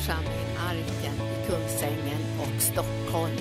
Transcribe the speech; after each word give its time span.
församling 0.00 0.56
Arken 0.58 1.14
i 1.14 1.46
Kungsängen 1.46 2.20
och 2.40 2.62
Stockholm. 2.62 3.36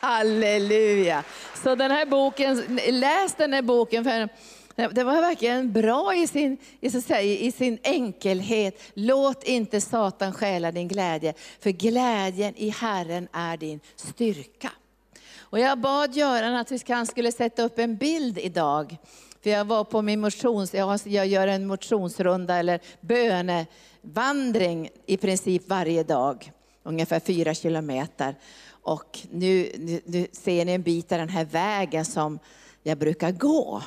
Halleluja! 0.00 1.24
Så 1.62 1.74
den 1.74 1.90
här 1.90 2.06
boken, 2.06 2.78
läs 2.90 3.34
den 3.34 3.52
här 3.52 3.62
boken 3.62 4.04
för 4.04 4.28
det 4.94 5.04
var 5.04 5.20
verkligen 5.20 5.72
bra 5.72 6.14
i 6.14 6.26
sin, 6.26 6.56
i, 6.80 6.90
så 6.90 7.00
säga, 7.00 7.38
i 7.38 7.52
sin 7.52 7.78
enkelhet. 7.82 8.82
Låt 8.94 9.44
inte 9.44 9.80
Satan 9.80 10.32
stjäla 10.32 10.72
din 10.72 10.88
glädje, 10.88 11.34
för 11.60 11.70
glädjen 11.70 12.54
i 12.56 12.68
Herren 12.68 13.28
är 13.32 13.56
din 13.56 13.80
styrka. 13.96 14.70
Och 15.40 15.58
jag 15.58 15.78
bad 15.78 16.16
Göran 16.16 16.54
att 16.54 16.88
han 16.88 17.06
skulle 17.06 17.32
sätta 17.32 17.62
upp 17.62 17.78
en 17.78 17.96
bild 17.96 18.38
idag. 18.38 18.96
För 19.48 19.52
jag 19.52 19.64
var 19.64 19.84
på 19.84 20.02
min 20.02 20.20
motions, 20.20 20.74
jag 21.04 21.26
gör 21.26 21.46
en 21.46 21.66
motionsrunda 21.66 22.56
eller 22.56 22.80
bönevandring 23.00 24.90
i 25.06 25.16
princip 25.16 25.68
varje 25.68 26.02
dag. 26.02 26.52
Ungefär 26.82 27.20
fyra 27.20 27.54
kilometer. 27.54 28.34
Och 28.70 29.18
nu, 29.30 29.72
nu, 29.78 30.00
nu 30.04 30.26
ser 30.32 30.64
ni 30.64 30.72
en 30.72 30.82
bit 30.82 31.12
av 31.12 31.18
den 31.18 31.28
här 31.28 31.44
vägen 31.44 32.04
som 32.04 32.38
jag 32.82 32.98
brukar 32.98 33.32
gå. 33.32 33.82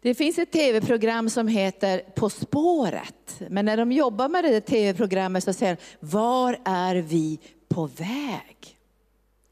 Det 0.00 0.14
finns 0.14 0.38
ett 0.38 0.52
tv-program 0.52 1.30
som 1.30 1.48
heter 1.48 1.98
På 2.14 2.30
spåret. 2.30 3.40
Men 3.48 3.64
när 3.64 3.76
de 3.76 3.92
jobbar 3.92 4.28
med 4.28 4.44
det 4.44 4.60
tv-programmet 4.60 5.44
så 5.44 5.52
säger 5.52 5.76
de, 6.00 6.06
var 6.06 6.58
är 6.64 6.96
vi 6.96 7.38
på 7.68 7.86
väg? 7.86 8.78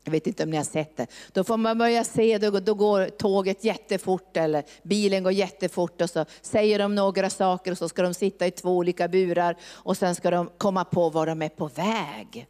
Jag 0.04 0.12
vet 0.12 0.26
inte 0.26 0.42
om 0.42 0.50
ni 0.50 0.56
har 0.56 0.64
sett 0.64 0.96
det. 0.96 1.06
Då 1.32 1.44
får 1.44 1.56
man 1.56 1.78
börja 1.78 2.04
se, 2.04 2.38
då, 2.38 2.50
då 2.50 2.74
går 2.74 3.06
tåget 3.06 3.64
jättefort 3.64 4.36
eller 4.36 4.64
bilen 4.82 5.22
går 5.22 5.32
jättefort 5.32 6.00
och 6.00 6.10
så 6.10 6.24
säger 6.40 6.78
de 6.78 6.94
några 6.94 7.30
saker 7.30 7.72
och 7.72 7.78
så 7.78 7.88
ska 7.88 8.02
de 8.02 8.14
sitta 8.14 8.46
i 8.46 8.50
två 8.50 8.76
olika 8.76 9.08
burar 9.08 9.56
och 9.64 9.96
sen 9.96 10.14
ska 10.14 10.30
de 10.30 10.50
komma 10.58 10.84
på 10.84 11.10
var 11.10 11.26
de 11.26 11.42
är 11.42 11.48
på 11.48 11.66
väg. 11.66 12.46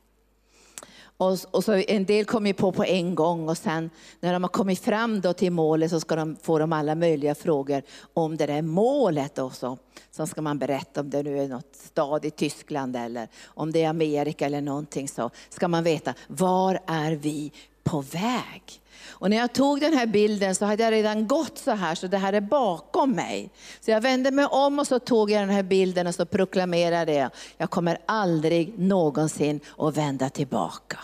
Och, 1.21 1.39
och, 1.51 1.65
så 1.65 1.73
en 1.73 2.05
del 2.05 2.25
kommer 2.25 2.53
på 2.53 2.73
på 2.73 2.85
en 2.85 3.15
gång 3.15 3.49
och 3.49 3.59
sen 3.59 3.91
när 4.21 4.33
de 4.33 4.43
har 4.43 4.49
kommit 4.49 4.81
fram 4.81 5.21
då 5.21 5.33
till 5.33 5.53
målet 5.53 5.91
så 5.91 6.01
ska 6.01 6.17
de 6.17 6.37
få 6.43 6.59
de 6.59 6.73
alla 6.73 6.95
möjliga 6.95 7.35
frågor 7.35 7.83
om 8.15 8.37
det 8.37 8.47
där 8.47 8.63
målet. 8.63 9.39
Och 9.39 9.55
så. 9.55 9.79
så 10.11 10.27
ska 10.27 10.43
man 10.43 10.59
berätta 10.59 11.01
om 11.01 11.11
det 11.11 11.23
nu 11.23 11.39
är 11.39 11.49
något 11.49 11.77
stad 11.77 12.25
i 12.25 12.31
Tyskland 12.31 12.97
eller 12.97 13.29
om 13.47 13.73
det 13.73 13.83
är 13.83 13.89
Amerika 13.89 14.47
eller 14.47 14.61
någonting 14.61 15.09
så. 15.09 15.31
Ska 15.49 15.69
man 15.69 15.85
veta, 15.85 16.15
var 16.29 16.81
är 16.87 17.13
vi 17.13 17.53
på 17.85 18.01
väg? 18.01 18.81
Och 19.21 19.31
när 19.31 19.37
jag 19.37 19.53
tog 19.53 19.81
den 19.81 19.93
här 19.93 20.07
bilden 20.07 20.55
så 20.55 20.65
hade 20.65 20.83
jag 20.83 20.93
redan 20.93 21.27
gått 21.27 21.59
så 21.59 21.71
här, 21.71 21.95
så 21.95 22.07
det 22.07 22.19
här 22.19 22.33
är 22.33 22.41
bakom 22.41 23.13
mig. 23.13 23.51
Så 23.81 23.91
jag 23.91 24.01
vände 24.01 24.31
mig 24.31 24.47
om 24.47 24.79
och 24.79 24.87
så 24.87 24.99
tog 24.99 25.31
jag 25.31 25.43
den 25.43 25.51
här 25.51 25.63
bilden 25.63 26.07
och 26.07 26.15
så 26.15 26.27
proklamerade 26.27 27.13
jag, 27.13 27.31
jag 27.57 27.71
kommer 27.71 27.99
aldrig 28.07 28.79
någonsin 28.79 29.61
att 29.79 29.97
vända 29.97 30.31
tillbaka. 30.31 30.99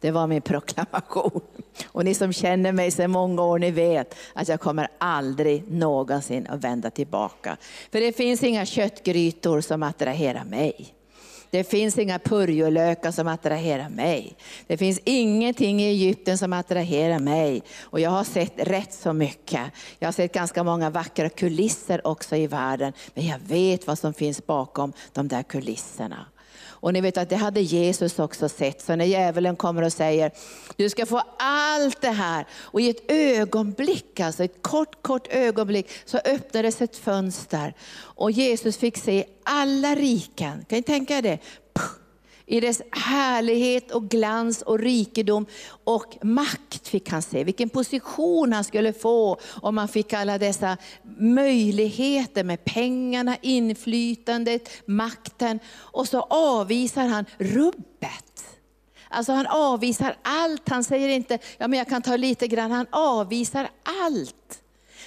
Det 0.00 0.10
var 0.10 0.26
min 0.26 0.42
proklamation. 0.42 1.40
Och 1.86 2.04
ni 2.04 2.14
som 2.14 2.32
känner 2.32 2.72
mig 2.72 2.90
sedan 2.90 3.10
många 3.10 3.42
år, 3.42 3.58
ni 3.58 3.70
vet 3.70 4.14
att 4.34 4.48
jag 4.48 4.60
kommer 4.60 4.88
aldrig 4.98 5.72
någonsin 5.72 6.46
att 6.46 6.64
vända 6.64 6.90
tillbaka. 6.90 7.56
För 7.92 8.00
det 8.00 8.16
finns 8.16 8.42
inga 8.42 8.66
köttgrytor 8.66 9.60
som 9.60 9.82
attraherar 9.82 10.44
mig. 10.44 10.95
Det 11.50 11.64
finns 11.64 11.98
inga 11.98 12.18
purjolökar 12.18 13.10
som 13.10 13.28
attraherar 13.28 13.88
mig. 13.88 14.36
Det 14.66 14.76
finns 14.76 15.00
ingenting 15.04 15.80
i 15.80 15.86
Egypten 15.86 16.38
som 16.38 16.52
attraherar 16.52 17.18
mig. 17.18 17.62
Och 17.82 18.00
jag 18.00 18.10
har 18.10 18.24
sett 18.24 18.52
rätt 18.56 18.92
så 18.92 19.12
mycket. 19.12 19.60
Jag 19.98 20.08
har 20.08 20.12
sett 20.12 20.32
ganska 20.32 20.64
många 20.64 20.90
vackra 20.90 21.28
kulisser 21.28 22.06
också 22.06 22.36
i 22.36 22.46
världen. 22.46 22.92
Men 23.14 23.26
jag 23.26 23.38
vet 23.38 23.86
vad 23.86 23.98
som 23.98 24.14
finns 24.14 24.46
bakom 24.46 24.92
de 25.12 25.28
där 25.28 25.42
kulisserna. 25.42 26.26
Och 26.80 26.92
ni 26.92 27.00
vet 27.00 27.18
att 27.18 27.28
det 27.28 27.36
hade 27.36 27.60
Jesus 27.60 28.18
också 28.18 28.48
sett. 28.48 28.82
Så 28.82 28.96
när 28.96 29.04
djävulen 29.04 29.56
kommer 29.56 29.82
och 29.82 29.92
säger, 29.92 30.32
du 30.76 30.88
ska 30.88 31.06
få 31.06 31.22
allt 31.38 32.00
det 32.00 32.10
här. 32.10 32.46
Och 32.60 32.80
i 32.80 32.90
ett 32.90 33.10
ögonblick, 33.10 34.20
alltså 34.20 34.44
ett 34.44 34.62
kort, 34.62 35.02
kort 35.02 35.26
ögonblick, 35.30 35.90
så 36.04 36.18
öppnades 36.18 36.82
ett 36.82 36.96
fönster. 36.96 37.74
Och 37.98 38.30
Jesus 38.30 38.76
fick 38.76 38.96
se 38.96 39.24
alla 39.42 39.94
riken. 39.94 40.64
Kan 40.68 40.76
ni 40.76 40.82
tänka 40.82 41.18
er 41.18 41.22
det? 41.22 41.38
I 42.48 42.60
dess 42.60 42.82
härlighet 42.90 43.90
och 43.90 44.08
glans 44.08 44.62
och 44.62 44.78
rikedom 44.78 45.46
och 45.84 46.16
makt 46.22 46.88
fick 46.88 47.10
han 47.10 47.22
se. 47.22 47.44
Vilken 47.44 47.68
position 47.68 48.52
han 48.52 48.64
skulle 48.64 48.92
få 48.92 49.38
om 49.62 49.78
han 49.78 49.88
fick 49.88 50.12
alla 50.12 50.38
dessa 50.38 50.76
möjligheter 51.18 52.44
med 52.44 52.64
pengarna, 52.64 53.36
inflytandet, 53.42 54.68
makten. 54.86 55.58
Och 55.74 56.08
så 56.08 56.20
avvisar 56.20 57.06
han 57.06 57.24
rubbet. 57.38 58.44
Alltså 59.08 59.32
han 59.32 59.46
avvisar 59.46 60.16
allt. 60.22 60.68
Han 60.68 60.84
säger 60.84 61.08
inte, 61.08 61.38
ja 61.58 61.68
men 61.68 61.78
jag 61.78 61.88
kan 61.88 62.02
ta 62.02 62.16
lite 62.16 62.48
grann. 62.48 62.70
Han 62.70 62.86
avvisar 62.90 63.68
allt. 64.04 64.62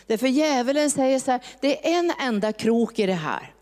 Därför 0.08 0.28
djävulen 0.28 0.92
säger 0.92 1.20
så 1.20 1.32
här, 1.32 1.42
det 1.62 1.88
är 1.88 2.00
en 2.00 2.14
enda 2.20 2.54
krok 2.54 3.00
i 3.00 3.06
det 3.06 3.14
här. 3.14 3.54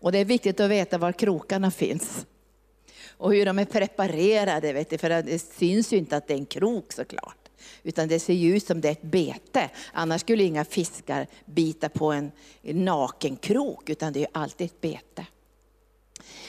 Och 0.00 0.12
det 0.12 0.18
är 0.18 0.24
viktigt 0.24 0.60
att 0.60 0.70
veta 0.70 0.98
var 0.98 1.12
krokarna 1.12 1.70
finns 1.70 2.26
och 3.20 3.34
hur 3.34 3.46
de 3.46 3.58
är 3.58 3.64
preparerade. 3.64 4.72
Vet 4.72 4.90
du, 4.90 4.98
för 4.98 5.22
det 5.22 5.38
syns 5.38 5.92
ju 5.92 5.96
inte 5.96 6.16
att 6.16 6.28
det 6.28 6.34
är 6.34 6.38
en 6.38 6.46
krok 6.46 6.92
såklart. 6.92 7.36
Utan 7.82 8.08
det 8.08 8.20
ser 8.20 8.34
ju 8.34 8.56
ut 8.56 8.66
som 8.66 8.80
det 8.80 8.88
är 8.88 8.92
ett 8.92 9.02
bete. 9.02 9.70
Annars 9.92 10.20
skulle 10.20 10.44
inga 10.44 10.64
fiskar 10.64 11.26
bita 11.44 11.88
på 11.88 12.12
en 12.12 12.32
naken 12.62 13.36
krok, 13.36 13.90
utan 13.90 14.12
det 14.12 14.18
är 14.18 14.20
ju 14.20 14.26
alltid 14.32 14.66
ett 14.66 14.80
bete. 14.80 15.26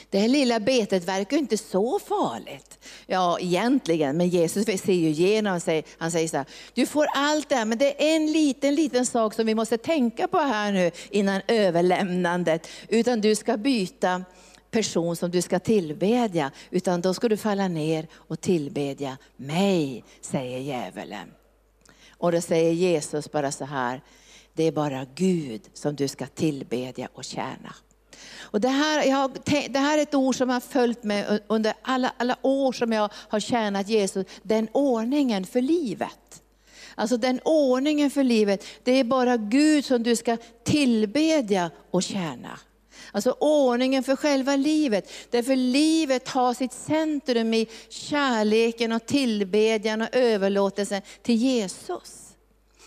Det 0.10 0.20
här 0.20 0.28
lilla 0.28 0.60
betet 0.60 1.08
verkar 1.08 1.38
inte 1.38 1.58
så 1.58 2.00
farligt. 2.00 2.80
Ja, 3.08 3.40
egentligen, 3.40 4.18
men 4.18 4.30
Jesus 4.30 4.66
ser 4.66 4.94
ju 4.94 5.10
igenom 5.10 5.60
sig. 5.60 5.86
Han 5.98 6.12
säger 6.12 6.28
så 6.28 6.38
här, 6.38 6.46
du 6.74 6.86
får 6.86 7.08
allt 7.14 7.50
det 7.50 7.56
här, 7.56 7.66
men 7.66 7.78
det 7.78 8.12
är 8.12 8.16
en 8.16 8.32
liten, 8.32 8.76
liten 8.76 9.06
sak 9.06 9.34
som 9.34 9.46
vi 9.46 9.56
måste 9.56 9.78
tänka 9.78 10.28
på 10.28 10.38
här 10.38 10.72
nu 10.72 10.92
innan 11.10 11.42
överlämnandet. 11.48 12.68
Utan 12.88 13.22
du 13.22 13.36
ska 13.36 13.58
byta 13.58 14.24
person 14.72 15.16
som 15.16 15.32
du 15.32 15.42
ska 15.42 15.60
tillbedja, 15.60 16.52
utan 16.70 17.02
då 17.02 17.14
ska 17.14 17.30
du 17.30 17.38
falla 17.38 17.68
ner 17.68 18.08
och 18.14 18.42
tillbedja 18.42 19.18
mig, 19.36 20.04
säger 20.22 20.60
djävulen. 20.60 21.32
Och 22.10 22.32
då 22.32 22.42
säger 22.42 22.72
Jesus 22.72 23.32
bara 23.32 23.52
så 23.52 23.66
här, 23.66 24.02
det 24.54 24.64
är 24.64 24.72
bara 24.72 25.06
Gud 25.16 25.62
som 25.74 25.96
du 25.96 26.08
ska 26.08 26.26
tillbedja 26.26 27.10
och 27.14 27.24
tjäna. 27.24 27.76
Och 28.40 28.62
det, 28.62 28.70
här, 28.70 29.04
jag, 29.04 29.32
det 29.70 29.80
här 29.80 29.98
är 29.98 30.02
ett 30.02 30.16
ord 30.16 30.36
som 30.36 30.50
har 30.50 30.60
följt 30.60 31.04
mig 31.04 31.40
under 31.48 31.74
alla, 31.82 32.14
alla 32.18 32.38
år 32.42 32.72
som 32.72 32.92
jag 32.92 33.10
har 33.14 33.40
tjänat 33.40 33.88
Jesus, 33.88 34.28
den 34.44 34.68
ordningen 34.72 35.46
för 35.46 35.62
livet. 35.62 36.42
Alltså 36.96 37.18
den 37.18 37.40
ordningen 37.46 38.12
för 38.12 38.24
livet, 38.24 38.66
det 38.84 38.92
är 38.92 39.04
bara 39.04 39.38
Gud 39.38 39.86
som 39.86 40.04
du 40.04 40.16
ska 40.16 40.38
tillbedja 40.64 41.72
och 41.92 42.04
tjäna. 42.04 42.60
Alltså 43.12 43.36
ordningen 43.40 44.04
för 44.04 44.16
själva 44.16 44.56
livet. 44.56 45.12
Därför 45.30 45.56
livet 45.56 46.28
har 46.28 46.54
sitt 46.54 46.74
centrum 46.74 47.54
i 47.54 47.68
kärleken 47.90 48.92
och 48.92 49.06
tillbedjan 49.06 50.02
och 50.02 50.08
överlåtelsen 50.12 51.02
till 51.22 51.36
Jesus. 51.36 52.28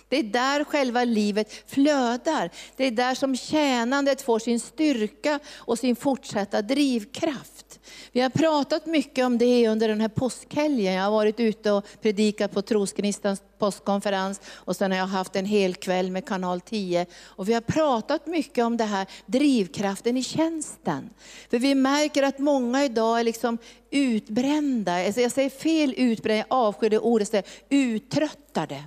Det 0.08 0.18
är 0.18 0.22
där 0.22 0.64
själva 0.64 1.04
livet 1.04 1.52
flödar. 1.66 2.50
Det 2.76 2.84
är 2.84 2.90
där 2.90 3.14
som 3.14 3.36
tjänandet 3.36 4.22
får 4.22 4.38
sin 4.38 4.60
styrka 4.60 5.40
och 5.54 5.78
sin 5.78 5.96
fortsatta 5.96 6.62
drivkraft. 6.62 7.63
Vi 8.12 8.20
har 8.20 8.30
pratat 8.30 8.86
mycket 8.86 9.26
om 9.26 9.38
det 9.38 9.68
under 9.68 9.88
den 9.88 10.00
här 10.00 10.08
påskhelgen. 10.08 10.94
Jag 10.94 11.04
har 11.04 11.10
varit 11.10 11.40
ute 11.40 11.72
och 11.72 11.84
predikat 12.02 12.52
på 12.52 12.62
Trosgnistans 12.62 13.42
påskkonferens 13.58 14.40
och 14.54 14.76
sen 14.76 14.90
har 14.90 14.98
jag 14.98 15.06
haft 15.06 15.36
en 15.36 15.46
hel 15.46 15.74
kväll 15.74 16.10
med 16.10 16.26
kanal 16.26 16.60
10. 16.60 17.06
Och 17.22 17.48
vi 17.48 17.54
har 17.54 17.60
pratat 17.60 18.26
mycket 18.26 18.64
om 18.64 18.76
det 18.76 18.84
här 18.84 19.06
drivkraften 19.26 20.16
i 20.16 20.22
tjänsten. 20.22 21.10
För 21.50 21.58
vi 21.58 21.74
märker 21.74 22.22
att 22.22 22.38
många 22.38 22.84
idag 22.84 23.20
är 23.20 23.24
liksom 23.24 23.58
utbrända, 23.90 25.06
alltså 25.06 25.20
jag 25.20 25.32
säger 25.32 25.50
fel 25.50 25.94
utbrända, 25.96 26.38
jag 26.38 26.46
avskyr 26.58 26.90
det 26.90 26.98
ordet, 26.98 27.46
uttröttade 27.68 28.84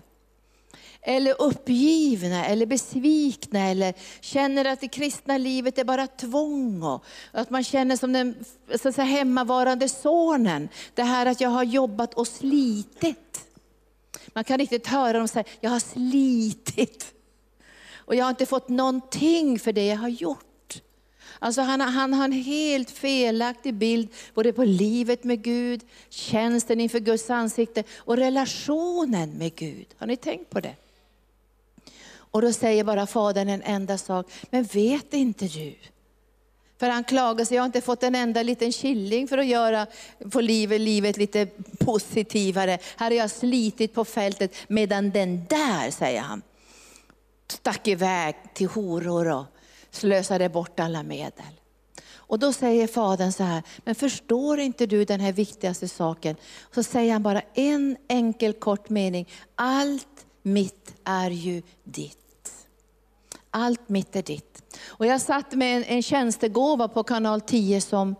eller 1.07 1.42
uppgivna 1.42 2.45
eller 2.45 2.65
besvikna 2.65 3.59
eller 3.59 3.94
känner 4.21 4.65
att 4.65 4.81
det 4.81 4.88
kristna 4.88 5.38
livet 5.38 5.77
är 5.77 5.83
bara 5.83 6.07
tvång. 6.07 6.83
Och 6.83 7.04
att 7.31 7.50
man 7.50 7.63
känner 7.63 7.95
som 7.95 8.13
den 8.13 8.36
så 8.81 8.92
säga, 8.92 9.06
hemmavarande 9.06 9.89
sonen. 9.89 10.69
Det 10.94 11.04
här 11.04 11.25
att 11.25 11.42
jag 11.42 11.50
har 11.50 11.63
jobbat 11.63 12.13
och 12.13 12.27
slitit. 12.27 13.45
Man 14.33 14.44
kan 14.44 14.57
riktigt 14.57 14.88
höra 14.88 15.18
dem 15.18 15.27
säga, 15.27 15.44
jag 15.59 15.69
har 15.69 15.80
slitit. 15.80 17.13
Och 17.95 18.15
jag 18.15 18.25
har 18.25 18.30
inte 18.30 18.45
fått 18.45 18.69
någonting 18.69 19.59
för 19.59 19.74
det 19.74 19.86
jag 19.86 19.98
har 19.98 20.09
gjort. 20.09 20.81
Alltså 21.39 21.62
han, 21.62 21.81
han 21.81 22.13
har 22.13 22.25
en 22.25 22.31
helt 22.31 22.92
felaktig 22.92 23.74
bild 23.74 24.09
både 24.33 24.54
på 24.54 24.63
livet 24.63 25.24
med 25.24 25.44
Gud, 25.44 25.81
tjänsten 26.09 26.80
inför 26.80 27.00
Guds 27.00 27.30
ansikte 27.30 27.83
och 27.98 28.18
relationen 28.18 29.38
med 29.38 29.56
Gud. 29.56 29.88
Har 29.98 30.07
ni 30.07 30.18
tänkt 30.18 30.50
på 30.50 30.59
det? 30.59 30.75
Och 32.32 32.42
då 32.42 32.54
säger 32.54 32.84
bara 32.84 33.08
fadern 33.08 33.50
en 33.50 33.62
enda 33.62 33.98
sak, 33.98 34.32
men 34.50 34.64
vet 34.64 35.14
inte 35.14 35.46
du? 35.46 35.76
För 36.80 36.90
han 36.90 37.04
klagar 37.04 37.46
sig, 37.46 37.56
jag 37.56 37.62
har 37.62 37.66
inte 37.66 37.82
fått 37.82 38.04
en 38.04 38.16
enda 38.16 38.44
liten 38.44 38.72
killing 38.72 39.28
för 39.28 39.38
att 39.38 39.46
göra, 39.46 39.88
få 40.32 40.42
livet, 40.42 40.82
livet 40.82 41.18
lite 41.18 41.48
positivare. 41.80 42.78
Här 42.98 43.12
har 43.12 43.18
jag 43.18 43.32
slitit 43.32 43.94
på 43.94 44.06
fältet, 44.06 44.56
medan 44.68 45.12
den 45.12 45.46
där, 45.50 45.92
säger 45.92 46.22
han, 46.22 46.42
stack 47.48 47.88
iväg 47.88 48.36
till 48.54 48.68
horor 48.68 49.32
och 49.32 49.46
slösade 49.92 50.50
bort 50.50 50.80
alla 50.80 51.04
medel. 51.04 51.60
Och 52.28 52.40
då 52.40 52.54
säger 52.54 52.88
fadern 52.88 53.32
så 53.32 53.44
här, 53.44 53.64
men 53.78 53.96
förstår 53.96 54.60
inte 54.60 54.86
du 54.86 55.06
den 55.06 55.20
här 55.20 55.32
viktigaste 55.32 55.88
saken? 55.88 56.36
Så 56.76 56.84
säger 56.84 57.14
han 57.14 57.24
bara 57.24 57.42
en 57.54 57.98
enkel 58.08 58.54
kort 58.54 58.90
mening, 58.90 59.30
allt 59.56 60.17
mitt 60.48 60.96
är 61.04 61.30
ju 61.30 61.62
ditt. 61.84 62.18
Allt 63.52 63.90
mitt 63.90 64.16
är 64.16 64.24
ditt. 64.24 64.78
Och 64.88 65.06
jag 65.06 65.22
satt 65.22 65.54
med 65.54 65.78
en, 65.78 65.84
en 65.84 66.04
tjänstegåva 66.04 66.88
på 66.88 67.04
kanal 67.04 67.42
10 67.42 67.82
som 67.82 68.16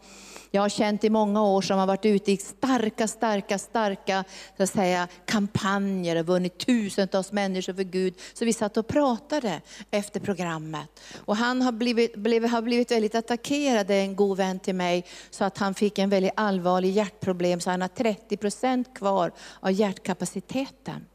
jag 0.52 0.62
har 0.62 0.70
känt 0.70 1.04
i 1.04 1.10
många 1.10 1.44
år 1.44 1.62
som 1.62 1.80
har 1.80 1.88
varit 1.88 2.06
ute 2.06 2.32
i 2.32 2.38
starka, 2.38 3.08
starka, 3.08 3.58
starka 3.58 4.24
så 4.58 4.64
att 4.64 4.70
säga, 4.70 5.08
kampanjer 5.26 6.16
och 6.16 6.26
vunnit 6.26 6.58
tusentals 6.58 7.32
människor 7.32 7.74
för 7.74 7.84
Gud. 7.84 8.14
Så 8.34 8.46
vi 8.46 8.54
satt 8.54 8.78
och 8.78 8.88
pratade 8.88 9.62
efter 9.92 10.20
programmet. 10.20 11.00
Och 11.26 11.36
han 11.36 11.62
har 11.62 11.72
blivit, 11.72 12.16
blivit, 12.16 12.52
har 12.52 12.62
blivit 12.62 12.92
väldigt 12.92 13.16
attackerad, 13.16 13.92
en 13.92 14.16
god 14.16 14.38
vän 14.38 14.60
till 14.60 14.76
mig, 14.76 15.06
så 15.30 15.44
att 15.44 15.58
han 15.58 15.74
fick 15.74 16.00
en 16.00 16.10
väldigt 16.10 16.34
allvarlig 16.36 16.92
hjärtproblem, 16.92 17.60
så 17.60 17.70
han 17.70 17.82
har 17.82 17.88
30 17.88 18.38
procent 18.38 18.94
kvar 18.94 19.32
av 19.60 19.72
hjärtkapaciteten. 19.72 21.06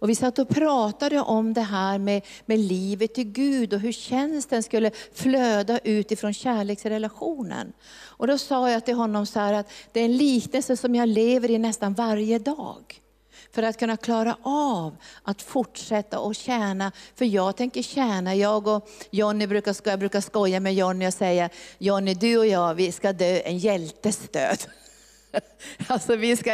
Och 0.00 0.08
vi 0.08 0.14
satt 0.14 0.38
och 0.38 0.48
pratade 0.48 1.20
om 1.20 1.52
det 1.52 1.60
här 1.60 1.98
med, 1.98 2.22
med 2.46 2.58
livet 2.58 3.18
i 3.18 3.24
Gud 3.24 3.74
och 3.74 3.80
hur 3.80 3.92
tjänsten 3.92 4.62
skulle 4.62 4.90
flöda 5.14 5.78
utifrån 5.78 6.34
kärleksrelationen. 6.34 7.72
Och 8.04 8.26
då 8.26 8.38
sa 8.38 8.70
jag 8.70 8.84
till 8.84 8.94
honom 8.94 9.26
så 9.26 9.40
här 9.40 9.52
att 9.52 9.70
det 9.92 10.00
är 10.00 10.04
en 10.04 10.16
liknelse 10.16 10.76
som 10.76 10.94
jag 10.94 11.08
lever 11.08 11.50
i 11.50 11.58
nästan 11.58 11.94
varje 11.94 12.38
dag. 12.38 13.00
För 13.52 13.62
att 13.62 13.78
kunna 13.78 13.96
klara 13.96 14.36
av 14.42 14.96
att 15.22 15.42
fortsätta 15.42 16.18
och 16.18 16.34
tjäna. 16.34 16.92
För 17.14 17.24
jag 17.24 17.56
tänker 17.56 17.82
tjäna, 17.82 18.34
jag 18.34 18.66
och 18.66 18.88
Jonny 19.10 19.46
brukar, 19.46 19.76
jag 19.84 19.98
brukar 19.98 20.20
skoja 20.20 20.60
med 20.60 20.74
Jonny 20.74 21.08
och 21.08 21.14
säga, 21.14 21.50
Jonny 21.78 22.14
du 22.14 22.38
och 22.38 22.46
jag, 22.46 22.74
vi 22.74 22.92
ska 22.92 23.12
dö 23.12 23.40
en 23.44 23.58
hjältes 23.58 24.18
död. 24.28 24.58
Alltså 25.86 26.16
vi 26.16 26.36
ska 26.36 26.52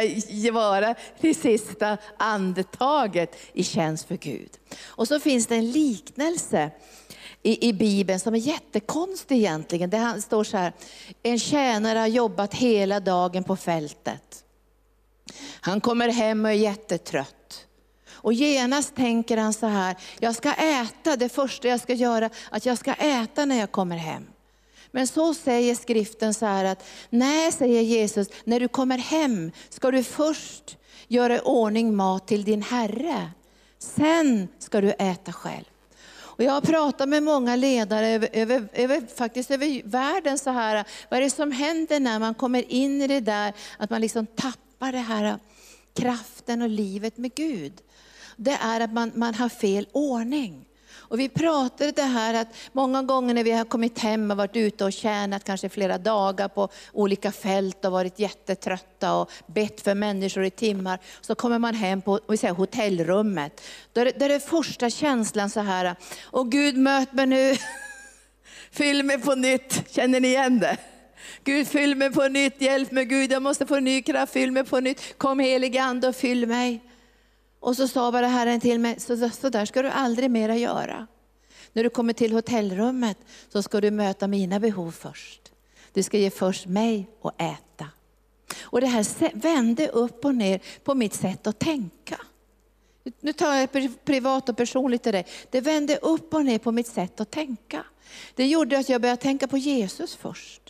vara 0.51 0.95
det 1.19 1.33
sista 1.33 1.97
andetaget 2.17 3.35
i 3.53 3.63
tjänst 3.63 4.07
för 4.07 4.17
Gud. 4.17 4.49
Och 4.85 5.07
så 5.07 5.19
finns 5.19 5.47
det 5.47 5.55
en 5.55 5.71
liknelse 5.71 6.71
i, 7.43 7.69
i 7.69 7.73
Bibeln 7.73 8.19
som 8.19 8.33
är 8.33 8.39
jättekonstig 8.39 9.37
egentligen. 9.37 9.89
Det 9.89 10.21
står 10.21 10.43
så 10.43 10.57
här, 10.57 10.73
en 11.23 11.39
tjänare 11.39 11.99
har 11.99 12.07
jobbat 12.07 12.53
hela 12.53 12.99
dagen 12.99 13.43
på 13.43 13.55
fältet. 13.55 14.43
Han 15.61 15.81
kommer 15.81 16.09
hem 16.09 16.45
och 16.45 16.51
är 16.51 16.55
jättetrött. 16.55 17.65
Och 18.09 18.33
genast 18.33 18.95
tänker 18.95 19.37
han 19.37 19.53
så 19.53 19.67
här, 19.67 19.95
jag 20.19 20.35
ska 20.35 20.53
äta, 20.53 21.15
det 21.15 21.29
första 21.29 21.67
jag 21.67 21.79
ska 21.79 21.93
göra, 21.93 22.29
att 22.51 22.65
jag 22.65 22.77
ska 22.77 22.93
äta 22.93 23.45
när 23.45 23.59
jag 23.59 23.71
kommer 23.71 23.97
hem. 23.97 24.27
Men 24.91 25.07
så 25.07 25.33
säger 25.33 25.75
skriften 25.75 26.33
så 26.33 26.45
här 26.45 26.65
att, 26.65 26.83
nej 27.09 27.51
säger 27.51 27.81
Jesus, 27.81 28.27
när 28.43 28.59
du 28.59 28.67
kommer 28.67 28.97
hem 28.97 29.51
ska 29.69 29.91
du 29.91 30.03
först 30.03 30.77
göra 31.07 31.35
i 31.35 31.39
ordning 31.39 31.95
mat 31.95 32.27
till 32.27 32.43
din 32.43 32.61
Herre. 32.61 33.31
Sen 33.79 34.47
ska 34.59 34.81
du 34.81 34.91
äta 34.91 35.33
själv. 35.33 35.65
Och 36.37 36.43
jag 36.43 36.51
har 36.51 36.61
pratat 36.61 37.09
med 37.09 37.23
många 37.23 37.55
ledare 37.55 38.07
över, 38.07 38.29
över, 38.33 38.67
över, 38.73 39.15
faktiskt 39.15 39.51
över 39.51 39.81
världen 39.83 40.37
så 40.37 40.49
här, 40.49 40.85
vad 41.09 41.17
är 41.17 41.23
det 41.23 41.29
som 41.29 41.51
händer 41.51 41.99
när 41.99 42.19
man 42.19 42.33
kommer 42.33 42.71
in 42.71 43.01
i 43.01 43.07
det 43.07 43.19
där, 43.19 43.53
att 43.77 43.89
man 43.89 44.01
liksom 44.01 44.25
tappar 44.25 44.91
det 44.91 44.97
här 44.97 45.37
kraften 45.93 46.61
och 46.61 46.69
livet 46.69 47.17
med 47.17 47.35
Gud. 47.35 47.73
Det 48.35 48.57
är 48.61 48.81
att 48.81 48.93
man, 48.93 49.11
man 49.15 49.33
har 49.33 49.49
fel 49.49 49.87
ordning. 49.91 50.65
Och 50.97 51.19
vi 51.19 51.29
pratade 51.29 51.91
det 51.91 52.01
här 52.01 52.33
att 52.33 52.47
många 52.71 53.03
gånger 53.03 53.33
när 53.33 53.43
vi 53.43 53.51
har 53.51 53.65
kommit 53.65 53.99
hem 53.99 54.31
och 54.31 54.37
varit 54.37 54.55
ute 54.55 54.85
och 54.85 54.93
tjänat 54.93 55.43
kanske 55.43 55.69
flera 55.69 55.97
dagar 55.97 56.47
på 56.47 56.69
olika 56.93 57.31
fält 57.31 57.85
och 57.85 57.91
varit 57.91 58.19
jättetrötta 58.19 59.13
och 59.13 59.31
bett 59.45 59.81
för 59.81 59.95
människor 59.95 60.45
i 60.45 60.49
timmar, 60.49 60.99
så 61.21 61.35
kommer 61.35 61.59
man 61.59 61.75
hem 61.75 62.01
på 62.01 62.19
vi 62.27 62.37
säger, 62.37 62.53
hotellrummet. 62.53 63.61
Då 63.93 64.01
är, 64.01 64.05
det, 64.05 64.11
då 64.19 64.25
är 64.25 64.29
det 64.29 64.39
första 64.39 64.89
känslan 64.89 65.49
så 65.49 65.59
här, 65.59 65.95
och 66.23 66.51
Gud 66.51 66.77
möt 66.77 67.13
mig 67.13 67.25
nu, 67.25 67.55
fyll 68.71 69.03
mig 69.03 69.21
på 69.21 69.35
nytt, 69.35 69.83
känner 69.89 70.19
ni 70.19 70.27
igen 70.27 70.59
det? 70.59 70.77
Gud 71.43 71.67
fyll 71.67 71.95
mig 71.95 72.11
på 72.11 72.27
nytt, 72.27 72.61
hjälp 72.61 72.91
mig 72.91 73.05
Gud, 73.05 73.31
jag 73.31 73.41
måste 73.41 73.65
få 73.65 73.79
ny 73.79 74.01
kraft, 74.01 74.33
fyll 74.33 74.51
mig 74.51 74.63
på 74.63 74.79
nytt. 74.79 75.17
Kom 75.17 75.39
helige 75.39 75.83
Ande 75.83 76.07
och 76.07 76.15
fyll 76.15 76.47
mig. 76.47 76.81
Och 77.59 77.75
så 77.75 77.87
sa 77.87 78.11
bara 78.11 78.27
Herren 78.27 78.59
till 78.59 78.79
mig, 78.79 78.99
så, 78.99 79.29
så 79.29 79.49
där 79.49 79.65
ska 79.65 79.81
du 79.81 79.89
aldrig 79.89 80.31
mera 80.31 80.57
göra. 80.57 81.07
När 81.73 81.83
du 81.83 81.89
kommer 81.89 82.13
till 82.13 82.31
hotellrummet 82.33 83.17
så 83.49 83.63
ska 83.63 83.81
du 83.81 83.91
möta 83.91 84.27
mina 84.27 84.59
behov 84.59 84.91
först. 84.91 85.51
Du 85.93 86.03
ska 86.03 86.17
ge 86.17 86.29
först 86.29 86.65
mig 86.65 87.09
att 87.21 87.41
äta. 87.41 87.85
Och 88.61 88.81
det 88.81 88.87
här 88.87 89.35
vände 89.35 89.87
upp 89.87 90.25
och 90.25 90.35
ner 90.35 90.61
på 90.83 90.95
mitt 90.95 91.13
sätt 91.13 91.47
att 91.47 91.59
tänka. 91.59 92.21
Nu 93.19 93.33
tar 93.33 93.53
jag 93.53 93.69
privat 94.05 94.49
och 94.49 94.57
personligt 94.57 95.03
till 95.03 95.11
dig. 95.11 95.25
Det 95.49 95.61
vände 95.61 95.97
upp 95.97 96.33
och 96.33 96.45
ner 96.45 96.59
på 96.59 96.71
mitt 96.71 96.87
sätt 96.87 97.19
att 97.19 97.31
tänka. 97.31 97.85
Det 98.35 98.47
gjorde 98.47 98.79
att 98.79 98.89
jag 98.89 99.01
började 99.01 99.21
tänka 99.21 99.47
på 99.47 99.57
Jesus 99.57 100.15
först. 100.15 100.66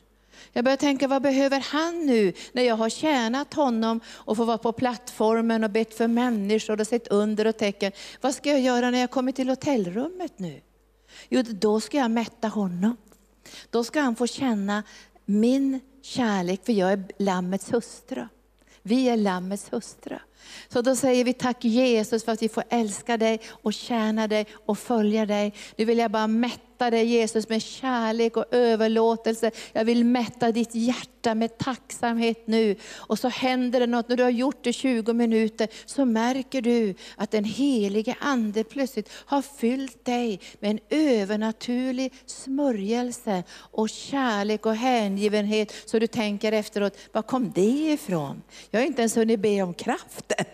Jag 0.58 0.64
börjar 0.64 0.78
tänka, 0.78 1.08
vad 1.08 1.22
behöver 1.22 1.60
han 1.60 2.06
nu 2.06 2.34
när 2.52 2.64
jag 2.64 2.76
har 2.76 2.90
tjänat 2.90 3.54
honom 3.54 4.00
och 4.08 4.38
får 4.38 4.46
vara 4.46 4.58
på 4.58 4.72
plattformen 4.72 5.64
och 5.64 5.70
bett 5.70 5.94
för 5.94 6.08
människor 6.08 6.82
och 6.82 6.88
sett 6.88 7.08
under 7.08 7.48
och 7.48 7.58
tecken. 7.58 7.92
Vad 8.22 8.36
ska 8.36 8.50
jag 8.50 8.60
göra 8.60 8.92
när 8.92 9.00
jag 9.00 9.12
kommer 9.12 9.32
till 9.32 9.50
hotellrummet 9.50 10.40
nu? 10.40 10.62
Jo, 11.30 11.42
då 11.42 11.80
ska 11.80 11.98
jag 11.98 12.12
mätta 12.12 12.48
honom. 12.48 12.98
Då 13.70 13.84
ska 13.84 14.02
han 14.02 14.16
få 14.16 14.28
känna 14.28 14.84
min 15.26 15.80
kärlek, 16.02 16.66
för 16.66 16.74
jag 16.74 16.92
är 16.92 17.04
Lammets 17.18 17.74
hustru. 17.74 18.28
Vi 18.82 19.10
är 19.10 19.18
Lammets 19.18 19.74
hustru. 19.74 20.18
Så 20.70 20.82
då 20.82 20.96
säger 20.96 21.24
vi 21.24 21.34
tack 21.34 21.66
Jesus 21.66 22.26
för 22.26 22.32
att 22.32 22.42
vi 22.42 22.50
får 22.50 22.64
älska 22.70 23.18
dig 23.18 23.42
och 23.50 23.74
tjäna 23.74 24.28
dig 24.28 24.48
och 24.66 24.80
följa 24.80 25.26
dig. 25.26 25.54
Nu 25.76 25.86
vill 25.86 25.98
jag 25.98 26.12
bara 26.12 26.28
mätta 26.28 26.67
mätta 26.78 26.92
dig 26.92 27.06
Jesus 27.06 27.50
med 27.50 27.62
kärlek 27.62 28.38
och 28.38 28.46
överlåtelse. 28.52 29.52
Jag 29.74 29.86
vill 29.86 30.06
mätta 30.06 30.52
ditt 30.52 30.76
hjärta 30.76 31.36
med 31.36 31.58
tacksamhet 31.58 32.48
nu. 32.48 32.76
Och 32.96 33.20
så 33.20 33.28
händer 33.28 33.80
det 33.80 33.88
något, 33.88 34.10
när 34.10 34.16
du 34.16 34.24
har 34.24 34.30
gjort 34.30 34.64
det 34.64 34.74
20 34.74 35.14
minuter, 35.14 35.68
så 35.86 36.06
märker 36.06 36.62
du 36.62 36.96
att 37.16 37.32
den 37.32 37.44
helige 37.44 38.16
Ande 38.20 38.64
plötsligt 38.64 39.10
har 39.26 39.42
fyllt 39.42 40.06
dig 40.06 40.40
med 40.60 40.72
en 40.72 40.80
övernaturlig 40.90 42.14
smörjelse 42.26 43.44
och 43.54 43.90
kärlek 43.90 44.66
och 44.66 44.76
hängivenhet. 44.76 45.74
Så 45.86 46.00
du 46.00 46.08
tänker 46.08 46.52
efteråt, 46.52 46.98
var 47.12 47.22
kom 47.22 47.52
det 47.56 47.92
ifrån? 47.94 48.42
Jag 48.70 48.80
har 48.80 48.86
inte 48.86 49.02
ens 49.02 49.18
hunnit 49.18 49.40
be 49.40 49.62
om 49.62 49.74
kraften. 49.74 50.46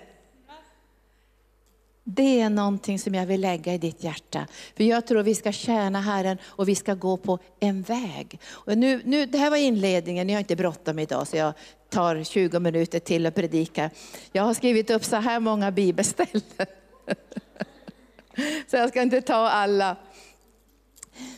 Det 2.03 2.41
är 2.41 2.50
någonting 2.50 3.00
som 3.00 3.15
jag 3.15 3.25
vill 3.25 3.41
lägga 3.41 3.74
i 3.74 3.77
ditt 3.77 4.03
hjärta. 4.03 4.48
För 4.77 4.83
jag 4.83 5.07
tror 5.07 5.24
vi 5.24 5.36
ska 5.36 5.51
tjäna 5.51 6.01
Herren 6.01 6.38
och 6.43 6.69
vi 6.69 6.75
ska 6.75 6.93
gå 6.93 7.17
på 7.17 7.39
en 7.60 7.81
väg. 7.81 8.39
Och 8.50 8.77
nu, 8.77 9.01
nu, 9.05 9.25
det 9.25 9.38
här 9.38 9.50
var 9.50 9.57
inledningen, 9.57 10.27
ni 10.27 10.33
har 10.33 10.39
inte 10.39 10.55
bråttom 10.55 11.00
idag 11.00 11.27
så 11.27 11.38
jag 11.38 11.53
tar 11.89 12.24
20 12.24 12.60
minuter 12.60 13.00
till 13.00 13.27
och 13.27 13.36
predikar. 13.36 13.89
Jag 14.31 14.43
har 14.43 14.53
skrivit 14.53 14.89
upp 14.89 15.05
så 15.05 15.15
här 15.15 15.39
många 15.39 15.72
bibelställen. 15.72 16.41
Så 18.67 18.77
jag 18.77 18.89
ska 18.89 19.01
inte 19.01 19.22
ta 19.22 19.36
alla. 19.36 19.98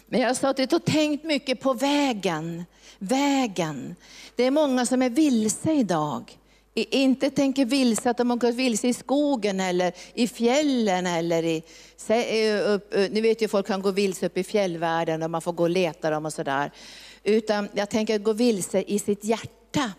Men 0.08 0.22
jag 0.22 0.30
har 0.30 0.34
suttit 0.34 0.74
och 0.74 0.86
tänkt 0.86 1.24
mycket 1.24 1.62
på 1.62 1.74
vägen. 1.74 2.66
Vägen. 3.00 3.96
Det 4.36 4.44
är 4.44 4.52
många 4.52 4.86
som 4.86 5.02
är 5.02 5.10
vilse 5.10 5.74
idag 5.74 6.38
inte 6.84 7.30
tänker 7.30 7.66
vilse 7.66 8.10
att 8.10 8.18
de 8.18 8.30
har 8.30 8.38
gått 8.38 8.56
vilse 8.56 8.88
i 8.88 8.94
skogen 8.94 9.60
eller 9.60 9.94
i 10.14 10.28
fjällen 10.28 11.06
eller 11.08 11.44
i, 11.44 11.64
eh, 12.08 12.74
upp, 12.74 12.94
eh, 12.94 13.10
ni 13.12 13.22
vet 13.22 13.42
ju 13.42 13.48
folk 13.48 13.68
kan 13.68 13.82
gå 13.82 13.92
vilse 13.92 14.26
upp 14.26 14.38
i 14.38 14.44
fjällvärlden 14.44 15.24
och 15.24 15.32
man 15.32 15.42
får 15.42 15.54
gå 15.54 15.64
och 15.64 15.70
leta 15.70 16.10
dem 16.10 16.26
och 16.26 16.34
sådär. 16.34 16.72
Utan 17.24 17.70
jag 17.74 17.90
tänker 17.90 18.18
gå 18.18 18.34
vilse 18.34 18.82
i 18.82 19.00
sitt 19.00 19.24
hjärta. 19.24 19.92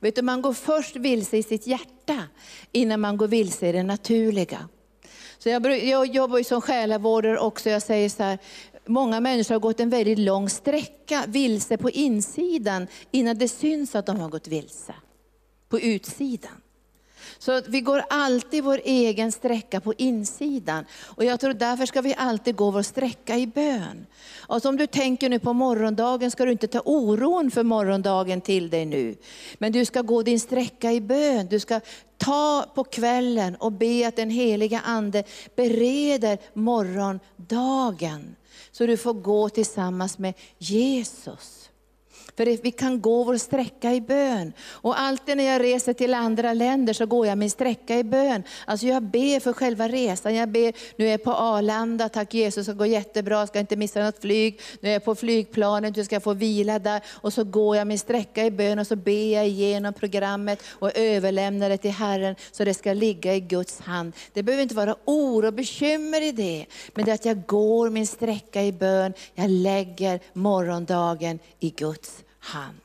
Vet 0.00 0.16
du, 0.16 0.22
man 0.22 0.42
går 0.42 0.52
först 0.52 0.96
vilse 0.96 1.36
i 1.36 1.42
sitt 1.42 1.66
hjärta 1.66 2.22
innan 2.72 3.00
man 3.00 3.16
går 3.16 3.28
vilse 3.28 3.68
i 3.68 3.72
det 3.72 3.82
naturliga. 3.82 4.68
Så 5.38 5.48
jag, 5.48 5.84
jag 5.84 6.06
jobbar 6.06 6.38
ju 6.38 6.44
som 6.44 6.60
själavårdare 6.60 7.38
också, 7.38 7.70
jag 7.70 7.82
säger 7.82 8.08
så 8.08 8.22
här, 8.22 8.38
många 8.86 9.20
människor 9.20 9.54
har 9.54 9.60
gått 9.60 9.80
en 9.80 9.90
väldigt 9.90 10.18
lång 10.18 10.50
sträcka 10.50 11.24
vilse 11.26 11.76
på 11.76 11.90
insidan 11.90 12.86
innan 13.10 13.38
det 13.38 13.48
syns 13.48 13.94
att 13.94 14.06
de 14.06 14.20
har 14.20 14.28
gått 14.28 14.48
vilse 14.48 14.94
på 15.68 15.80
utsidan. 15.80 16.60
Så 17.38 17.60
vi 17.68 17.80
går 17.80 18.04
alltid 18.10 18.64
vår 18.64 18.80
egen 18.84 19.32
sträcka 19.32 19.80
på 19.80 19.94
insidan. 19.94 20.84
Och 21.04 21.24
jag 21.24 21.40
tror 21.40 21.54
därför 21.54 21.86
ska 21.86 22.00
vi 22.00 22.14
alltid 22.14 22.56
gå 22.56 22.70
vår 22.70 22.82
sträcka 22.82 23.36
i 23.36 23.46
bön. 23.46 24.06
Och 24.36 24.66
om 24.66 24.76
du 24.76 24.86
tänker 24.86 25.28
nu 25.28 25.38
på 25.38 25.52
morgondagen 25.52 26.30
ska 26.30 26.44
du 26.44 26.52
inte 26.52 26.66
ta 26.66 26.80
oron 26.84 27.50
för 27.50 27.62
morgondagen 27.62 28.40
till 28.40 28.70
dig 28.70 28.86
nu. 28.86 29.16
Men 29.58 29.72
du 29.72 29.84
ska 29.84 30.02
gå 30.02 30.22
din 30.22 30.40
sträcka 30.40 30.92
i 30.92 31.00
bön. 31.00 31.46
Du 31.46 31.60
ska 31.60 31.80
ta 32.16 32.66
på 32.74 32.84
kvällen 32.84 33.56
och 33.56 33.72
be 33.72 34.08
att 34.08 34.16
den 34.16 34.30
heliga 34.30 34.80
Ande 34.80 35.24
bereder 35.56 36.38
morgondagen. 36.52 38.36
Så 38.72 38.86
du 38.86 38.96
får 38.96 39.14
gå 39.14 39.48
tillsammans 39.48 40.18
med 40.18 40.34
Jesus. 40.58 41.70
För 42.38 42.62
vi 42.62 42.70
kan 42.70 43.00
gå 43.00 43.24
vår 43.24 43.36
sträcka 43.36 43.94
i 43.94 44.00
bön. 44.00 44.52
Och 44.70 45.00
alltid 45.00 45.36
när 45.36 45.44
jag 45.44 45.62
reser 45.62 45.92
till 45.92 46.14
andra 46.14 46.52
länder 46.52 46.92
så 46.92 47.06
går 47.06 47.26
jag 47.26 47.38
min 47.38 47.50
sträcka 47.50 47.98
i 47.98 48.04
bön. 48.04 48.42
Alltså 48.64 48.86
jag 48.86 49.02
ber 49.02 49.40
för 49.40 49.52
själva 49.52 49.88
resan. 49.88 50.34
Jag 50.34 50.48
ber, 50.48 50.72
nu 50.96 51.06
är 51.06 51.10
jag 51.10 51.22
på 51.22 51.32
Arlanda, 51.32 52.08
tack 52.08 52.34
Jesus, 52.34 52.66
det 52.66 52.72
går 52.72 52.86
jättebra, 52.86 53.46
ska 53.46 53.58
inte 53.58 53.76
missa 53.76 54.04
något 54.04 54.20
flyg. 54.20 54.60
Nu 54.80 54.88
är 54.88 54.92
jag 54.92 55.04
på 55.04 55.14
flygplanet, 55.14 55.94
du 55.94 56.04
ska 56.04 56.20
få 56.20 56.34
vila 56.34 56.78
där. 56.78 57.02
Och 57.08 57.32
så 57.32 57.44
går 57.44 57.76
jag 57.76 57.86
min 57.86 57.98
sträcka 57.98 58.44
i 58.44 58.50
bön 58.50 58.78
och 58.78 58.86
så 58.86 58.96
ber 58.96 59.34
jag 59.34 59.48
igenom 59.48 59.92
programmet 59.92 60.62
och 60.68 60.98
överlämnar 60.98 61.68
det 61.68 61.76
till 61.76 61.90
Herren 61.90 62.34
så 62.52 62.64
det 62.64 62.74
ska 62.74 62.92
ligga 62.92 63.34
i 63.34 63.40
Guds 63.40 63.80
hand. 63.80 64.12
Det 64.32 64.42
behöver 64.42 64.62
inte 64.62 64.74
vara 64.74 64.96
oro 65.04 65.46
och 65.46 65.54
bekymmer 65.54 66.22
i 66.22 66.32
det. 66.32 66.66
Men 66.94 67.04
det 67.04 67.10
är 67.10 67.14
att 67.14 67.24
jag 67.24 67.46
går 67.46 67.90
min 67.90 68.06
sträcka 68.06 68.62
i 68.62 68.72
bön, 68.72 69.12
jag 69.34 69.50
lägger 69.50 70.20
morgondagen 70.32 71.38
i 71.60 71.70
Guds 71.70 72.24
hand. 72.40 72.80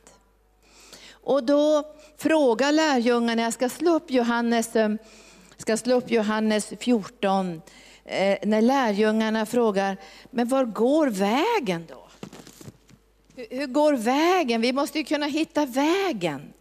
Och 1.12 1.44
då 1.44 1.84
frågar 2.18 2.72
lärjungarna, 2.72 3.42
jag 3.42 3.54
ska 3.54 3.70
slå 3.70 3.96
upp 3.96 4.12
Johannes, 4.12 4.76
eh, 4.76 4.90
ska 5.58 5.78
slå 5.78 5.96
upp 5.96 6.12
Johannes 6.12 6.74
14, 6.80 7.62
eh, 8.06 8.38
när 8.44 8.62
lärjungarna 8.62 9.46
frågar, 9.46 9.98
men 10.32 10.48
var 10.48 10.66
går 10.66 11.08
vägen 11.08 11.86
då? 11.90 12.04
Hur, 13.36 13.68
går 13.68 13.94
vägen? 13.94 14.62
Vi 14.62 14.74
måste 14.74 14.98
ju 14.98 15.04
kunna 15.04 15.26
hitta 15.26 15.66
vägen. 15.66 16.54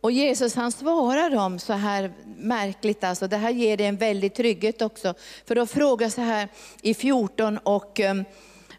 Och 0.00 0.12
Jesus 0.12 0.54
han 0.54 0.72
svarar 0.72 1.30
dem 1.30 1.58
så 1.58 1.72
här 1.72 2.12
märkligt, 2.36 3.04
alltså, 3.04 3.28
det 3.28 3.36
här 3.36 3.50
ger 3.50 3.76
dig 3.76 3.86
en 3.86 3.96
väldig 3.96 4.34
trygghet 4.34 4.82
också. 4.82 5.14
För 5.44 5.54
då 5.54 5.66
frågar 5.66 6.08
så 6.08 6.20
här 6.20 6.48
i 6.82 6.94
14 6.94 7.58
och, 7.58 8.00
eh, 8.00 8.14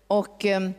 och 0.07 0.45
eh, 0.45 0.69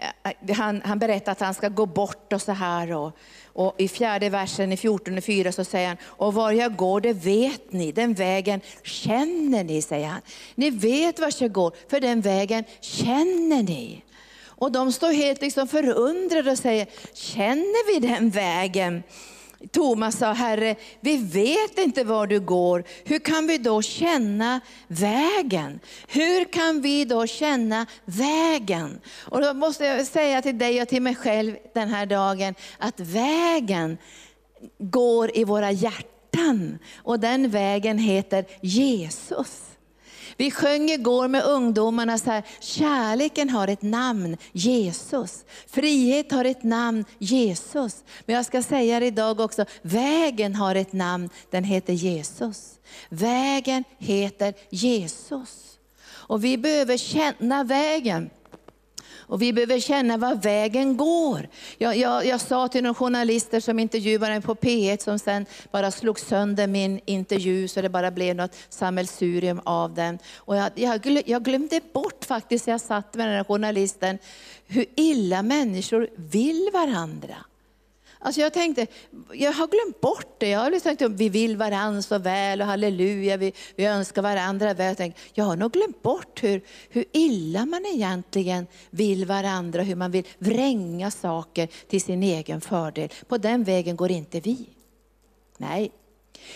Eh, 0.00 0.32
eh, 0.48 0.56
han, 0.56 0.82
han 0.84 0.98
berättar 0.98 1.32
att 1.32 1.40
han 1.40 1.54
ska 1.54 1.68
gå 1.68 1.86
bort 1.86 2.32
och 2.32 2.42
så 2.42 2.52
här. 2.52 2.92
Och, 2.92 3.16
och 3.44 3.74
I 3.78 3.88
fjärde 3.88 4.28
versen 4.28 4.72
i 4.72 4.76
14.4 4.76 5.50
så 5.50 5.64
säger 5.64 5.88
han, 5.88 5.96
och 6.04 6.34
var 6.34 6.52
jag 6.52 6.76
går 6.76 7.00
det 7.00 7.12
vet 7.12 7.72
ni, 7.72 7.92
den 7.92 8.14
vägen 8.14 8.60
känner 8.82 9.64
ni, 9.64 9.82
säger 9.82 10.06
han. 10.06 10.20
Ni 10.54 10.70
vet 10.70 11.20
vart 11.20 11.40
jag 11.40 11.52
går, 11.52 11.72
för 11.88 12.00
den 12.00 12.20
vägen 12.20 12.64
känner 12.80 13.62
ni. 13.62 14.04
Och 14.46 14.72
de 14.72 14.92
står 14.92 15.12
helt 15.12 15.42
liksom 15.42 15.68
förundrade 15.68 16.50
och 16.50 16.58
säger, 16.58 16.86
känner 17.12 17.94
vi 17.94 18.08
den 18.08 18.30
vägen? 18.30 19.02
Thomas 19.72 20.18
sa, 20.18 20.32
Herre, 20.32 20.76
vi 21.00 21.16
vet 21.16 21.78
inte 21.78 22.04
var 22.04 22.26
du 22.26 22.40
går. 22.40 22.84
Hur 23.04 23.18
kan 23.18 23.46
vi 23.46 23.58
då 23.58 23.82
känna 23.82 24.60
vägen? 24.88 25.80
Hur 26.08 26.44
kan 26.44 26.80
vi 26.80 27.04
då 27.04 27.26
känna 27.26 27.86
vägen? 28.04 29.00
Och 29.28 29.40
då 29.40 29.54
måste 29.54 29.84
jag 29.84 30.06
säga 30.06 30.42
till 30.42 30.58
dig 30.58 30.82
och 30.82 30.88
till 30.88 31.02
mig 31.02 31.14
själv 31.14 31.56
den 31.74 31.88
här 31.88 32.06
dagen, 32.06 32.54
att 32.78 33.00
vägen 33.00 33.98
går 34.78 35.36
i 35.36 35.44
våra 35.44 35.70
hjärtan. 35.70 36.78
Och 36.96 37.20
den 37.20 37.50
vägen 37.50 37.98
heter 37.98 38.44
Jesus. 38.60 39.70
Vi 40.40 40.50
sjöng 40.50 40.90
igår 40.90 41.28
med 41.28 41.44
ungdomarna 41.44 42.18
så 42.18 42.30
här, 42.30 42.42
kärleken 42.60 43.50
har 43.50 43.68
ett 43.68 43.82
namn, 43.82 44.36
Jesus. 44.52 45.44
Frihet 45.66 46.32
har 46.32 46.44
ett 46.44 46.62
namn, 46.62 47.04
Jesus. 47.18 48.04
Men 48.26 48.36
jag 48.36 48.46
ska 48.46 48.62
säga 48.62 49.00
det 49.00 49.06
idag 49.06 49.40
också, 49.40 49.64
vägen 49.82 50.54
har 50.54 50.74
ett 50.74 50.92
namn, 50.92 51.30
den 51.50 51.64
heter 51.64 51.92
Jesus. 51.92 52.78
Vägen 53.08 53.84
heter 53.98 54.54
Jesus. 54.70 55.78
Och 56.08 56.44
vi 56.44 56.58
behöver 56.58 56.96
känna 56.96 57.64
vägen. 57.64 58.30
Och 59.30 59.42
vi 59.42 59.52
behöver 59.52 59.80
känna 59.80 60.16
var 60.16 60.34
vägen 60.34 60.96
går. 60.96 61.48
Jag, 61.78 61.96
jag, 61.96 62.26
jag 62.26 62.40
sa 62.40 62.68
till 62.68 62.82
några 62.82 62.94
journalister 62.94 63.60
som 63.60 63.78
intervjuade 63.78 64.32
mig 64.32 64.40
på 64.40 64.54
P1, 64.54 65.02
som 65.02 65.18
sen 65.18 65.46
bara 65.70 65.90
slog 65.90 66.20
sönder 66.20 66.66
min 66.66 67.00
intervju 67.04 67.68
så 67.68 67.82
det 67.82 67.88
bara 67.88 68.10
blev 68.10 68.36
något 68.36 68.56
sammelsurium 68.68 69.60
av 69.64 69.94
den. 69.94 70.18
Och 70.36 70.56
jag, 70.56 70.70
jag, 70.74 71.22
jag 71.26 71.42
glömde 71.42 71.80
bort 71.92 72.24
faktiskt, 72.24 72.66
jag 72.66 72.80
satt 72.80 73.14
med 73.14 73.28
den 73.28 73.36
här 73.36 73.44
journalisten, 73.44 74.18
hur 74.66 74.86
illa 74.96 75.42
människor 75.42 76.08
vill 76.16 76.70
varandra. 76.72 77.36
Alltså 78.22 78.40
jag 78.40 78.52
tänkte, 78.52 78.86
jag 79.32 79.52
har 79.52 79.66
glömt 79.66 80.00
bort 80.00 80.34
det. 80.38 80.48
Jag 80.48 80.60
har 80.60 80.80
tänkt 80.80 81.02
att 81.02 81.12
vi 81.12 81.28
vill 81.28 81.56
varandra 81.56 82.02
så 82.02 82.18
väl 82.18 82.60
och 82.60 82.66
halleluja, 82.66 83.36
vi, 83.36 83.52
vi 83.76 83.84
önskar 83.84 84.22
varandra 84.22 84.74
väl. 84.74 84.86
Jag, 84.86 84.96
tänkte, 84.96 85.20
jag 85.34 85.44
har 85.44 85.56
nog 85.56 85.72
glömt 85.72 86.02
bort 86.02 86.42
hur, 86.42 86.60
hur 86.88 87.04
illa 87.12 87.66
man 87.66 87.86
egentligen 87.86 88.66
vill 88.90 89.24
varandra, 89.24 89.82
hur 89.82 89.94
man 89.94 90.10
vill 90.10 90.26
vränga 90.38 91.10
saker 91.10 91.68
till 91.88 92.00
sin 92.00 92.22
egen 92.22 92.60
fördel. 92.60 93.08
På 93.28 93.38
den 93.38 93.64
vägen 93.64 93.96
går 93.96 94.10
inte 94.10 94.40
vi. 94.40 94.66
Nej, 95.56 95.92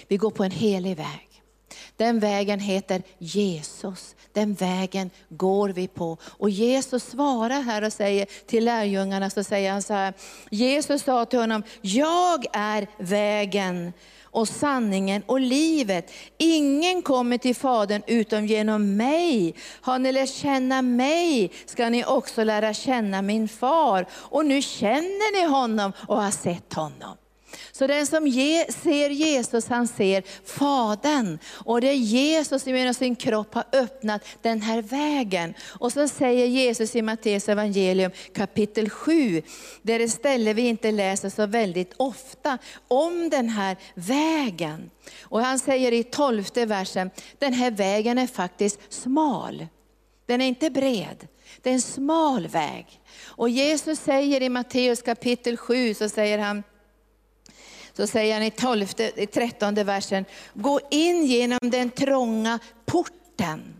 vi 0.08 0.16
går 0.16 0.30
på 0.30 0.44
en 0.44 0.50
helig 0.50 0.96
väg. 0.96 1.33
Den 1.96 2.20
vägen 2.20 2.60
heter 2.60 3.02
Jesus. 3.18 4.14
Den 4.32 4.54
vägen 4.54 5.10
går 5.28 5.68
vi 5.68 5.88
på. 5.88 6.16
Och 6.24 6.50
Jesus 6.50 7.04
svarar 7.04 7.62
här 7.62 7.84
och 7.84 7.92
säger 7.92 8.26
till 8.46 8.64
lärjungarna, 8.64 9.30
så 9.30 9.44
säger 9.44 9.72
han 9.72 9.82
så 9.82 9.94
här, 9.94 10.14
Jesus 10.50 11.02
sa 11.02 11.24
till 11.24 11.38
honom, 11.38 11.62
jag 11.80 12.46
är 12.52 12.86
vägen 12.98 13.92
och 14.34 14.48
sanningen 14.48 15.22
och 15.26 15.40
livet. 15.40 16.12
Ingen 16.38 17.02
kommer 17.02 17.38
till 17.38 17.56
Fadern 17.56 18.02
utom 18.06 18.46
genom 18.46 18.96
mig. 18.96 19.54
Har 19.80 19.98
ni 19.98 20.12
lärt 20.12 20.30
känna 20.30 20.82
mig 20.82 21.52
ska 21.66 21.88
ni 21.88 22.04
också 22.04 22.44
lära 22.44 22.74
känna 22.74 23.22
min 23.22 23.48
far. 23.48 24.06
Och 24.12 24.46
nu 24.46 24.62
känner 24.62 25.40
ni 25.40 25.52
honom 25.52 25.92
och 26.08 26.22
har 26.22 26.30
sett 26.30 26.74
honom. 26.74 27.16
Så 27.72 27.86
den 27.86 28.06
som 28.06 28.26
ge, 28.26 28.72
ser 28.72 29.10
Jesus, 29.10 29.68
han 29.68 29.88
ser 29.88 30.22
Fadern. 30.44 31.38
Och 31.64 31.80
det 31.80 31.88
är 31.88 31.94
Jesus 31.94 32.62
som 32.62 32.76
genom 32.76 32.94
sin 32.94 33.16
kropp 33.16 33.54
har 33.54 33.64
öppnat 33.72 34.24
den 34.42 34.62
här 34.62 34.82
vägen. 34.82 35.54
Och 35.80 35.92
så 35.92 36.08
säger 36.08 36.46
Jesus 36.46 36.96
i 36.96 37.02
Matteus 37.02 37.48
evangelium 37.48 38.10
kapitel 38.34 38.90
7, 38.90 39.42
där 39.82 39.98
det 39.98 40.08
ställe 40.08 40.52
vi 40.52 40.62
inte 40.62 40.92
läser 40.92 41.30
så 41.30 41.46
väldigt 41.46 41.94
ofta, 41.96 42.58
om 42.88 43.30
den 43.30 43.48
här 43.48 43.76
vägen. 43.94 44.90
Och 45.22 45.40
han 45.40 45.58
säger 45.58 45.92
i 45.92 46.02
tolfte 46.02 46.66
versen, 46.66 47.10
den 47.38 47.52
här 47.52 47.70
vägen 47.70 48.18
är 48.18 48.26
faktiskt 48.26 48.92
smal. 48.92 49.66
Den 50.26 50.40
är 50.40 50.46
inte 50.46 50.70
bred, 50.70 51.28
det 51.62 51.70
är 51.70 51.74
en 51.74 51.82
smal 51.82 52.46
väg. 52.46 53.00
Och 53.24 53.48
Jesus 53.48 53.98
säger 53.98 54.42
i 54.42 54.48
Matteus 54.48 55.02
kapitel 55.02 55.56
7, 55.56 55.94
så 55.94 56.08
säger 56.08 56.38
han, 56.38 56.62
så 57.96 58.06
säger 58.06 58.34
han 58.34 58.42
i 58.42 58.50
12, 58.50 58.86
i 59.16 59.26
13 59.26 59.74
versen, 59.74 60.24
gå 60.54 60.80
in 60.90 61.26
genom 61.26 61.58
den 61.62 61.90
trånga 61.90 62.58
porten. 62.86 63.74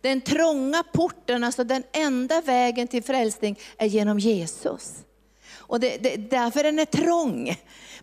Den 0.00 0.20
trånga 0.20 0.82
porten, 0.82 1.44
alltså 1.44 1.64
den 1.64 1.82
enda 1.92 2.40
vägen 2.40 2.88
till 2.88 3.02
frälsning 3.02 3.58
är 3.78 3.86
genom 3.86 4.18
Jesus. 4.18 4.92
Och 5.66 5.80
det, 5.80 5.96
det, 5.96 6.16
därför 6.16 6.62
den 6.62 6.78
är 6.78 6.84
trång. 6.84 7.56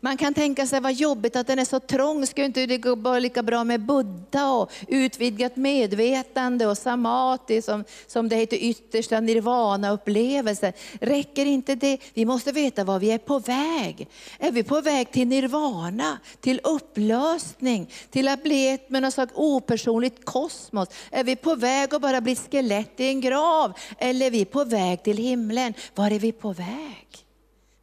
Man 0.03 0.17
kan 0.17 0.33
tänka 0.33 0.67
sig 0.67 0.79
vad 0.79 0.93
jobbigt 0.93 1.35
att 1.35 1.47
den 1.47 1.59
är 1.59 1.65
så 1.65 1.79
trång. 1.79 2.27
Skulle 2.27 2.45
inte 2.45 2.65
det 2.65 2.77
gå 2.77 3.19
lika 3.19 3.43
bra 3.43 3.63
med 3.63 3.85
Buddha 3.85 4.51
och 4.51 4.71
utvidgat 4.87 5.55
medvetande 5.55 6.67
och 6.67 6.77
samati 6.77 7.61
som, 7.61 7.83
som 8.07 8.29
det 8.29 8.35
heter 8.35 8.57
yttersta 8.57 9.19
nirvana-upplevelse. 9.19 10.73
Räcker 11.01 11.45
inte 11.45 11.75
det? 11.75 11.97
Vi 12.13 12.25
måste 12.25 12.51
veta 12.51 12.83
var 12.83 12.99
vi 12.99 13.11
är 13.11 13.17
på 13.17 13.39
väg. 13.39 14.07
Är 14.39 14.51
vi 14.51 14.63
på 14.63 14.81
väg 14.81 15.11
till 15.11 15.27
nirvana, 15.27 16.19
till 16.39 16.61
upplösning, 16.63 17.89
till 18.09 18.27
att 18.27 18.43
bli 18.43 18.69
ett 18.69 18.89
med 18.89 19.01
något 19.01 19.13
slags 19.13 19.33
opersonligt 19.35 20.25
kosmos? 20.25 20.89
Är 21.11 21.23
vi 21.23 21.35
på 21.35 21.55
väg 21.55 21.93
att 21.93 22.01
bara 22.01 22.21
bli 22.21 22.35
skelett 22.35 22.99
i 22.99 23.07
en 23.07 23.21
grav? 23.21 23.73
Eller 23.97 24.25
är 24.25 24.31
vi 24.31 24.45
på 24.45 24.63
väg 24.63 25.03
till 25.03 25.17
himlen? 25.17 25.73
Var 25.95 26.11
är 26.11 26.19
vi 26.19 26.31
på 26.31 26.53
väg? 26.53 27.25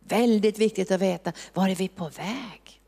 Väldigt 0.08 0.58
viktigt 0.58 0.90
att 0.90 1.00
veta, 1.00 1.32
var 1.54 1.68
är 1.68 1.74
vi 1.74 1.88
på 1.88 2.04
väg? 2.08 2.80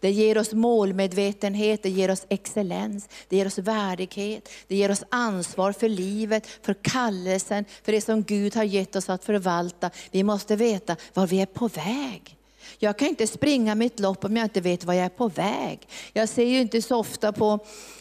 Det 0.00 0.10
ger 0.10 0.38
oss 0.38 0.52
målmedvetenhet, 0.52 1.82
det 1.82 1.90
ger 1.90 2.10
oss 2.10 2.26
excellens, 2.28 3.08
det 3.28 3.36
ger 3.36 3.46
oss 3.46 3.58
värdighet, 3.58 4.48
det 4.66 4.76
ger 4.76 4.90
oss 4.90 5.04
ansvar 5.08 5.72
för 5.72 5.88
livet, 5.88 6.46
för 6.62 6.74
kallelsen, 6.74 7.64
för 7.84 7.92
det 7.92 8.00
som 8.00 8.22
Gud 8.22 8.56
har 8.56 8.64
gett 8.64 8.96
oss 8.96 9.08
att 9.08 9.24
förvalta. 9.24 9.90
Vi 10.10 10.22
måste 10.22 10.56
veta 10.56 10.96
var 11.14 11.26
vi 11.26 11.40
är 11.40 11.46
på 11.46 11.68
väg. 11.68 12.36
Jag 12.78 12.98
kan 12.98 13.08
inte 13.08 13.26
springa 13.26 13.74
mitt 13.74 14.00
lopp 14.00 14.24
om 14.24 14.36
jag 14.36 14.44
inte 14.44 14.60
vet 14.60 14.84
var 14.84 14.94
jag 14.94 15.04
är 15.04 15.08
på 15.08 15.28
väg. 15.28 15.88
Jag 16.12 16.28
ser 16.28 16.44
ju 16.44 16.60
inte 16.60 16.82
så 16.82 16.96
ofta 16.96 17.32
på, 17.32 17.58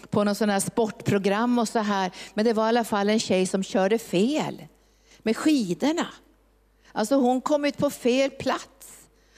på 0.09 0.23
någon 0.23 0.35
sån 0.35 0.49
här 0.49 0.59
sportprogram 0.59 1.59
och 1.59 1.67
så 1.67 1.79
här, 1.79 2.11
men 2.33 2.45
det 2.45 2.53
var 2.53 2.65
i 2.65 2.69
alla 2.69 2.83
fall 2.83 3.09
en 3.09 3.19
tjej 3.19 3.45
som 3.45 3.63
körde 3.63 3.99
fel 3.99 4.63
med 5.19 5.37
skidorna. 5.37 6.07
Alltså 6.97 7.15
hon 7.15 7.41
kom 7.41 7.65
ut 7.65 7.77
på 7.77 7.89
fel 7.89 8.29
plats 8.29 8.67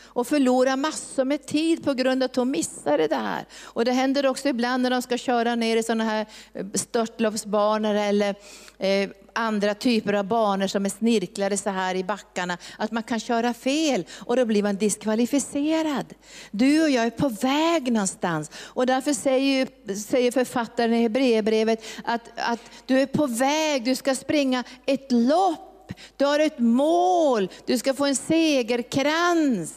och 0.03 0.27
förlorar 0.27 0.77
massor 0.77 1.25
med 1.25 1.45
tid 1.45 1.83
på 1.83 1.93
grund 1.93 2.23
av 2.23 2.29
att 2.29 2.35
hon 2.35 2.51
missade 2.51 3.07
det 3.07 3.15
här. 3.15 3.45
Och 3.63 3.85
det 3.85 3.91
händer 3.91 4.25
också 4.25 4.49
ibland 4.49 4.83
när 4.83 4.89
de 4.89 5.01
ska 5.01 5.17
köra 5.17 5.55
ner 5.55 5.77
i 5.77 5.83
sådana 5.83 6.03
här 6.03 6.25
eh, 6.53 6.65
störtloppsbanor 6.73 7.95
eller 7.95 8.35
eh, 8.77 9.09
andra 9.33 9.73
typer 9.73 10.13
av 10.13 10.25
banor 10.25 10.67
som 10.67 10.85
är 10.85 10.89
snirklade 10.89 11.57
så 11.57 11.69
här 11.69 11.95
i 11.95 12.03
backarna, 12.03 12.57
att 12.77 12.91
man 12.91 13.03
kan 13.03 13.19
köra 13.19 13.53
fel 13.53 14.05
och 14.25 14.35
då 14.35 14.45
blir 14.45 14.63
man 14.63 14.75
diskvalificerad. 14.75 16.13
Du 16.51 16.83
och 16.83 16.89
jag 16.89 17.05
är 17.05 17.09
på 17.09 17.29
väg 17.29 17.91
någonstans 17.91 18.51
och 18.55 18.85
därför 18.85 19.13
säger, 19.13 19.93
säger 19.95 20.31
författaren 20.31 20.93
i 20.93 21.01
Hebreerbrevet 21.01 21.83
att, 22.03 22.21
att 22.35 22.59
du 22.85 23.01
är 23.01 23.05
på 23.05 23.27
väg, 23.27 23.85
du 23.85 23.95
ska 23.95 24.15
springa 24.15 24.63
ett 24.85 25.11
lopp, 25.11 25.68
du 26.17 26.25
har 26.25 26.39
ett 26.39 26.59
mål, 26.59 27.49
du 27.65 27.77
ska 27.77 27.93
få 27.93 28.05
en 28.05 28.15
segerkrans. 28.15 29.73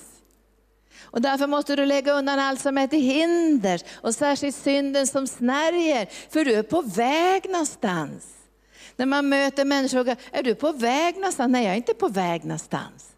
Och 1.13 1.23
därför 1.23 1.47
måste 1.47 1.77
du 1.77 1.87
lägga 1.87 2.13
undan 2.13 2.39
allt 2.39 2.61
som 2.61 2.79
är 2.79 2.87
till 2.87 3.03
hinder 3.03 3.83
och 3.95 4.15
särskilt 4.15 4.57
synden 4.57 5.07
som 5.07 5.27
snärjer, 5.27 6.09
för 6.31 6.45
du 6.45 6.55
är 6.55 6.63
på 6.63 6.83
väg 6.83 7.51
någonstans. 7.51 8.27
När 8.97 9.07
man 9.07 9.29
möter 9.29 9.65
människor 9.65 10.01
och 10.01 10.17
är 10.33 10.43
du 10.43 10.55
på 10.55 10.73
väg 10.73 11.15
någonstans? 11.15 11.53
Nej, 11.53 11.65
jag 11.65 11.73
är 11.73 11.77
inte 11.77 11.95
på 11.95 12.09
väg 12.09 12.45
någonstans. 12.45 13.09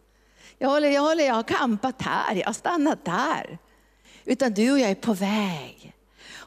Jag, 0.59 0.69
håller, 0.69 0.91
jag, 0.91 1.03
håller, 1.03 1.25
jag 1.25 1.35
har 1.35 1.43
kampat 1.43 2.03
här, 2.03 2.35
jag 2.35 2.47
har 2.47 2.53
stannat 2.53 3.05
där. 3.05 3.59
Utan 4.25 4.53
du 4.53 4.73
och 4.73 4.79
jag 4.81 4.91
är 4.91 4.95
på 4.95 5.13
väg. 5.13 5.94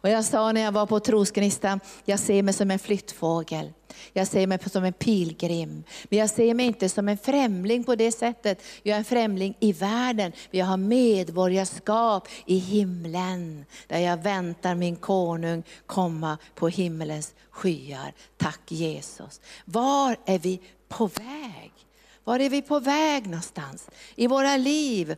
Och 0.02 0.10
jag 0.10 0.26
sa 0.26 0.52
när 0.52 0.62
jag 0.62 0.72
var 0.72 0.86
på 0.86 1.00
Trosgnistan, 1.00 1.80
jag 2.06 2.20
ser 2.20 2.44
mig 2.44 2.54
som 2.54 2.72
en 2.72 2.80
flyttfågel. 2.80 3.74
Jag 4.14 4.28
ser 4.28 4.48
mig 4.48 4.60
som 4.70 4.84
en 4.84 4.94
pilgrim. 4.94 5.84
Men 6.10 6.20
jag 6.20 6.30
ser 6.30 6.54
mig 6.54 6.66
inte 6.66 6.90
som 6.90 7.08
en 7.08 7.18
främling 7.18 7.84
på 7.84 7.96
det 7.96 8.12
sättet. 8.12 8.64
Jag 8.84 8.94
är 8.94 9.00
en 9.00 9.06
främling 9.06 9.58
i 9.60 9.74
världen. 9.74 10.32
men 10.52 10.60
Jag 10.60 10.66
har 10.66 10.78
medborgarskap 10.78 12.28
i 12.46 12.58
himlen. 12.58 13.66
Där 13.88 14.00
jag 14.00 14.24
väntar 14.24 14.76
min 14.76 14.96
konung 14.96 15.64
komma 15.86 16.38
på 16.56 16.68
himmelens 16.68 17.36
skyar. 17.50 18.14
Tack 18.38 18.72
Jesus. 18.72 19.42
Var 19.66 20.18
är 20.26 20.40
vi 20.40 20.62
på 20.90 21.08
väg? 21.08 21.87
Var 22.28 22.40
är 22.40 22.50
vi 22.50 22.62
på 22.62 22.80
väg 22.80 23.26
någonstans 23.28 23.90
i 24.16 24.28
våra 24.28 24.58
liv? 24.58 25.16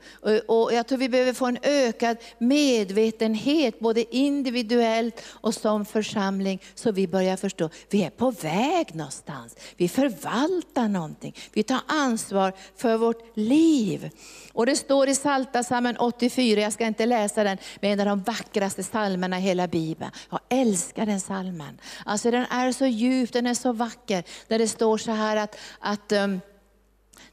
Och 0.47 0.73
jag 0.73 0.87
tror 0.87 0.97
vi 0.97 1.09
behöver 1.09 1.33
få 1.33 1.45
en 1.45 1.57
ökad 1.63 2.17
medvetenhet, 2.37 3.79
både 3.79 4.15
individuellt 4.15 5.23
och 5.27 5.53
som 5.53 5.85
församling, 5.85 6.61
så 6.75 6.91
vi 6.91 7.07
börjar 7.07 7.37
förstå, 7.37 7.69
vi 7.89 8.03
är 8.03 8.09
på 8.09 8.31
väg 8.31 8.95
någonstans. 8.95 9.55
Vi 9.77 9.89
förvaltar 9.89 10.87
någonting, 10.87 11.35
vi 11.53 11.63
tar 11.63 11.79
ansvar 11.87 12.53
för 12.75 12.97
vårt 12.97 13.37
liv. 13.37 14.09
Och 14.53 14.65
det 14.65 14.75
står 14.75 15.09
i 15.09 15.15
Psaltarpsalmen 15.15 15.97
84, 15.97 16.61
jag 16.61 16.73
ska 16.73 16.85
inte 16.85 17.05
läsa 17.05 17.43
den, 17.43 17.57
men 17.81 17.91
en 17.91 17.99
av 17.99 18.05
de 18.05 18.23
vackraste 18.23 18.83
psalmerna 18.83 19.37
i 19.37 19.41
hela 19.41 19.67
Bibeln. 19.67 20.11
Jag 20.29 20.39
älskar 20.49 21.05
den 21.05 21.19
psalmen. 21.19 21.79
Alltså 22.05 22.31
den 22.31 22.45
är 22.45 22.71
så 22.71 22.85
djup, 22.85 23.33
den 23.33 23.47
är 23.47 23.53
så 23.53 23.71
vacker. 23.71 24.23
Där 24.47 24.59
det 24.59 24.67
står 24.67 24.97
så 24.97 25.11
här 25.11 25.37
att, 25.37 25.55
att 25.79 26.11
um, 26.11 26.41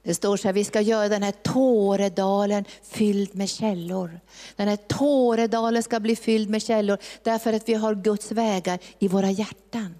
det 0.06 0.14
står 0.14 0.36
så 0.36 0.48
här, 0.48 0.52
vi 0.52 0.64
ska 0.64 0.80
göra 0.80 1.08
den 1.08 1.22
här 1.22 1.32
Tåredalen 1.32 2.64
fylld 2.82 3.34
med 3.34 3.48
källor. 3.48 4.20
Den 4.56 4.68
här 4.68 4.76
Tåredalen 4.76 5.82
ska 5.82 6.00
bli 6.00 6.16
fylld 6.16 6.50
med 6.50 6.62
källor 6.62 6.98
därför 7.22 7.52
att 7.52 7.68
vi 7.68 7.74
har 7.74 7.94
Guds 7.94 8.32
vägar 8.32 8.78
i 8.98 9.08
våra 9.08 9.30
hjärtan. 9.30 9.94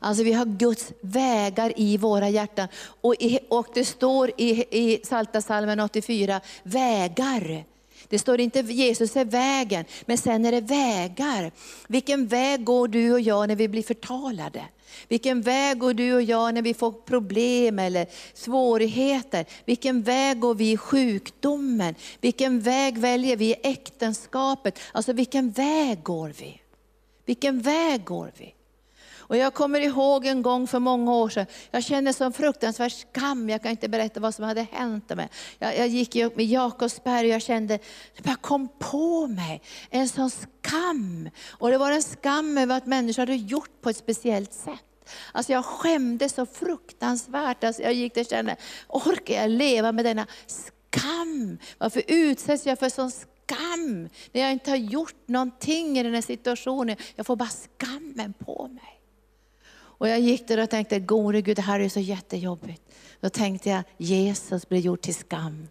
Alltså 0.00 0.24
vi 0.24 0.32
har 0.32 0.44
Guds 0.44 0.92
vägar 1.00 1.72
i 1.76 1.96
våra 1.96 2.28
hjärtan. 2.28 2.68
Och, 3.00 3.14
i, 3.14 3.38
och 3.50 3.66
det 3.74 3.84
står 3.84 4.30
i, 4.36 4.64
i 4.70 4.96
Psaltarpsalmen 4.96 5.80
84, 5.80 6.40
vägar. 6.62 7.64
Det 8.08 8.18
står 8.18 8.40
inte 8.40 8.60
Jesus 8.60 9.16
är 9.16 9.24
vägen, 9.24 9.84
men 10.06 10.18
sen 10.18 10.44
är 10.44 10.52
det 10.52 10.60
vägar. 10.60 11.52
Vilken 11.88 12.26
väg 12.26 12.64
går 12.64 12.88
du 12.88 13.12
och 13.12 13.20
jag 13.20 13.48
när 13.48 13.56
vi 13.56 13.68
blir 13.68 13.82
förtalade? 13.82 14.64
Vilken 15.08 15.42
väg 15.42 15.78
går 15.78 15.94
du 15.94 16.14
och 16.14 16.22
jag 16.22 16.54
när 16.54 16.62
vi 16.62 16.74
får 16.74 16.92
problem 16.92 17.78
eller 17.78 18.06
svårigheter? 18.34 19.46
Vilken 19.64 20.02
väg 20.02 20.40
går 20.40 20.54
vi 20.54 20.72
i 20.72 20.76
sjukdomen? 20.76 21.94
Vilken 22.20 22.60
väg 22.60 22.98
väljer 22.98 23.36
vi 23.36 23.50
i 23.50 23.56
äktenskapet? 23.62 24.78
Alltså 24.92 25.12
vilken 25.12 25.50
väg 25.50 26.02
går 26.02 26.32
vi? 26.38 26.60
Vilken 27.24 27.60
väg 27.60 28.04
går 28.04 28.32
vi? 28.38 28.55
Och 29.28 29.36
jag 29.36 29.54
kommer 29.54 29.80
ihåg 29.80 30.26
en 30.26 30.42
gång 30.42 30.66
för 30.66 30.78
många 30.78 31.14
år 31.14 31.28
sedan, 31.28 31.46
jag 31.70 31.84
kände 31.84 32.12
sån 32.12 32.32
fruktansvärd 32.32 32.92
skam, 32.92 33.50
jag 33.50 33.62
kan 33.62 33.70
inte 33.70 33.88
berätta 33.88 34.20
vad 34.20 34.34
som 34.34 34.44
hade 34.44 34.66
hänt 34.72 35.16
mig. 35.16 35.28
Jag, 35.58 35.78
jag 35.78 35.88
gick 35.88 36.16
upp 36.16 36.36
med 36.36 36.46
Jakobsberg 36.46 37.26
och 37.26 37.34
jag 37.34 37.42
kände, 37.42 37.78
det 38.16 38.22
bara 38.22 38.36
kom 38.36 38.68
på 38.78 39.26
mig, 39.26 39.62
en 39.90 40.08
sån 40.08 40.30
skam. 40.30 41.30
Och 41.48 41.70
det 41.70 41.78
var 41.78 41.90
en 41.90 42.02
skam 42.02 42.58
över 42.58 42.76
att 42.76 42.86
människor 42.86 43.22
hade 43.22 43.36
gjort 43.36 43.80
på 43.82 43.90
ett 43.90 43.96
speciellt 43.96 44.52
sätt. 44.52 44.82
Alltså 45.32 45.52
jag 45.52 45.64
skämdes 45.64 46.34
så 46.34 46.46
fruktansvärt. 46.46 47.64
Alltså 47.64 47.82
jag 47.82 47.94
gick 47.94 48.16
och 48.16 48.26
kände, 48.26 48.56
orkar 48.88 49.34
jag 49.34 49.50
leva 49.50 49.92
med 49.92 50.04
denna 50.04 50.26
skam? 50.46 51.58
Varför 51.78 52.02
utsätts 52.06 52.66
jag 52.66 52.78
för 52.78 52.88
sån 52.88 53.10
skam? 53.10 54.08
När 54.32 54.40
jag 54.40 54.52
inte 54.52 54.70
har 54.70 54.76
gjort 54.76 55.28
någonting 55.28 55.98
i 55.98 56.02
den 56.02 56.14
här 56.14 56.22
situationen. 56.22 56.96
Jag 57.16 57.26
får 57.26 57.36
bara 57.36 57.48
skammen 57.48 58.32
på 58.32 58.68
mig. 58.68 58.95
Och 59.98 60.08
jag 60.08 60.20
gick 60.20 60.48
där 60.48 60.62
och 60.62 60.70
tänkte, 60.70 60.98
gode 60.98 61.42
Gud, 61.42 61.56
det 61.56 61.62
här 61.62 61.80
är 61.80 61.88
så 61.88 62.00
jättejobbigt. 62.00 62.82
Då 63.20 63.28
tänkte 63.28 63.70
jag, 63.70 63.82
Jesus 63.96 64.68
blir 64.68 64.80
gjord 64.80 65.00
till 65.00 65.14
skam. 65.14 65.68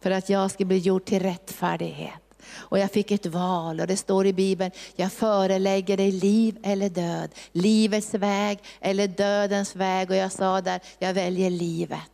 För 0.00 0.10
att 0.10 0.28
jag 0.28 0.50
ska 0.50 0.64
bli 0.64 0.78
gjord 0.78 1.04
till 1.04 1.22
rättfärdighet. 1.22 2.22
Och 2.54 2.78
jag 2.78 2.90
fick 2.90 3.10
ett 3.10 3.26
val 3.26 3.80
och 3.80 3.86
det 3.86 3.96
står 3.96 4.26
i 4.26 4.32
Bibeln, 4.32 4.70
jag 4.96 5.12
förelägger 5.12 5.96
dig 5.96 6.12
liv 6.12 6.58
eller 6.62 6.88
död. 6.88 7.30
Livets 7.52 8.14
väg 8.14 8.58
eller 8.80 9.08
dödens 9.08 9.76
väg. 9.76 10.10
Och 10.10 10.16
jag 10.16 10.32
sa 10.32 10.60
där, 10.60 10.80
jag 10.98 11.14
väljer 11.14 11.50
livet. 11.50 12.09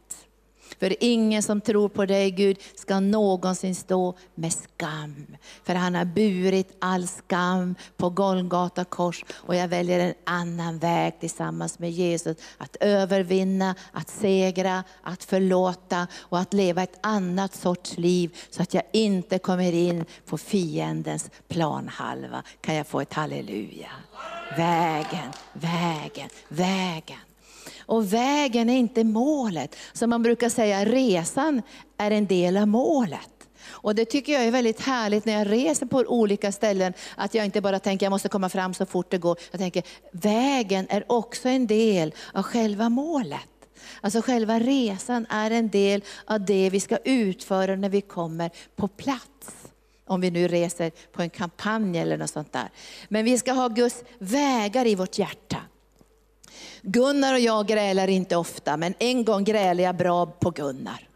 För 0.79 0.97
ingen 1.01 1.43
som 1.43 1.61
tror 1.61 1.89
på 1.89 2.07
dig 2.07 2.31
Gud 2.31 2.59
ska 2.75 3.01
någonsin 3.01 3.75
stå 3.75 4.15
med 4.35 4.53
skam. 4.53 5.27
För 5.65 5.75
han 5.75 5.95
har 5.95 6.05
burit 6.05 6.77
all 6.79 7.09
skam 7.09 7.75
på 7.97 8.11
Golgata 8.11 8.85
kors 8.85 9.25
och 9.35 9.55
jag 9.55 9.69
väljer 9.69 10.01
en 10.01 10.15
annan 10.25 10.79
väg 10.79 11.21
tillsammans 11.21 11.79
med 11.79 11.91
Jesus. 11.91 12.37
Att 12.59 12.77
övervinna, 12.81 13.75
att 13.93 14.09
segra, 14.09 14.85
att 15.03 15.25
förlåta 15.25 16.07
och 16.15 16.39
att 16.39 16.53
leva 16.53 16.83
ett 16.83 16.99
annat 17.01 17.55
sorts 17.55 17.99
liv 17.99 18.37
så 18.51 18.63
att 18.63 18.75
jag 18.75 18.83
inte 18.93 19.39
kommer 19.39 19.73
in 19.73 20.05
på 20.27 20.39
fiendens 20.39 21.31
planhalva. 21.49 22.43
Kan 22.61 22.75
jag 22.75 22.87
få 22.87 23.01
ett 23.01 23.13
halleluja? 23.13 23.91
Vägen, 24.57 25.33
vägen, 25.53 26.29
vägen. 26.49 27.26
Och 27.87 28.13
vägen 28.13 28.71
är 28.71 28.77
inte 28.77 29.05
målet. 29.05 29.77
Som 29.93 30.11
man 30.11 30.23
brukar 30.23 30.49
säga, 30.49 30.85
resan 30.85 31.63
är 31.99 32.11
en 32.11 32.27
del 32.27 32.57
av 32.57 32.69
målet. 32.69 33.31
Och 33.69 33.95
det 33.95 34.05
tycker 34.05 34.33
jag 34.33 34.45
är 34.45 34.51
väldigt 34.51 34.81
härligt 34.81 35.25
när 35.25 35.33
jag 35.33 35.51
reser 35.53 35.87
på 35.87 35.99
olika 35.99 36.53
ställen, 36.53 36.93
att 37.17 37.35
jag 37.35 37.45
inte 37.45 37.61
bara 37.61 37.79
tänker 37.79 38.07
jag 38.07 38.11
måste 38.11 38.29
komma 38.29 38.49
fram 38.49 38.75
så 38.75 38.87
fort 38.87 39.11
det 39.11 39.19
går. 39.19 39.39
Jag 39.51 39.61
tänker 39.61 39.83
vägen 40.13 40.87
är 40.91 41.05
också 41.13 41.49
en 41.49 41.67
del 41.67 42.15
av 42.33 42.43
själva 42.43 42.89
målet. 42.89 43.41
Alltså 44.01 44.23
själva 44.23 44.59
resan 44.59 45.27
är 45.31 45.51
en 45.51 45.69
del 45.69 46.05
av 46.25 46.45
det 46.45 46.71
vi 46.71 46.81
ska 46.81 46.97
utföra 46.97 47.77
när 47.77 47.89
vi 47.89 48.01
kommer 48.01 48.51
på 48.77 48.89
plats. 48.89 49.69
Om 50.07 50.21
vi 50.21 50.31
nu 50.31 50.49
reser 50.49 50.91
på 51.13 51.23
en 51.23 51.31
kampanj 51.31 51.99
eller 51.99 52.17
något 52.17 52.31
sånt 52.31 52.53
där. 52.53 52.69
Men 53.09 53.25
vi 53.25 53.39
ska 53.39 53.53
ha 53.53 53.69
Guds 53.69 54.05
vägar 54.19 54.87
i 54.87 54.95
vårt 54.95 55.19
hjärta. 55.19 55.57
Gunnar 56.83 57.35
och 57.35 57.41
jag 57.41 57.67
grälar 57.67 58.09
inte 58.09 58.37
ofta, 58.37 58.77
men 58.77 58.95
en 58.99 59.25
gång 59.25 59.45
grälade 59.45 59.83
jag 59.83 59.97
bra 59.97 60.27
på 60.27 60.51
Gunnar. 60.51 61.09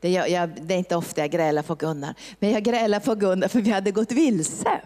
Det, 0.00 0.10
jag, 0.10 0.30
jag, 0.30 0.50
det 0.62 0.74
är 0.74 0.78
inte 0.78 0.96
ofta 0.96 1.20
jag 1.20 1.30
grälar 1.30 1.62
på 1.62 1.74
Gunnar, 1.74 2.14
men 2.38 2.50
jag 2.50 2.62
grälade 2.62 3.04
på 3.04 3.14
Gunnar 3.14 3.48
för 3.48 3.60
vi 3.60 3.70
hade 3.70 3.90
gått 3.90 4.12
vilse. 4.12 4.80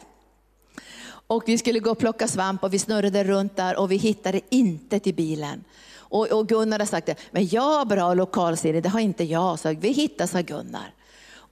Och 1.29 1.43
vi 1.47 1.59
skulle 1.59 1.79
gå 1.79 1.91
och 1.91 1.99
plocka 1.99 2.29
svamp 2.29 2.65
och 2.65 2.75
vi 2.75 2.79
snurrade 2.79 3.25
runt 3.25 3.57
där 3.57 3.77
och 3.77 3.91
vi 3.93 3.97
hittade 3.97 4.41
inte 4.49 4.99
till 4.99 5.15
bilen. 5.15 5.65
Och, 5.97 6.27
och 6.27 6.49
Gunnar 6.49 6.79
har 6.79 6.87
sagt 6.87 7.07
det, 7.07 7.15
men 7.31 7.47
jag 7.47 7.63
har 7.79 7.85
bra 7.85 8.15
lokalsinne, 8.15 8.81
det 8.81 8.89
har 8.89 9.01
inte 9.01 9.25
jag. 9.25 9.59
Så 9.59 9.75
vi 9.75 9.93
hittade, 9.93 10.29
sa 10.29 10.41
Gunnar. 10.41 10.96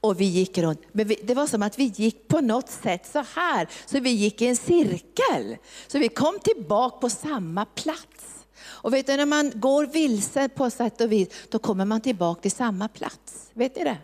Och 0.05 0.21
vi 0.21 0.25
gick 0.25 0.57
runt. 0.57 0.81
Men 0.91 1.07
vi, 1.07 1.19
det 1.23 1.33
var 1.33 1.47
som 1.47 1.63
att 1.63 1.79
vi 1.79 1.83
gick 1.83 2.27
på 2.27 2.41
något 2.41 2.69
sätt 2.69 3.07
så 3.11 3.25
här, 3.35 3.67
så 3.85 3.99
vi 3.99 4.09
gick 4.09 4.41
i 4.41 4.47
en 4.47 4.55
cirkel. 4.55 5.57
Så 5.87 5.99
vi 5.99 6.09
kom 6.09 6.39
tillbaka 6.39 6.97
på 6.97 7.09
samma 7.09 7.65
plats. 7.65 8.45
Och 8.65 8.93
vet 8.93 9.07
du, 9.07 9.17
när 9.17 9.25
man 9.25 9.51
går 9.55 9.85
vilse 9.85 10.49
på 10.49 10.69
sätt 10.69 11.01
och 11.01 11.11
vis, 11.11 11.29
då 11.49 11.59
kommer 11.59 11.85
man 11.85 12.01
tillbaka 12.01 12.41
till 12.41 12.51
samma 12.51 12.87
plats. 12.87 13.49
Vet 13.53 13.75
ni 13.75 13.83
det? 13.83 13.97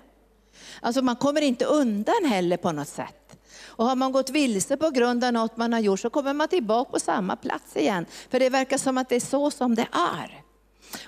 Alltså 0.82 1.02
man 1.02 1.16
kommer 1.16 1.42
inte 1.42 1.66
undan 1.66 2.26
heller 2.26 2.58
på 2.58 2.72
något 2.72 2.88
sätt. 2.88 3.38
Och 3.64 3.86
har 3.86 3.96
man 3.96 4.12
gått 4.12 4.30
vilse 4.30 4.78
på 4.78 4.90
grund 4.90 5.24
av 5.24 5.34
något 5.34 5.58
man 5.58 5.74
har 5.74 5.80
gjort 5.80 6.00
så 6.00 6.10
kommer 6.10 6.34
man 6.34 6.48
tillbaka 6.48 6.92
på 6.92 7.00
samma 7.00 7.36
plats 7.36 7.78
igen. 7.78 8.06
För 8.30 8.40
det 8.40 8.50
verkar 8.50 8.78
som 8.78 8.98
att 8.98 9.10
det 9.10 9.16
är 9.16 9.20
så 9.20 9.52
som 9.52 9.76
det 9.76 9.88
är. 9.92 10.44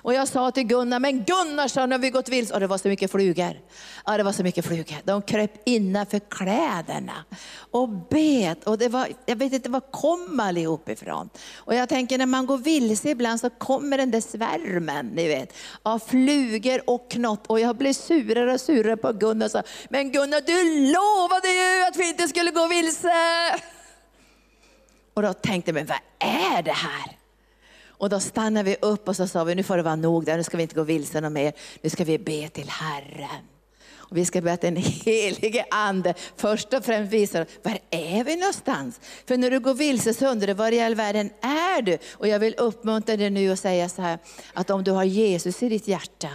Och 0.02 0.14
jag 0.14 0.28
sa 0.28 0.50
till 0.50 0.62
Gunnar, 0.62 0.98
men 0.98 1.24
Gunnar 1.24 1.68
sa, 1.68 1.86
nu 1.86 1.94
har 1.94 2.00
vi 2.00 2.10
gått 2.10 2.28
vilse. 2.28 2.54
Och 2.54 2.60
det 2.60 2.66
var 2.66 2.78
så 2.78 2.88
mycket 2.88 3.10
flugor. 3.10 3.60
Ja, 4.06 4.16
det 4.16 4.22
var 4.22 4.32
så 4.32 4.42
mycket 4.42 4.66
flugor. 4.66 4.96
De 5.04 5.22
kröp 5.22 5.62
innanför 5.64 6.18
kläderna 6.18 7.24
och 7.70 7.88
bet. 7.88 8.64
Och 8.64 8.78
det 8.78 8.88
var, 8.88 9.08
jag 9.26 9.36
vet 9.36 9.52
inte, 9.52 9.70
var 9.70 9.80
kom 9.80 10.40
allihop 10.40 10.88
ifrån? 10.88 11.30
Och 11.56 11.74
jag 11.74 11.88
tänker 11.88 12.18
när 12.18 12.26
man 12.26 12.46
går 12.46 12.58
vilse 12.58 13.10
ibland 13.10 13.40
så 13.40 13.50
kommer 13.50 13.98
den 13.98 14.10
där 14.10 14.20
svärmen, 14.20 15.06
ni 15.06 15.28
vet, 15.28 15.52
av 15.82 15.98
flugor 15.98 16.80
och 16.86 17.10
knott. 17.10 17.46
Och 17.46 17.60
jag 17.60 17.76
blev 17.76 17.92
surare 17.92 18.52
och 18.52 18.60
surare 18.60 18.96
på 18.96 19.12
Gunnar 19.12 19.46
och 19.46 19.52
sa, 19.52 19.62
men 19.88 20.12
Gunnar 20.12 20.40
du 20.40 20.92
lovade 20.92 21.48
ju 21.48 21.84
att 21.84 21.96
vi 21.96 22.08
inte 22.08 22.28
skulle 22.28 22.50
gå 22.50 22.66
vilse. 22.66 23.10
Och 25.14 25.22
då 25.22 25.32
tänkte 25.32 25.68
jag, 25.68 25.74
men 25.74 25.86
vad 25.86 25.98
är 26.18 26.62
det 26.62 26.72
här? 26.72 27.23
Och 27.98 28.08
då 28.08 28.20
stannade 28.20 28.70
vi 28.70 28.76
upp 28.80 29.08
och 29.08 29.16
så 29.16 29.26
sa 29.26 29.44
vi, 29.44 29.54
nu 29.54 29.62
får 29.62 29.76
det 29.76 29.82
vara 29.82 29.96
nog 29.96 30.24
där, 30.24 30.36
nu 30.36 30.42
ska 30.42 30.56
vi 30.56 30.62
inte 30.62 30.74
gå 30.74 30.82
vilse 30.82 31.30
mer, 31.30 31.52
nu 31.82 31.90
ska 31.90 32.04
vi 32.04 32.18
be 32.18 32.48
till 32.48 32.68
Herren. 32.68 33.44
Och 34.14 34.16
vi 34.16 34.24
ska 34.24 34.40
be 34.40 34.52
att 34.52 34.60
den 34.60 34.76
helige 34.76 35.64
Ande 35.70 36.14
först 36.36 36.74
och 36.74 36.84
främst 36.84 37.12
visar, 37.12 37.46
var 37.62 37.78
är 37.90 38.24
vi 38.24 38.36
någonstans? 38.36 39.00
För 39.26 39.36
när 39.36 39.50
du 39.50 39.60
går 39.60 39.74
vilse 39.74 40.14
så 40.14 40.26
undrar 40.26 40.46
du, 40.46 40.54
var 40.54 40.72
i 40.72 40.80
all 40.80 40.94
världen 40.94 41.30
är 41.40 41.82
du? 41.82 41.98
Och 42.12 42.28
jag 42.28 42.38
vill 42.38 42.54
uppmuntra 42.58 43.16
dig 43.16 43.30
nu 43.30 43.50
och 43.50 43.58
säga 43.58 43.88
så 43.88 44.02
här, 44.02 44.18
att 44.52 44.70
om 44.70 44.84
du 44.84 44.90
har 44.90 45.04
Jesus 45.04 45.62
i 45.62 45.68
ditt 45.68 45.88
hjärta, 45.88 46.30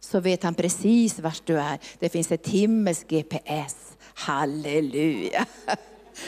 så 0.00 0.20
vet 0.20 0.42
han 0.42 0.54
precis 0.54 1.18
vart 1.18 1.46
du 1.46 1.58
är. 1.58 1.78
Det 1.98 2.08
finns 2.08 2.32
ett 2.32 2.48
himmelskt 2.48 3.08
GPS. 3.08 3.76
Halleluja! 4.14 5.46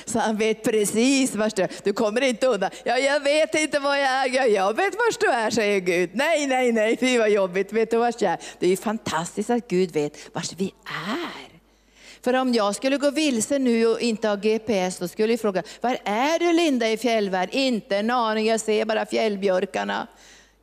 Så 0.04 0.18
han 0.18 0.36
vet 0.36 0.62
precis 0.64 1.34
var 1.34 1.52
du 1.56 1.62
är. 1.62 1.70
Du 1.84 1.92
kommer 1.92 2.20
inte 2.20 2.46
undan. 2.46 2.70
Ja, 2.84 2.98
jag 2.98 3.20
vet 3.20 3.54
inte 3.54 3.78
var 3.78 3.96
jag 3.96 4.10
är. 4.10 4.28
Ja, 4.28 4.46
jag 4.46 4.76
vet 4.76 4.94
var 4.94 5.20
du 5.20 5.26
är, 5.26 5.50
säger 5.50 5.80
Gud. 5.80 6.10
Nej, 6.12 6.46
nej, 6.46 6.72
nej, 6.72 6.96
fy 6.96 7.18
vad 7.18 7.30
jobbigt. 7.30 7.72
Vet 7.72 7.90
du 7.90 7.96
var 7.96 8.14
jag 8.18 8.32
är? 8.32 8.38
Det 8.58 8.66
är 8.66 8.70
ju 8.70 8.76
fantastiskt 8.76 9.50
att 9.50 9.68
Gud 9.68 9.92
vet 9.92 10.34
var 10.34 10.44
vi 10.56 10.74
är. 10.84 11.52
För 12.24 12.34
om 12.34 12.54
jag 12.54 12.74
skulle 12.74 12.96
gå 12.96 13.10
vilse 13.10 13.58
nu 13.58 13.86
och 13.86 14.00
inte 14.00 14.28
ha 14.28 14.36
GPS, 14.36 14.98
då 14.98 15.08
skulle 15.08 15.32
jag 15.32 15.40
fråga, 15.40 15.62
var 15.80 15.98
är 16.04 16.38
du 16.38 16.52
Linda 16.52 16.88
i 16.88 16.96
fjällvärld? 16.96 17.48
Inte 17.52 17.96
en 17.96 18.10
aning, 18.10 18.46
jag 18.46 18.60
ser 18.60 18.84
bara 18.84 19.06
fjällbjörkarna. 19.06 20.06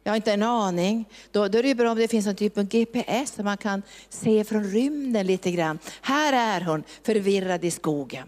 Jag 0.03 0.11
har 0.11 0.15
inte 0.15 0.33
en 0.33 0.43
aning. 0.43 1.05
Då, 1.31 1.47
då 1.47 1.57
är 1.57 1.63
det 1.63 1.75
bra 1.75 1.91
om 1.91 1.97
det 1.97 2.07
finns 2.07 2.25
någon 2.25 2.35
typ 2.35 2.57
av 2.57 2.63
GPS 2.63 3.31
som 3.31 3.45
man 3.45 3.57
kan 3.57 3.81
se 4.09 4.43
från 4.43 4.63
rymden 4.63 5.27
lite 5.27 5.51
grann. 5.51 5.79
Här 6.01 6.33
är 6.33 6.65
hon, 6.65 6.83
förvirrad 7.03 7.65
i 7.65 7.71
skogen. 7.71 8.27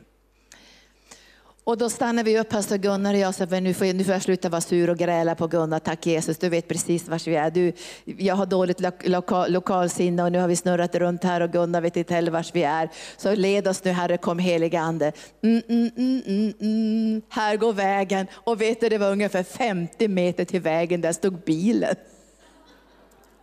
Och 1.72 1.78
då 1.78 1.90
stannar 1.90 2.24
vi 2.24 2.40
upp, 2.40 2.50
pastor 2.50 2.78
Gunnar 2.78 3.14
och 3.14 3.20
jag, 3.20 3.36
så 3.36 3.46
nu 3.46 3.74
får, 3.74 3.88
jag, 3.88 3.96
nu 3.96 4.04
får 4.04 4.14
jag 4.14 4.22
sluta 4.22 4.50
vara 4.50 4.62
sur 4.62 4.90
och 4.90 4.98
gräla 4.98 5.36
på 5.36 5.48
Gunnar. 5.48 5.80
Tack 5.80 6.06
Jesus, 6.06 6.38
du 6.38 6.50
vet 6.50 6.68
precis 6.68 7.08
var 7.08 7.26
vi 7.26 7.36
är. 7.36 7.52
Du, 7.52 7.74
jag 8.06 8.36
har 8.36 8.46
dåligt 8.46 8.80
lo, 8.80 8.92
loka, 9.04 9.48
lokalsinne 9.48 10.24
och 10.24 10.32
nu 10.32 10.40
har 10.40 10.48
vi 10.48 10.56
snurrat 10.56 10.96
runt 10.96 11.24
här 11.24 11.42
och 11.42 11.52
Gunnar 11.52 11.82
vet 11.82 11.98
inte 11.98 12.14
heller 12.14 12.32
var 12.32 12.46
vi 12.54 12.64
är. 12.64 12.90
Så 13.18 13.36
led 13.36 13.68
oss 13.68 13.84
nu 13.84 13.92
Herre, 13.92 14.18
kom 14.18 14.40
helige 14.40 14.80
Ande. 14.80 15.12
Mm, 15.44 15.62
mm, 15.70 15.92
mm, 15.98 16.22
mm, 16.28 16.54
mm. 16.62 17.22
här 17.30 17.58
går 17.58 17.74
vägen 17.74 18.28
och 18.34 18.62
vet 18.62 18.82
du, 18.82 18.90
det 18.90 18.98
var 18.98 19.12
ungefär 19.12 19.44
50 19.44 20.08
meter 20.08 20.46
till 20.46 20.62
vägen, 20.62 21.02
där 21.02 21.14
stod 21.14 21.40
bilen. 21.40 21.96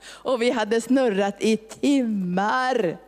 Och 0.07 0.43
vi 0.43 0.51
hade 0.51 0.81
snurrat 0.81 1.37
i 1.38 1.57
timmar. 1.57 3.08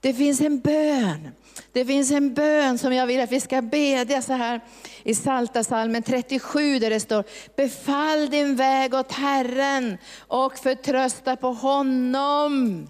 Det 0.00 0.14
finns 0.14 0.40
en 0.40 0.60
bön 0.60 1.30
det 1.72 1.84
finns 1.84 2.10
en 2.10 2.34
bön 2.34 2.78
som 2.78 2.92
jag 2.92 3.06
vill 3.06 3.20
att 3.20 3.32
vi 3.32 3.40
ska 3.40 3.62
bedja 3.62 4.22
så 4.22 4.32
här 4.32 4.60
i 5.02 5.14
Salta 5.14 5.64
salmen 5.64 6.02
37 6.02 6.78
där 6.78 6.90
det 6.90 7.00
står, 7.00 7.24
befall 7.56 8.30
din 8.30 8.56
väg 8.56 8.94
åt 8.94 9.12
Herren 9.12 9.98
och 10.18 10.58
förtrösta 10.58 11.36
på 11.36 11.48
honom. 11.52 12.86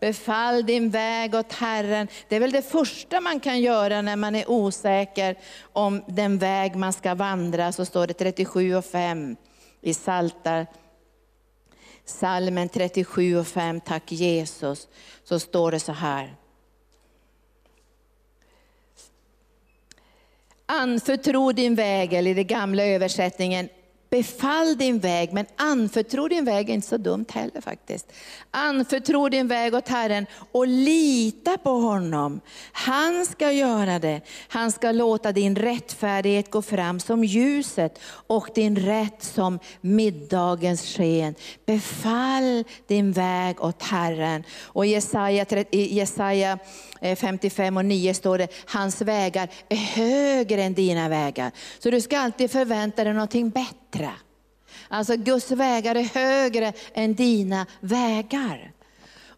Befall 0.00 0.66
din 0.66 0.90
väg 0.90 1.34
åt 1.34 1.52
Herren. 1.52 2.08
Det 2.28 2.36
är 2.36 2.40
väl 2.40 2.52
det 2.52 2.70
första 2.70 3.20
man 3.20 3.40
kan 3.40 3.60
göra 3.60 4.02
när 4.02 4.16
man 4.16 4.34
är 4.34 4.50
osäker 4.50 5.38
om 5.72 6.02
den 6.06 6.38
väg 6.38 6.76
man 6.76 6.92
ska 6.92 7.14
vandra. 7.14 7.72
Så 7.72 7.84
står 7.84 8.06
det 8.06 8.14
37 8.14 8.74
och 8.74 8.84
5 8.84 9.36
i 9.80 9.94
Saltar 9.94 10.66
Salmen 12.04 12.68
37 12.68 13.36
och 13.36 13.46
5, 13.46 13.80
tack 13.80 14.12
Jesus, 14.12 14.88
så 15.24 15.38
står 15.38 15.70
det 15.70 15.80
så 15.80 15.92
här. 15.92 16.36
Anförtro 20.66 21.52
din 21.52 21.74
väg, 21.74 22.12
eller 22.12 22.30
i 22.30 22.34
den 22.34 22.46
gamla 22.46 22.84
översättningen, 22.84 23.68
Befall 24.12 24.76
din 24.76 24.98
väg, 24.98 25.32
men 25.32 25.46
anförtro 25.56 26.28
din 26.28 26.44
väg 26.44 26.70
är 26.70 26.74
inte 26.74 26.88
så 26.88 26.96
dumt 26.96 27.26
heller 27.32 27.60
faktiskt. 27.60 28.12
Anförtro 28.50 29.28
din 29.28 29.48
väg 29.48 29.74
åt 29.74 29.88
Herren 29.88 30.26
och 30.52 30.66
lita 30.66 31.58
på 31.58 31.70
honom. 31.70 32.40
Han 32.72 33.26
ska 33.26 33.52
göra 33.52 33.98
det. 33.98 34.20
Han 34.48 34.72
ska 34.72 34.92
låta 34.92 35.32
din 35.32 35.56
rättfärdighet 35.56 36.50
gå 36.50 36.62
fram 36.62 37.00
som 37.00 37.24
ljuset 37.24 38.00
och 38.26 38.48
din 38.54 38.76
rätt 38.76 39.22
som 39.22 39.58
middagens 39.80 40.96
sken. 40.96 41.34
Befall 41.66 42.64
din 42.86 43.12
väg 43.12 43.60
åt 43.60 43.82
Herren. 43.82 44.44
Och 44.62 44.86
i 44.86 44.88
Jesaja, 44.88 45.46
Jesaja 45.70 46.58
eh, 47.00 47.16
55 47.16 47.76
och 47.76 47.84
9 47.84 48.14
står 48.14 48.38
det, 48.38 48.48
hans 48.66 49.00
vägar 49.02 49.48
är 49.68 49.76
högre 49.76 50.62
än 50.62 50.74
dina 50.74 51.08
vägar. 51.08 51.52
Så 51.78 51.90
du 51.90 52.00
ska 52.00 52.18
alltid 52.18 52.50
förvänta 52.50 53.04
dig 53.04 53.12
någonting 53.12 53.50
bättre. 53.50 53.81
Alltså 54.88 55.16
Guds 55.16 55.50
vägar 55.50 55.94
är 55.94 56.14
högre 56.14 56.72
än 56.94 57.14
dina 57.14 57.66
vägar. 57.80 58.72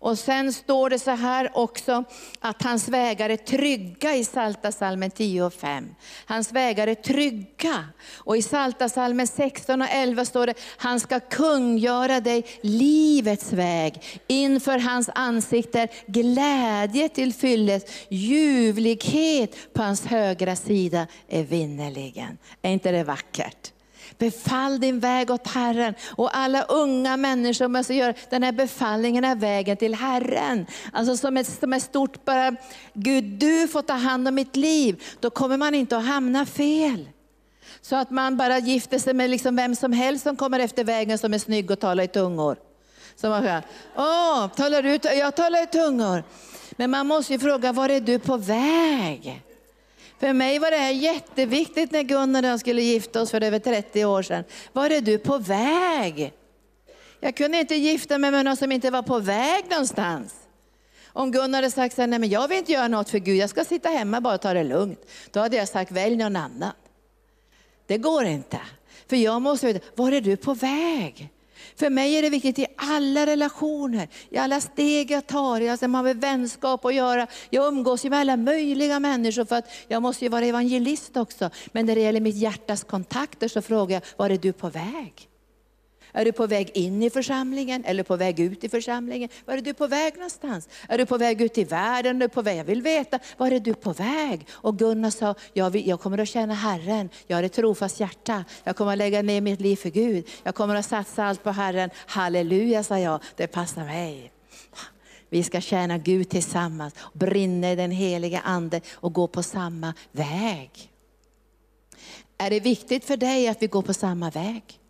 Och 0.04 0.18
sen 0.18 0.52
står 0.52 0.90
det 0.90 0.98
så 0.98 1.10
här 1.10 1.50
också, 1.54 2.04
att 2.40 2.62
hans 2.62 2.88
vägar 2.88 3.30
är 3.30 3.36
trygga 3.36 4.16
i 4.16 4.24
Salta 4.24 4.72
salmen 4.72 5.10
10 5.10 5.42
och 5.42 5.52
5. 5.52 5.94
Hans 6.26 6.52
vägar 6.52 6.86
är 6.86 6.94
trygga. 6.94 7.84
Och 8.14 8.36
i 8.36 8.42
Salta 8.42 8.88
salmen 8.88 9.26
16 9.26 9.82
och 9.82 9.88
11 9.90 10.24
står 10.24 10.46
det, 10.46 10.54
han 10.76 11.00
ska 11.00 11.20
kungöra 11.20 12.20
dig 12.20 12.46
livets 12.60 13.52
väg. 13.52 14.20
Inför 14.26 14.78
hans 14.78 15.10
ansikte 15.14 15.88
glädje 16.06 17.08
till 17.08 17.34
fylles, 17.34 17.84
ljuvlighet 18.08 19.74
på 19.74 19.82
hans 19.82 20.06
högra 20.06 20.56
sida 20.56 21.06
är 21.28 21.42
vinnerligen. 21.42 22.38
Är 22.62 22.70
inte 22.70 22.90
det 22.90 23.04
vackert? 23.04 23.73
Befall 24.18 24.80
din 24.80 25.00
väg 25.00 25.30
åt 25.30 25.46
Herren. 25.46 25.94
Och 26.16 26.36
alla 26.36 26.62
unga 26.62 27.16
människor 27.16 27.68
måste 27.68 27.94
göra 27.94 28.14
den 28.30 28.42
här 28.42 28.52
befallningen 28.52 29.24
är 29.24 29.34
vägen 29.34 29.76
till 29.76 29.94
Herren. 29.94 30.66
Alltså 30.92 31.16
som 31.16 31.36
ett, 31.36 31.60
som 31.60 31.72
ett 31.72 31.82
stort 31.82 32.24
bara, 32.24 32.56
Gud 32.92 33.24
du 33.24 33.68
får 33.68 33.82
ta 33.82 33.92
hand 33.92 34.28
om 34.28 34.34
mitt 34.34 34.56
liv. 34.56 35.02
Då 35.20 35.30
kommer 35.30 35.56
man 35.56 35.74
inte 35.74 35.96
att 35.96 36.04
hamna 36.04 36.46
fel. 36.46 37.08
Så 37.80 37.96
att 37.96 38.10
man 38.10 38.36
bara 38.36 38.58
gifter 38.58 38.98
sig 38.98 39.14
med 39.14 39.30
liksom 39.30 39.56
vem 39.56 39.76
som 39.76 39.92
helst 39.92 40.22
som 40.22 40.36
kommer 40.36 40.60
efter 40.60 40.84
vägen 40.84 41.18
som 41.18 41.34
är 41.34 41.38
snygg 41.38 41.70
och 41.70 41.80
talar 41.80 42.04
i 42.04 42.08
tungor. 42.08 42.56
Så 43.16 43.28
man 43.28 43.42
säger, 43.42 43.62
åh, 43.96 44.48
talar 44.48 44.82
du, 44.82 44.98
jag 45.18 45.36
talar 45.36 45.62
i 45.62 45.66
tungor. 45.66 46.24
Men 46.76 46.90
man 46.90 47.06
måste 47.06 47.32
ju 47.32 47.38
fråga, 47.38 47.72
var 47.72 47.88
är 47.88 48.00
du 48.00 48.18
på 48.18 48.36
väg? 48.36 49.42
För 50.18 50.32
mig 50.32 50.58
var 50.58 50.70
det 50.70 50.76
här 50.76 50.90
jätteviktigt 50.90 51.92
när 51.92 52.02
Gunnar 52.02 52.42
och 52.42 52.48
jag 52.48 52.60
skulle 52.60 52.82
gifta 52.82 53.22
oss 53.22 53.30
för 53.30 53.40
över 53.40 53.58
30 53.58 54.04
år 54.04 54.22
sedan. 54.22 54.44
Var 54.72 54.90
är 54.90 55.00
du 55.00 55.18
på 55.18 55.38
väg? 55.38 56.32
Jag 57.20 57.36
kunde 57.36 57.58
inte 57.58 57.74
gifta 57.74 58.18
mig 58.18 58.30
med 58.30 58.44
någon 58.44 58.56
som 58.56 58.72
inte 58.72 58.90
var 58.90 59.02
på 59.02 59.18
väg 59.18 59.64
någonstans. 59.70 60.34
Om 61.06 61.30
Gunnar 61.30 61.58
hade 61.58 61.70
sagt 61.70 61.96
så 61.96 62.06
nej 62.06 62.18
men 62.18 62.28
jag 62.28 62.48
vill 62.48 62.58
inte 62.58 62.72
göra 62.72 62.88
något 62.88 63.10
för 63.10 63.18
Gud, 63.18 63.36
jag 63.36 63.50
ska 63.50 63.64
sitta 63.64 63.88
hemma 63.88 64.20
bara 64.20 64.34
och 64.34 64.40
ta 64.40 64.54
det 64.54 64.64
lugnt. 64.64 65.00
Då 65.30 65.40
hade 65.40 65.56
jag 65.56 65.68
sagt, 65.68 65.92
välj 65.92 66.16
någon 66.16 66.36
annan. 66.36 66.72
Det 67.86 67.98
går 67.98 68.24
inte. 68.24 68.60
För 69.06 69.16
jag 69.16 69.42
måste 69.42 69.66
veta, 69.66 69.86
var 69.94 70.12
är 70.12 70.20
du 70.20 70.36
på 70.36 70.54
väg? 70.54 71.30
För 71.76 71.90
mig 71.90 72.18
är 72.18 72.22
det 72.22 72.30
viktigt 72.30 72.58
i 72.58 72.66
alla 72.76 73.26
relationer, 73.26 74.08
i 74.30 74.38
alla 74.38 74.60
steg 74.60 75.10
jag 75.10 75.26
tar, 75.26 75.60
jag 75.60 75.70
alltså 75.70 75.86
har 75.86 76.02
med 76.02 76.20
vänskap 76.20 76.84
att 76.84 76.94
göra. 76.94 77.26
Jag 77.50 77.68
umgås 77.68 78.04
ju 78.04 78.10
med 78.10 78.18
alla 78.18 78.36
möjliga 78.36 79.00
människor 79.00 79.44
för 79.44 79.56
att 79.56 79.68
jag 79.88 80.02
måste 80.02 80.24
ju 80.24 80.28
vara 80.28 80.44
evangelist 80.44 81.16
också. 81.16 81.50
Men 81.72 81.86
när 81.86 81.94
det 81.94 82.00
gäller 82.00 82.20
mitt 82.20 82.36
hjärtas 82.36 82.84
kontakter 82.84 83.48
så 83.48 83.62
frågar 83.62 83.96
jag, 83.96 84.02
var 84.16 84.30
är 84.30 84.38
du 84.38 84.52
på 84.52 84.68
väg? 84.68 85.28
Är 86.16 86.24
du 86.24 86.32
på 86.32 86.46
väg 86.46 86.70
in 86.74 87.02
i 87.02 87.10
församlingen 87.10 87.84
eller 87.84 88.02
på 88.02 88.16
väg 88.16 88.40
ut 88.40 88.64
i 88.64 88.68
församlingen? 88.68 89.28
Var 89.44 89.54
är 89.54 89.60
du 89.60 89.74
på 89.74 89.86
väg 89.86 90.14
någonstans? 90.14 90.68
Är 90.88 90.98
du 90.98 91.06
på 91.06 91.18
väg 91.18 91.42
ut 91.42 91.58
i 91.58 91.64
världen? 91.64 92.22
Är 92.22 92.28
på 92.28 92.42
väg? 92.42 92.58
Jag 92.58 92.64
vill 92.64 92.82
veta, 92.82 93.18
var 93.36 93.50
är 93.50 93.60
du 93.60 93.74
på 93.74 93.92
väg? 93.92 94.46
Och 94.52 94.78
Gunnar 94.78 95.10
sa, 95.10 95.34
jag, 95.52 95.70
vill, 95.70 95.88
jag 95.88 96.00
kommer 96.00 96.18
att 96.18 96.28
känna 96.28 96.54
Herren. 96.54 97.08
Jag 97.26 97.36
har 97.36 97.42
ett 97.42 97.52
trofast 97.52 98.00
hjärta. 98.00 98.44
Jag 98.64 98.76
kommer 98.76 98.92
att 98.92 98.98
lägga 98.98 99.22
ner 99.22 99.40
mitt 99.40 99.60
liv 99.60 99.76
för 99.76 99.90
Gud. 99.90 100.28
Jag 100.42 100.54
kommer 100.54 100.74
att 100.74 100.86
satsa 100.86 101.24
allt 101.24 101.42
på 101.42 101.50
Herren. 101.50 101.90
Halleluja, 102.06 102.82
sa 102.82 102.98
jag. 102.98 103.20
Det 103.36 103.46
passar 103.46 103.84
mig. 103.84 104.32
Vi 105.28 105.42
ska 105.42 105.60
tjäna 105.60 105.98
Gud 105.98 106.28
tillsammans, 106.28 106.94
brinna 107.12 107.72
i 107.72 107.76
den 107.76 107.90
heliga 107.90 108.40
Ande 108.40 108.80
och 108.94 109.12
gå 109.12 109.26
på 109.26 109.42
samma 109.42 109.94
väg. 110.12 110.70
Är 112.38 112.50
det 112.50 112.60
viktigt 112.60 113.04
för 113.04 113.16
dig 113.16 113.48
att 113.48 113.62
vi 113.62 113.66
går 113.66 113.82
på 113.82 113.94
samma 113.94 114.30
väg? 114.30 114.80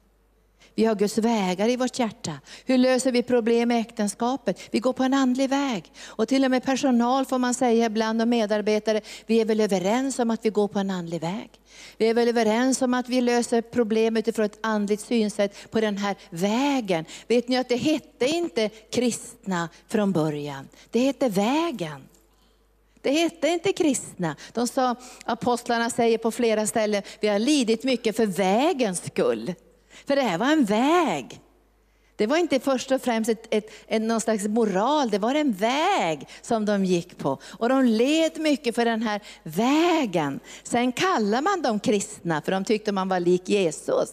Vi 0.75 0.85
har 0.85 0.95
Guds 0.95 1.19
vägar 1.19 1.69
i 1.69 1.77
vårt 1.77 1.99
hjärta. 1.99 2.33
Hur 2.65 2.79
löser 2.79 3.13
vi 3.13 3.23
problem 3.23 3.71
i 3.71 3.79
äktenskapet? 3.81 4.61
Vi 4.71 4.79
går 4.79 4.93
på 4.93 5.03
en 5.03 5.15
andlig 5.15 5.49
väg. 5.51 5.93
Och 6.07 6.29
till 6.29 6.45
och 6.45 6.51
med 6.51 6.65
personal 6.65 7.25
får 7.25 7.39
man 7.39 7.55
säga 7.55 7.87
ibland 7.87 8.23
och 8.23 8.29
medarbetare, 8.29 9.01
vi 9.27 9.41
är 9.41 9.45
väl 9.45 9.61
överens 9.61 10.19
om 10.19 10.31
att 10.31 10.45
vi 10.45 10.51
går 10.51 10.69
på 10.69 10.79
en 10.79 10.91
andlig 10.91 11.21
väg. 11.21 11.51
Vi 11.97 12.07
är 12.07 12.15
väl 12.15 12.29
överens 12.29 12.83
om 12.83 12.95
att 12.95 13.09
vi 13.09 13.21
löser 13.21 13.63
problem 13.63 14.17
utifrån 14.17 14.45
ett 14.45 14.59
andligt 14.61 15.03
synsätt 15.03 15.71
på 15.71 15.81
den 15.81 15.97
här 15.97 16.17
vägen. 16.31 17.05
Vet 17.29 17.49
ni 17.49 17.57
att 17.57 17.69
det 17.69 17.77
hette 17.77 18.27
inte 18.27 18.69
kristna 18.69 19.69
från 19.89 20.13
början, 20.13 20.69
det 20.91 20.99
hette 20.99 21.29
vägen. 21.29 22.09
Det 23.01 23.11
hette 23.11 23.49
inte 23.49 23.73
kristna. 23.73 24.37
De 24.53 24.69
sa, 24.69 24.97
apostlarna 25.25 25.91
säger 25.91 26.19
på 26.19 26.31
flera 26.31 26.67
ställen, 26.67 27.03
vi 27.21 27.29
har 27.29 27.39
lidit 27.39 27.85
mycket 27.85 28.17
för 28.17 28.27
vägens 28.27 29.05
skull. 29.07 29.55
För 30.07 30.17
det 30.17 30.23
här 30.23 30.39
var 30.39 30.53
en 30.53 30.65
väg. 30.65 31.41
Det 32.17 32.27
var 32.27 32.37
inte 32.37 32.61
först 32.61 32.91
och 32.91 33.03
främst 33.03 33.31
ett, 33.31 33.47
ett, 33.51 33.71
ett, 33.87 34.03
någon 34.03 34.21
slags 34.21 34.49
moral, 34.49 35.11
det 35.11 35.19
var 35.19 35.35
en 35.35 35.53
väg 35.53 36.29
som 36.43 36.65
de 36.65 36.85
gick 36.85 37.19
på. 37.19 37.39
Och 37.59 37.69
de 37.69 37.85
led 37.85 38.39
mycket 38.39 38.75
för 38.75 38.85
den 38.85 39.03
här 39.03 39.23
vägen. 39.43 40.41
Sen 40.63 40.93
kallar 40.93 41.43
man 41.43 41.63
dem 41.63 41.81
kristna 41.81 42.43
för 42.43 42.53
de 42.53 42.65
tyckte 42.65 42.93
man 42.93 43.09
var 43.09 43.21
lik 43.21 43.49
Jesus. 43.49 44.11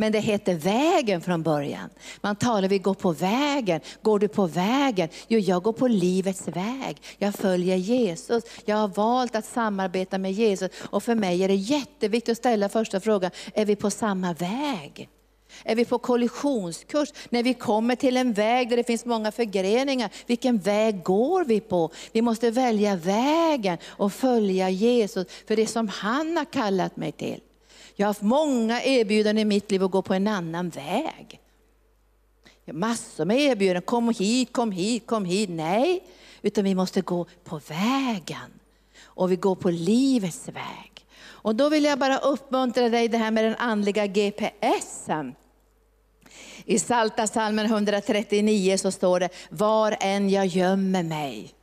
Men 0.00 0.12
det 0.12 0.20
heter 0.20 0.54
vägen 0.54 1.20
från 1.20 1.42
början. 1.42 1.90
Man 2.20 2.36
talar, 2.36 2.68
vi 2.68 2.78
går 2.78 2.94
på 2.94 3.12
vägen. 3.12 3.80
Går 4.02 4.18
du 4.18 4.28
på 4.28 4.46
vägen? 4.46 5.08
Jo, 5.28 5.38
jag 5.38 5.62
går 5.62 5.72
på 5.72 5.88
livets 5.88 6.48
väg. 6.48 7.02
Jag 7.18 7.34
följer 7.34 7.76
Jesus. 7.76 8.44
Jag 8.64 8.76
har 8.76 8.88
valt 8.88 9.36
att 9.36 9.44
samarbeta 9.44 10.18
med 10.18 10.32
Jesus. 10.32 10.70
Och 10.90 11.02
för 11.02 11.14
mig 11.14 11.44
är 11.44 11.48
det 11.48 11.54
jätteviktigt 11.54 12.32
att 12.32 12.38
ställa 12.38 12.68
första 12.68 13.00
frågan, 13.00 13.30
är 13.54 13.64
vi 13.64 13.76
på 13.76 13.90
samma 13.90 14.32
väg? 14.32 15.08
Är 15.64 15.76
vi 15.76 15.84
på 15.84 15.98
kollisionskurs? 15.98 17.12
När 17.28 17.42
vi 17.42 17.54
kommer 17.54 17.96
till 17.96 18.16
en 18.16 18.32
väg 18.32 18.68
där 18.68 18.76
det 18.76 18.84
finns 18.84 19.04
många 19.04 19.32
förgreningar, 19.32 20.10
vilken 20.26 20.58
väg 20.58 21.02
går 21.02 21.44
vi 21.44 21.60
på? 21.60 21.90
Vi 22.12 22.22
måste 22.22 22.50
välja 22.50 22.96
vägen 22.96 23.78
och 23.86 24.12
följa 24.12 24.70
Jesus 24.70 25.26
för 25.48 25.56
det 25.56 25.66
som 25.66 25.88
han 25.88 26.36
har 26.36 26.44
kallat 26.44 26.96
mig 26.96 27.12
till. 27.12 27.40
Jag 28.00 28.06
har 28.06 28.10
haft 28.10 28.22
många 28.22 28.82
erbjudanden 28.82 29.42
i 29.42 29.44
mitt 29.44 29.70
liv 29.70 29.84
att 29.84 29.90
gå 29.90 30.02
på 30.02 30.14
en 30.14 30.28
annan 30.28 30.68
väg. 30.68 31.40
Massor 32.64 33.24
med 33.24 33.38
erbjudanden, 33.38 33.82
kom 33.82 34.14
hit, 34.18 34.52
kom 34.52 34.72
hit, 34.72 35.06
kom 35.06 35.24
hit. 35.24 35.50
Nej, 35.50 36.02
utan 36.42 36.64
vi 36.64 36.74
måste 36.74 37.00
gå 37.00 37.26
på 37.44 37.60
vägen. 37.68 38.60
Och 39.02 39.32
vi 39.32 39.36
går 39.36 39.54
på 39.54 39.70
livets 39.70 40.48
väg. 40.48 41.06
Och 41.20 41.54
då 41.54 41.68
vill 41.68 41.84
jag 41.84 41.98
bara 41.98 42.18
uppmuntra 42.18 42.88
dig 42.88 43.08
det 43.08 43.18
här 43.18 43.30
med 43.30 43.44
den 43.44 43.56
andliga 43.56 44.06
GPSen. 44.06 45.34
I 46.64 46.78
Salta 46.78 47.26
salmen 47.26 47.66
139 47.66 48.76
så 48.78 48.90
står 48.90 49.20
det, 49.20 49.28
var 49.50 49.96
än 50.00 50.30
jag 50.30 50.46
gömmer 50.46 51.02
mig, 51.02 51.54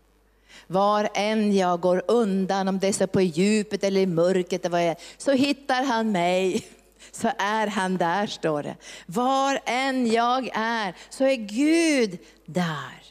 var 0.68 1.10
än 1.14 1.56
jag 1.56 1.80
går 1.82 2.04
undan, 2.08 2.68
om 2.68 2.80
det 2.80 2.88
är 2.88 2.94
så 2.94 3.08
på 3.08 3.22
djupet 3.22 3.84
eller 3.84 4.02
i 4.02 4.06
mörkret, 4.06 4.70
vad 4.70 4.82
är, 4.82 4.96
så 5.18 5.32
hittar 5.32 5.84
han 5.84 6.12
mig. 6.12 6.68
Så 7.12 7.32
är 7.38 7.68
han 7.68 7.98
där, 7.98 8.28
står 8.28 8.64
det. 8.64 8.76
Var 9.06 9.60
än 9.66 10.12
jag 10.12 10.50
är, 10.54 10.96
så 11.10 11.24
är 11.24 11.36
Gud 11.36 12.20
där. 12.46 13.04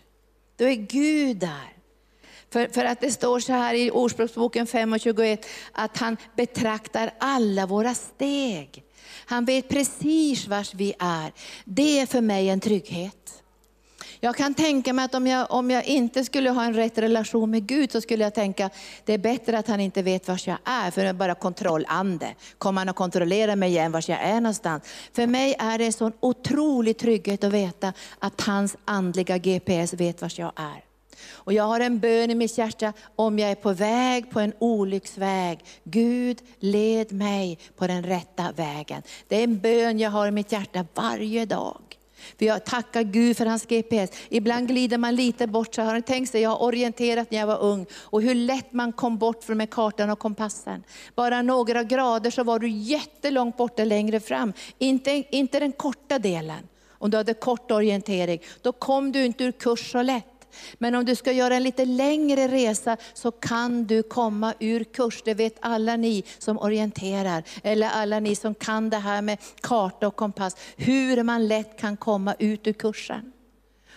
Då 0.57 0.65
är 0.65 0.75
Gud 0.75 1.37
där. 1.37 1.73
För, 2.51 2.69
för 2.69 2.85
att 2.85 3.01
det 3.01 3.11
står 3.11 3.41
så 3.41 3.53
här 3.53 3.75
i 3.75 3.91
Ordspråksboken 3.91 4.67
5 4.67 4.93
och 4.93 5.01
21, 5.01 5.47
att 5.73 5.97
han 5.97 6.17
betraktar 6.37 7.15
alla 7.19 7.67
våra 7.67 7.95
steg. 7.95 8.83
Han 9.27 9.45
vet 9.45 9.69
precis 9.69 10.47
var 10.47 10.77
vi 10.77 10.95
är. 10.99 11.33
Det 11.65 12.01
är 12.01 12.07
för 12.07 12.21
mig 12.21 12.49
en 12.49 12.61
trygghet. 12.61 13.44
Jag 14.25 14.37
kan 14.37 14.55
tänka 14.55 14.93
mig 14.93 15.05
att 15.05 15.15
om 15.15 15.27
jag, 15.27 15.51
om 15.51 15.71
jag 15.71 15.85
inte 15.85 16.25
skulle 16.25 16.51
ha 16.51 16.65
en 16.65 16.75
rätt 16.75 16.99
relation 16.99 17.51
med 17.51 17.67
Gud 17.67 17.93
så 17.93 18.01
skulle 18.01 18.25
jag 18.25 18.35
tänka, 18.35 18.71
det 19.05 19.13
är 19.13 19.19
bättre 19.19 19.59
att 19.59 19.69
han 19.69 19.81
inte 19.81 20.03
vet 20.03 20.29
var 20.29 20.41
jag 20.47 20.59
är, 20.65 20.91
för 20.91 21.03
det 21.03 21.09
är 21.09 21.13
bara 21.13 21.35
kontrollande. 21.35 22.35
Kommer 22.59 22.81
han 22.81 22.89
att 22.89 22.97
kontrollera 22.97 23.57
mig 23.57 23.71
igen 23.71 23.93
var 23.93 24.05
jag 24.09 24.21
är 24.21 24.41
någonstans? 24.41 24.83
För 25.13 25.27
mig 25.27 25.55
är 25.59 25.79
det 25.79 25.87
en 25.87 25.93
sån 25.93 26.13
otrolig 26.21 26.99
trygghet 26.99 27.45
att 27.45 27.53
veta 27.53 27.93
att 28.19 28.41
hans 28.41 28.77
andliga 28.85 29.39
GPS 29.39 29.93
vet 29.93 30.23
var 30.23 30.33
jag 30.37 30.53
är. 30.57 30.85
Och 31.33 31.53
jag 31.53 31.65
har 31.65 31.81
en 31.81 31.99
bön 31.99 32.31
i 32.31 32.35
mitt 32.35 32.59
hjärta, 32.59 32.93
om 33.17 33.39
jag 33.39 33.51
är 33.51 33.55
på 33.55 33.73
väg 33.73 34.31
på 34.31 34.41
en 34.41 34.53
olycksväg, 34.59 35.65
Gud 35.85 36.39
led 36.59 37.13
mig 37.13 37.59
på 37.77 37.87
den 37.87 38.03
rätta 38.03 38.53
vägen. 38.53 39.03
Det 39.29 39.37
är 39.37 39.45
en 39.45 39.59
bön 39.59 39.99
jag 39.99 40.11
har 40.11 40.27
i 40.27 40.31
mitt 40.31 40.53
hjärta 40.53 40.87
varje 40.95 41.47
dag. 41.47 41.99
För 42.39 42.47
jag 42.47 42.65
tackar 42.65 43.03
Gud 43.03 43.37
för 43.37 43.47
hans 43.47 43.67
GPS. 43.67 44.11
Ibland 44.29 44.69
glider 44.69 44.99
man 44.99 45.15
lite 45.15 45.47
bort, 45.47 45.75
så 45.75 45.83
har 45.83 45.95
ni 45.95 46.03
tänkt 46.03 46.31
sig, 46.31 46.43
jag 46.43 46.51
har 46.51 46.63
orienterat 46.63 47.31
när 47.31 47.39
jag 47.39 47.47
var 47.47 47.63
ung, 47.63 47.87
och 47.93 48.23
hur 48.23 48.35
lätt 48.35 48.73
man 48.73 48.93
kom 48.93 49.19
bort 49.19 49.45
från 49.45 49.57
med 49.57 49.71
kartan 49.71 50.11
och 50.11 50.19
kompassen. 50.19 50.85
Bara 51.15 51.43
några 51.43 51.83
grader 51.83 52.31
så 52.31 52.45
var 52.45 52.59
du 52.59 52.69
jättelångt 52.69 53.57
borta 53.57 53.85
längre 53.85 54.21
fram. 54.21 54.53
Inte, 54.79 55.25
inte 55.31 55.61
den 55.61 55.73
korta 55.73 56.19
delen. 56.19 56.69
Om 56.91 57.11
du 57.11 57.17
hade 57.17 57.35
kort 57.35 57.71
orientering, 57.71 58.41
då 58.63 58.73
kom 58.73 59.13
du 59.13 59.25
inte 59.25 59.45
ur 59.45 59.53
kurs 59.53 59.93
så 59.93 60.03
lätt. 60.03 60.34
Men 60.79 60.95
om 60.95 61.05
du 61.05 61.15
ska 61.15 61.33
göra 61.33 61.55
en 61.55 61.63
lite 61.63 61.85
längre 61.85 62.49
resa 62.49 62.97
så 63.15 63.31
kan 63.31 63.85
du 63.85 64.03
komma 64.03 64.55
ur 64.61 64.85
kurs. 64.85 65.23
Det 65.25 65.35
vet 65.35 65.57
alla 65.61 65.97
ni 65.97 66.25
som 66.39 66.59
orienterar, 66.59 67.43
eller 67.63 67.89
alla 67.89 68.21
ni 68.21 68.37
som 68.37 68.55
kan 68.55 68.91
det 68.91 68.97
här 68.97 69.23
med 69.23 69.39
karta 69.61 70.07
och 70.07 70.17
kompass. 70.17 70.57
Hur 70.77 71.23
man 71.23 71.49
lätt 71.49 71.81
kan 71.81 71.97
komma 71.97 72.35
ut 72.39 72.67
ur 72.67 72.73
kursen. 72.73 73.34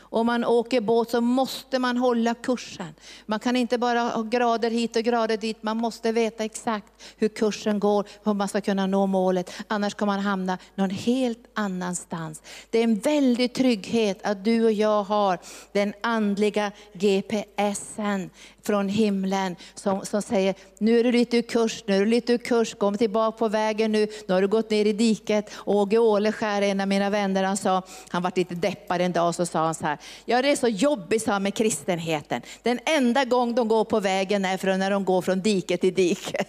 Om 0.10 0.26
man 0.26 0.46
åker 0.46 0.82
båt 0.82 1.10
så 1.10 1.22
måste 1.22 1.80
man 1.80 1.98
hålla 1.98 2.34
kursen. 2.34 2.93
Man 3.26 3.39
kan 3.39 3.56
inte 3.56 3.78
bara 3.78 4.02
ha 4.02 4.22
grader 4.22 4.72
hit 4.72 4.96
och 4.96 5.04
grader 5.04 5.38
dit, 5.38 5.63
man 5.63 5.78
måste 5.78 6.12
veta 6.12 6.43
exakt 6.43 6.93
hur 7.17 7.30
kursen 7.30 7.80
går 7.80 8.08
hur 8.24 8.34
man 8.34 8.48
ska 8.48 8.62
kunna 8.62 8.88
nå 8.88 9.06
målet. 9.06 9.52
Annars 9.67 9.93
kan 9.93 10.08
man 10.08 10.20
hamna 10.20 10.58
någon 10.76 10.89
helt 10.89 11.46
annanstans. 11.54 12.41
Det 12.70 12.80
är 12.80 12.84
en 12.84 13.00
väldig 13.00 13.54
trygghet 13.54 14.20
att 14.24 14.43
du 14.43 14.65
och 14.65 14.72
jag 14.72 15.04
har 15.04 15.39
den 15.72 15.93
andliga 16.02 16.72
GPSen 16.93 18.30
från 18.67 18.89
himlen 18.89 19.56
som, 19.76 20.06
som 20.06 20.22
säger, 20.22 20.56
nu 20.78 21.00
är 21.00 21.04
du 21.04 21.12
lite 21.12 21.38
ur 21.38 21.41
kurs, 21.41 21.84
nu 21.88 21.96
är 21.96 22.00
du 22.00 22.06
lite 22.06 22.34
ur 22.34 22.38
kurs, 22.38 22.74
kom 22.74 22.98
tillbaka 22.98 23.38
på 23.38 23.48
vägen 23.48 23.91
nu, 23.91 24.08
nu 24.28 24.34
har 24.34 24.41
du 24.41 24.48
gått 24.48 24.70
ner 24.70 24.86
i 24.86 24.93
diket. 24.93 25.52
Åge 25.65 25.98
Åleskär, 25.98 26.62
en 26.62 26.82
av 26.82 26.88
mina 26.88 27.10
vänner, 27.10 27.43
han 27.43 27.58
sa, 27.58 27.82
han 28.10 28.24
var 28.24 28.32
lite 28.36 28.56
deppad 28.56 29.02
en 29.02 29.12
dag, 29.12 29.36
så 29.36 29.46
sa 29.46 29.65
han 29.65 29.76
så 29.76 29.86
här, 29.86 29.97
ja 30.26 30.42
det 30.42 30.52
är 30.52 30.56
så 30.56 30.68
jobbigt 30.68 31.24
så 31.24 31.40
med 31.40 31.54
kristenheten. 31.54 32.42
Den 32.64 32.80
enda 32.86 33.26
gång 33.26 33.56
de 33.56 33.68
går 33.68 33.84
på 33.84 34.00
vägen 34.00 34.46
är 34.46 34.58
från 34.58 34.80
när 34.80 34.92
de 34.92 35.06
går 35.06 35.22
från 35.22 35.42
dike 35.42 35.78
till 35.78 35.94
dike. 35.94 36.46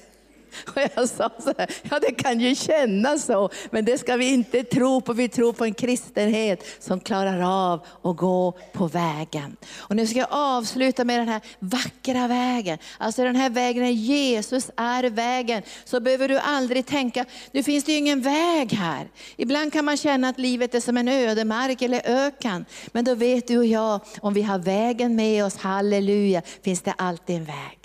Och 0.67 0.83
jag 0.97 1.09
sa 1.09 1.31
så 1.39 1.53
här, 1.59 1.71
ja 1.91 1.99
det 1.99 2.13
kan 2.13 2.41
ju 2.41 2.55
kännas 2.55 3.25
så, 3.25 3.51
men 3.71 3.85
det 3.85 3.99
ska 3.99 4.17
vi 4.17 4.33
inte 4.33 4.65
tro 4.65 5.01
på. 5.01 5.13
Vi 5.13 5.29
tror 5.29 5.53
på 5.53 5.65
en 5.65 5.75
kristenhet 5.75 6.65
som 6.79 7.01
klarar 7.01 7.41
av 7.41 7.87
att 8.03 8.17
gå 8.17 8.59
på 8.73 8.87
vägen. 8.87 9.57
Och 9.77 9.97
nu 9.97 10.07
ska 10.07 10.19
jag 10.19 10.29
avsluta 10.31 11.05
med 11.05 11.21
den 11.21 11.29
här 11.29 11.41
vackra 11.59 12.29
vägen. 12.29 12.79
Alltså 12.99 13.25
den 13.25 13.37
här 13.37 13.51
vägen, 13.51 13.83
när 13.83 13.91
Jesus 13.91 14.71
är 14.77 15.11
vägen, 15.11 15.63
så 15.85 16.01
behöver 16.01 16.29
du 16.29 16.39
aldrig 16.39 16.87
tänka, 16.87 17.25
nu 17.53 17.63
finns 17.63 17.85
det 17.85 17.93
ju 17.93 17.99
ingen 17.99 18.21
väg 18.21 18.73
här. 18.73 19.09
Ibland 19.37 19.73
kan 19.73 19.85
man 19.85 19.97
känna 19.97 20.29
att 20.29 20.39
livet 20.39 20.75
är 20.75 20.81
som 20.81 20.97
en 20.97 21.09
ödemark 21.09 21.83
eller 21.83 22.03
öken. 22.05 22.65
Men 22.93 23.05
då 23.05 23.15
vet 23.15 23.49
du 23.49 23.59
och 23.59 23.67
jag, 23.67 24.01
om 24.21 24.35
vi 24.35 24.43
har 24.43 24.59
vägen 24.59 25.17
med 25.17 25.45
oss, 25.45 25.57
halleluja, 25.57 26.43
finns 26.63 26.83
det 26.83 26.93
alltid 26.99 27.37
en 27.37 27.45
väg. 27.45 27.79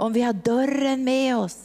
Om 0.00 0.12
vi 0.12 0.22
har 0.22 0.32
dörren 0.32 1.04
med 1.04 1.36
oss, 1.36 1.56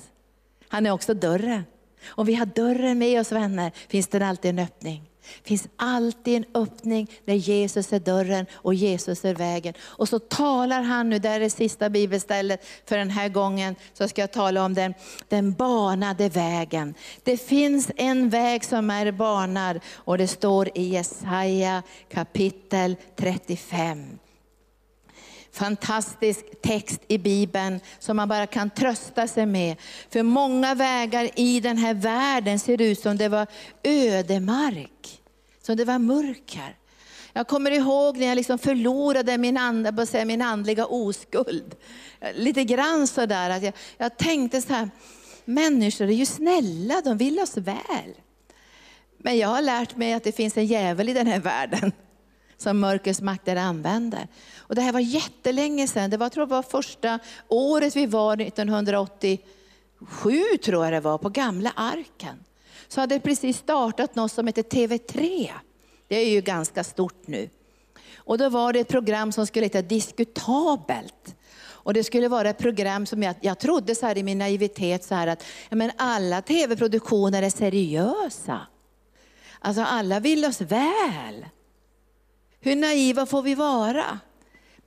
han 0.75 0.85
är 0.85 0.91
också 0.91 1.13
dörren. 1.13 1.63
Om 2.07 2.25
vi 2.25 2.35
har 2.35 2.45
dörren 2.45 2.97
med 2.97 3.19
oss 3.19 3.31
vänner, 3.31 3.71
finns 3.87 4.07
det 4.07 4.25
alltid 4.25 4.49
en 4.49 4.59
öppning. 4.59 5.09
Det 5.43 5.47
finns 5.47 5.67
alltid 5.75 6.35
en 6.35 6.45
öppning 6.61 7.11
när 7.25 7.33
Jesus 7.33 7.93
är 7.93 7.99
dörren 7.99 8.45
och 8.53 8.73
Jesus 8.73 9.25
är 9.25 9.35
vägen. 9.35 9.73
Och 9.81 10.09
så 10.09 10.19
talar 10.19 10.81
han 10.81 11.09
nu, 11.09 11.19
det 11.19 11.29
är 11.29 11.39
det 11.39 11.49
sista 11.49 11.89
bibelstället 11.89 12.65
för 12.85 12.97
den 12.97 13.09
här 13.09 13.29
gången, 13.29 13.75
så 13.93 14.07
ska 14.07 14.21
jag 14.21 14.31
tala 14.31 14.65
om 14.65 14.73
den, 14.73 14.93
den 15.29 15.53
banade 15.53 16.29
vägen. 16.29 16.93
Det 17.23 17.37
finns 17.37 17.91
en 17.95 18.29
väg 18.29 18.65
som 18.65 18.89
är 18.89 19.11
banad 19.11 19.79
och 19.93 20.17
det 20.17 20.27
står 20.27 20.77
i 20.77 20.83
Jesaja 20.83 21.83
kapitel 22.09 22.95
35 23.15 24.19
fantastisk 25.55 26.45
text 26.61 27.01
i 27.07 27.17
Bibeln 27.17 27.79
som 27.99 28.17
man 28.17 28.27
bara 28.27 28.47
kan 28.47 28.69
trösta 28.69 29.27
sig 29.27 29.45
med. 29.45 29.75
För 30.09 30.23
många 30.23 30.75
vägar 30.75 31.29
i 31.35 31.59
den 31.59 31.77
här 31.77 31.93
världen 31.93 32.59
ser 32.59 32.81
ut 32.81 32.99
som 32.99 33.17
det 33.17 33.29
var 33.29 33.47
ödemark, 33.83 35.21
som 35.61 35.77
det 35.77 35.85
var 35.85 35.99
mörker. 35.99 36.75
Jag 37.33 37.47
kommer 37.47 37.71
ihåg 37.71 38.17
när 38.17 38.27
jag 38.27 38.35
liksom 38.35 38.59
förlorade 38.59 39.37
min, 39.37 39.57
and, 39.57 40.09
säga, 40.09 40.25
min 40.25 40.41
andliga 40.41 40.85
oskuld. 40.85 41.75
Lite 42.33 42.63
grann 42.63 43.07
sådär, 43.07 43.49
att 43.49 43.63
jag, 43.63 43.73
jag 43.97 44.17
tänkte 44.17 44.61
så 44.61 44.73
här, 44.73 44.89
människor 45.45 46.07
är 46.07 46.13
ju 46.13 46.25
snälla, 46.25 47.01
de 47.01 47.17
vill 47.17 47.39
oss 47.39 47.57
väl. 47.57 48.13
Men 49.17 49.37
jag 49.37 49.47
har 49.47 49.61
lärt 49.61 49.95
mig 49.95 50.13
att 50.13 50.23
det 50.23 50.31
finns 50.31 50.57
en 50.57 50.65
djävul 50.65 51.09
i 51.09 51.13
den 51.13 51.27
här 51.27 51.39
världen 51.39 51.91
som 52.57 52.79
mörkrets 52.79 53.21
makter 53.21 53.55
använder. 53.55 54.27
Och 54.67 54.75
det 54.75 54.81
här 54.81 54.91
var 54.91 54.99
jättelänge 54.99 55.87
sedan, 55.87 56.09
det 56.09 56.17
var, 56.17 56.29
tror 56.29 56.41
jag 56.41 56.49
var 56.49 56.63
första 56.63 57.19
året 57.47 57.95
vi 57.95 58.05
var 58.05 58.41
1987 58.41 59.37
tror 60.63 60.83
jag 60.83 60.93
det 60.93 60.99
var, 60.99 61.17
på 61.17 61.29
gamla 61.29 61.71
arken. 61.75 62.43
Så 62.87 63.01
hade 63.01 63.15
det 63.15 63.19
precis 63.19 63.57
startat 63.57 64.15
något 64.15 64.31
som 64.31 64.47
heter 64.47 64.63
TV3. 64.63 65.49
Det 66.07 66.15
är 66.15 66.29
ju 66.29 66.41
ganska 66.41 66.83
stort 66.83 67.27
nu. 67.27 67.49
Och 68.17 68.37
då 68.37 68.49
var 68.49 68.73
det 68.73 68.79
ett 68.79 68.87
program 68.87 69.31
som 69.31 69.47
skulle 69.47 69.65
heta 69.65 69.81
Diskutabelt. 69.81 71.35
Och 71.85 71.93
det 71.93 72.03
skulle 72.03 72.27
vara 72.27 72.49
ett 72.49 72.57
program 72.57 73.05
som 73.05 73.23
jag, 73.23 73.35
jag 73.41 73.59
trodde 73.59 73.95
så 73.95 74.05
här 74.05 74.17
i 74.17 74.23
min 74.23 74.37
naivitet 74.37 75.03
så 75.03 75.15
här 75.15 75.27
att 75.27 75.43
ja 75.69 75.75
men 75.75 75.91
alla 75.97 76.41
tv-produktioner 76.41 77.43
är 77.43 77.49
seriösa. 77.49 78.67
Alltså 79.59 79.81
alla 79.81 80.19
vill 80.19 80.45
oss 80.45 80.61
väl. 80.61 81.45
Hur 82.59 82.75
naiva 82.75 83.25
får 83.25 83.41
vi 83.41 83.55
vara? 83.55 84.19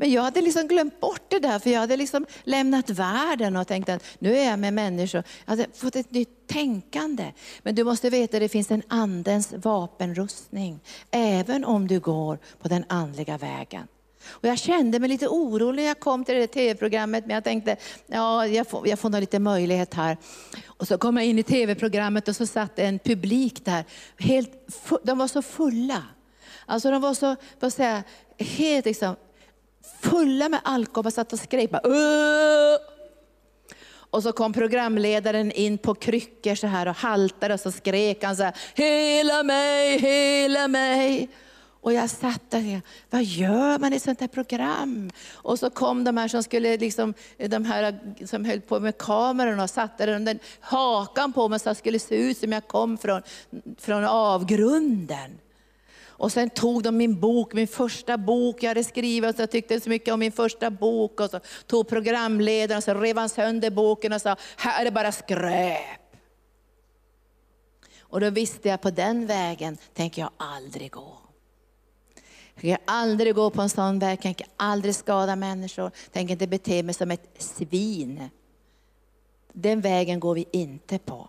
Men 0.01 0.13
jag 0.13 0.23
hade 0.23 0.41
liksom 0.41 0.67
glömt 0.67 1.01
bort 1.01 1.23
det 1.29 1.39
där, 1.39 1.59
för 1.59 1.71
jag 1.71 1.81
hade 1.81 1.97
liksom 1.97 2.27
lämnat 2.45 2.91
världen 2.91 3.57
och 3.57 3.67
tänkt 3.67 3.89
att 3.89 4.05
nu 4.19 4.37
är 4.37 4.51
jag 4.51 4.59
med 4.59 4.75
människor. 4.75 5.23
Jag 5.45 5.51
hade 5.51 5.67
fått 5.75 5.97
ett 5.97 6.11
nytt 6.11 6.47
tänkande. 6.47 7.33
Men 7.63 7.75
du 7.75 7.85
måste 7.85 8.11
veta 8.11 8.37
att 8.37 8.41
det 8.41 8.49
finns 8.49 8.71
en 8.71 8.83
andens 8.89 9.53
vapenrustning, 9.53 10.81
även 11.11 11.65
om 11.65 11.87
du 11.87 12.01
går 12.01 12.39
på 12.63 12.69
den 12.69 12.85
andliga 12.89 13.39
vägen. 13.39 13.87
Och 14.29 14.49
jag 14.49 14.59
kände 14.59 14.99
mig 14.99 15.09
lite 15.09 15.29
orolig 15.29 15.83
när 15.83 15.89
jag 15.89 16.01
kom 16.01 16.25
till 16.25 16.35
det 16.35 16.47
tv-programmet, 16.47 17.27
men 17.27 17.35
jag 17.35 17.45
tänkte, 17.45 17.77
ja, 18.07 18.47
jag 18.47 18.67
får, 18.69 18.89
jag 18.89 18.99
får 18.99 19.11
nog 19.11 19.21
lite 19.21 19.39
möjlighet 19.39 19.95
här. 19.95 20.17
Och 20.67 20.89
så 20.89 20.99
kom 20.99 21.17
jag 21.17 21.27
in 21.27 21.39
i 21.39 21.43
tv-programmet 21.43 22.29
och 22.29 22.37
så 22.37 22.47
satt 22.47 22.79
en 22.79 22.99
publik 22.99 23.65
där. 23.65 23.85
Helt, 24.19 24.51
de 25.03 25.19
var 25.19 25.29
så 25.29 25.43
fulla. 25.43 26.03
Alltså 26.67 26.91
de 26.91 27.03
var 27.03 27.15
så, 27.15 27.37
vad 27.61 27.73
säga, 27.73 28.03
helt 28.39 28.87
liksom, 28.87 29.17
fulla 30.01 30.49
med 30.49 30.61
alkohol 30.65 31.05
bara 31.05 31.11
satt 31.11 31.33
och 31.33 31.39
skrek. 31.39 31.71
Bara, 31.71 31.83
och 34.11 34.23
så 34.23 34.33
kom 34.33 34.53
programledaren 34.53 35.53
in 35.53 35.79
på 35.79 35.95
kryckor 35.95 36.55
så 36.55 36.67
här 36.67 36.89
och 36.89 36.97
haltade 36.97 37.55
och 37.55 37.61
så 37.61 37.73
skrek 37.73 38.25
han 38.25 38.37
så 38.37 38.43
här, 38.43 38.55
hela 38.75 39.43
mig, 39.43 39.99
hela 39.99 40.69
mig. 40.69 41.29
Och 41.81 41.93
jag 41.93 42.11
satt 42.11 42.51
där, 42.51 42.83
vad 43.11 43.25
gör 43.25 43.79
man 43.79 43.93
i 43.93 43.97
ett 43.97 44.03
sånt 44.03 44.21
här 44.21 44.29
program? 44.29 45.11
Och 45.33 45.59
så 45.59 45.71
kom 45.71 46.05
de 46.05 46.17
här 46.17 46.29
som 46.29 46.43
skulle, 46.43 46.77
liksom, 46.77 47.15
de 47.37 47.65
här 47.65 47.99
som 48.27 48.45
höll 48.45 48.61
på 48.61 48.81
med 48.81 48.99
kameran 48.99 49.61
och 49.61 49.71
satte 49.71 50.07
den 50.07 50.39
hakan 50.61 51.33
på 51.33 51.49
mig 51.49 51.59
så 51.59 51.71
att 51.71 51.77
det 51.77 51.79
skulle 51.79 51.99
se 51.99 52.15
ut 52.15 52.39
som 52.39 52.53
jag 52.53 52.69
kom 52.69 52.99
från, 52.99 53.23
från 53.79 54.05
avgrunden. 54.05 55.39
Och 56.19 56.33
sen 56.33 56.51
tog 56.51 56.83
de 56.83 56.97
min 56.97 57.21
bok, 57.21 57.53
min 57.53 57.69
första 57.69 58.19
bok 58.19 58.63
jag 58.63 58.71
hade 58.71 58.85
skrivit, 58.85 59.35
och 59.35 59.41
jag 59.41 59.51
tyckte 59.51 59.81
så 59.81 59.89
mycket 59.89 60.15
om 60.15 60.21
min 60.21 60.33
första 60.33 60.71
bok. 60.71 61.21
Och 61.21 61.31
så 61.31 61.41
tog 61.67 61.89
programledaren 61.89 62.79
och 62.79 62.85
så 62.85 62.95
rev 62.95 63.19
han 63.19 63.29
sönder 63.29 63.71
boken 63.71 64.13
och 64.13 64.21
sa, 64.21 64.37
här 64.57 64.81
är 64.81 64.85
det 64.85 64.91
bara 64.91 65.13
skräp. 65.13 66.17
Och 68.01 68.21
då 68.21 68.31
visste 68.31 68.69
jag, 68.69 68.81
på 68.81 68.91
den 68.91 69.27
vägen 69.27 69.77
tänker 69.95 70.23
jag 70.23 70.31
aldrig 70.37 70.91
gå. 70.91 71.19
Jag 72.55 72.63
tänker 72.63 72.79
aldrig 72.85 73.35
gå 73.35 73.51
på 73.51 73.63
en 73.63 73.69
sån 73.69 73.99
väg, 73.99 74.13
jag 74.13 74.23
tänker 74.23 74.47
aldrig 74.57 74.95
skada 74.95 75.37
människor, 75.37 75.91
tänker 76.13 76.33
inte 76.33 76.47
bete 76.47 76.83
mig 76.83 76.95
som 76.95 77.11
ett 77.11 77.35
svin. 77.39 78.29
Den 79.53 79.81
vägen 79.81 80.21
går 80.21 80.35
vi 80.35 80.47
inte 80.53 80.99
på. 80.99 81.29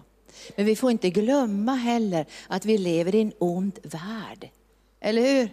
Men 0.55 0.65
vi 0.65 0.75
får 0.75 0.91
inte 0.91 1.09
glömma 1.09 1.73
heller 1.73 2.25
att 2.47 2.65
vi 2.65 2.77
lever 2.77 3.15
i 3.15 3.21
en 3.21 3.33
ond 3.39 3.79
värld. 3.83 4.49
Eller 5.01 5.21
hur? 5.21 5.49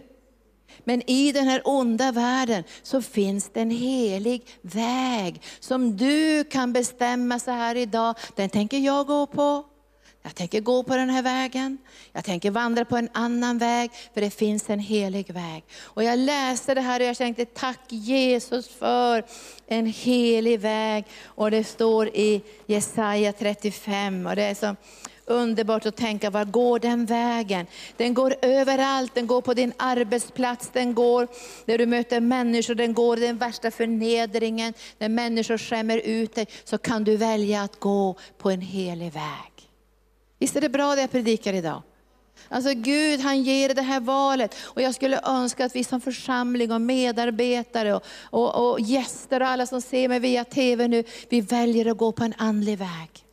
Men 0.83 1.09
i 1.09 1.31
den 1.31 1.47
här 1.47 1.61
onda 1.65 2.11
världen 2.11 2.63
så 2.83 3.01
finns 3.01 3.49
det 3.53 3.61
en 3.61 3.71
helig 3.71 4.45
väg 4.61 5.41
som 5.59 5.97
du 5.97 6.43
kan 6.43 6.73
bestämma 6.73 7.39
så 7.39 7.51
här 7.51 7.75
idag. 7.75 8.15
Den 8.35 8.49
tänker 8.49 8.77
jag 8.77 9.07
gå 9.07 9.27
på. 9.27 9.65
Jag 10.27 10.35
tänker 10.35 10.61
gå 10.61 10.83
på 10.83 10.95
den 10.95 11.09
här 11.09 11.21
vägen. 11.21 11.77
Jag 12.13 12.25
tänker 12.25 12.51
vandra 12.51 12.85
på 12.85 12.97
en 12.97 13.09
annan 13.13 13.57
väg, 13.57 13.91
för 14.13 14.21
det 14.21 14.29
finns 14.29 14.69
en 14.69 14.79
helig 14.79 15.33
väg. 15.33 15.63
Och 15.81 16.03
jag 16.03 16.19
läste 16.19 16.73
det 16.73 16.81
här 16.81 16.99
och 16.99 17.05
jag 17.05 17.17
tänkte, 17.17 17.45
tack 17.45 17.79
Jesus 17.89 18.67
för 18.67 19.25
en 19.67 19.85
helig 19.85 20.59
väg. 20.59 21.05
Och 21.23 21.51
det 21.51 21.63
står 21.63 22.07
i 22.07 22.41
Jesaja 22.65 23.33
35. 23.33 24.27
Och 24.27 24.35
det 24.35 24.43
är 24.43 24.55
så 24.55 24.75
underbart 25.27 25.85
att 25.85 25.95
tänka, 25.95 26.29
var 26.29 26.45
går 26.45 26.79
den 26.79 27.05
vägen? 27.05 27.67
Den 27.97 28.13
går 28.13 28.35
överallt, 28.41 29.15
den 29.15 29.27
går 29.27 29.41
på 29.41 29.53
din 29.53 29.73
arbetsplats, 29.77 30.69
den 30.73 30.93
går 30.93 31.27
där 31.65 31.77
du 31.77 31.85
möter 31.85 32.19
människor, 32.19 32.75
den 32.75 32.93
går 32.93 33.17
den 33.17 33.37
värsta 33.37 33.71
förnedringen, 33.71 34.73
när 34.97 35.09
människor 35.09 35.57
skämmer 35.57 35.97
ut 35.97 36.35
dig, 36.35 36.47
så 36.63 36.77
kan 36.77 37.03
du 37.03 37.17
välja 37.17 37.61
att 37.61 37.79
gå 37.79 38.15
på 38.37 38.51
en 38.51 38.61
helig 38.61 39.13
väg. 39.13 39.69
Visst 40.39 40.55
är 40.55 40.61
det 40.61 40.69
bra 40.69 40.95
det 40.95 41.01
jag 41.01 41.11
predikar 41.11 41.53
idag? 41.53 41.81
Alltså 42.49 42.73
Gud 42.73 43.19
han 43.19 43.43
ger 43.43 43.73
det 43.73 43.81
här 43.81 43.99
valet. 43.99 44.55
Och 44.63 44.81
jag 44.81 44.95
skulle 44.95 45.19
önska 45.23 45.65
att 45.65 45.75
vi 45.75 45.83
som 45.83 46.01
församling 46.01 46.71
och 46.71 46.81
medarbetare 46.81 47.93
och, 47.93 48.03
och, 48.21 48.71
och 48.71 48.79
gäster 48.79 49.41
och 49.41 49.47
alla 49.47 49.65
som 49.65 49.81
ser 49.81 50.07
mig 50.07 50.19
via 50.19 50.45
TV 50.45 50.87
nu, 50.87 51.03
vi 51.29 51.41
väljer 51.41 51.91
att 51.91 51.97
gå 51.97 52.11
på 52.11 52.23
en 52.23 52.33
andlig 52.37 52.77
väg. 52.77 53.26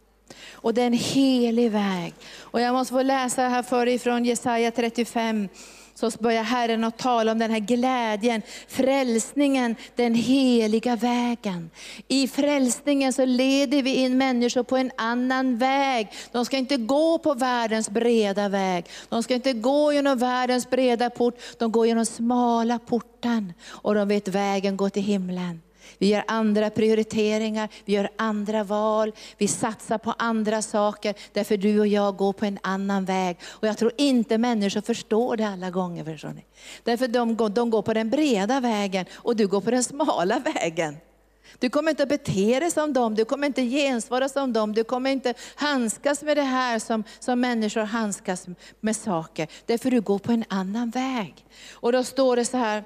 Och 0.64 0.74
det 0.74 0.82
är 0.82 0.86
en 0.86 0.92
helig 0.92 1.70
väg. 1.70 2.14
Och 2.40 2.60
jag 2.60 2.72
måste 2.72 2.94
få 2.94 3.02
läsa 3.02 3.42
här 3.42 3.62
för 3.62 3.88
ifrån 3.88 4.24
Jesaja 4.24 4.70
35 4.70 5.48
så 5.94 6.10
börjar 6.20 6.42
Herren 6.42 6.84
att 6.84 6.98
tala 6.98 7.32
om 7.32 7.38
den 7.38 7.50
här 7.50 7.58
glädjen, 7.58 8.42
frälsningen, 8.68 9.76
den 9.96 10.14
heliga 10.14 10.96
vägen. 10.96 11.70
I 12.08 12.28
frälsningen 12.28 13.12
så 13.12 13.24
leder 13.24 13.82
vi 13.82 13.94
in 13.94 14.18
människor 14.18 14.62
på 14.62 14.76
en 14.76 14.90
annan 14.96 15.58
väg. 15.58 16.08
De 16.32 16.44
ska 16.44 16.56
inte 16.56 16.76
gå 16.76 17.18
på 17.18 17.34
världens 17.34 17.90
breda 17.90 18.48
väg. 18.48 18.84
De 19.08 19.22
ska 19.22 19.34
inte 19.34 19.52
gå 19.52 19.92
genom 19.92 20.18
världens 20.18 20.70
breda 20.70 21.10
port, 21.10 21.34
de 21.58 21.72
går 21.72 21.86
genom 21.86 22.06
smala 22.06 22.78
porten. 22.78 23.52
Och 23.66 23.94
de 23.94 24.08
vet 24.08 24.28
vägen 24.28 24.76
går 24.76 24.88
till 24.88 25.02
himlen. 25.02 25.60
Vi 25.98 26.06
gör 26.06 26.24
andra 26.26 26.70
prioriteringar, 26.70 27.68
vi 27.84 27.92
gör 27.92 28.08
andra 28.16 28.64
val, 28.64 29.12
vi 29.38 29.48
satsar 29.48 29.98
på 29.98 30.14
andra 30.18 30.62
saker, 30.62 31.14
därför 31.32 31.56
du 31.56 31.80
och 31.80 31.86
jag 31.86 32.16
går 32.16 32.32
på 32.32 32.44
en 32.44 32.58
annan 32.62 33.04
väg. 33.04 33.36
Och 33.44 33.68
jag 33.68 33.78
tror 33.78 33.92
inte 33.96 34.38
människor 34.38 34.80
förstår 34.80 35.36
det 35.36 35.44
alla 35.44 35.70
gånger. 35.70 36.04
Förstår 36.04 36.28
ni? 36.28 36.44
Därför 36.84 37.08
de, 37.08 37.36
de 37.54 37.70
går 37.70 37.82
på 37.82 37.94
den 37.94 38.10
breda 38.10 38.60
vägen 38.60 39.06
och 39.14 39.36
du 39.36 39.46
går 39.46 39.60
på 39.60 39.70
den 39.70 39.84
smala 39.84 40.38
vägen. 40.54 40.96
Du 41.58 41.70
kommer 41.70 41.90
inte 41.90 42.02
att 42.02 42.08
bete 42.08 42.60
dig 42.60 42.70
som 42.70 42.92
dem, 42.92 43.14
du 43.14 43.24
kommer 43.24 43.46
inte 43.46 43.62
gensvara 43.62 44.28
som 44.28 44.52
dem, 44.52 44.72
du 44.72 44.84
kommer 44.84 45.10
inte 45.10 45.34
handskas 45.54 46.22
med 46.22 46.36
det 46.36 46.42
här 46.42 46.78
som, 46.78 47.04
som 47.18 47.40
människor 47.40 47.80
handskas 47.80 48.46
med 48.80 48.96
saker. 48.96 49.48
Därför 49.66 49.90
du 49.90 50.00
går 50.00 50.18
på 50.18 50.32
en 50.32 50.44
annan 50.48 50.90
väg. 50.90 51.46
Och 51.72 51.92
då 51.92 52.04
står 52.04 52.36
det 52.36 52.44
så 52.44 52.56
här, 52.56 52.84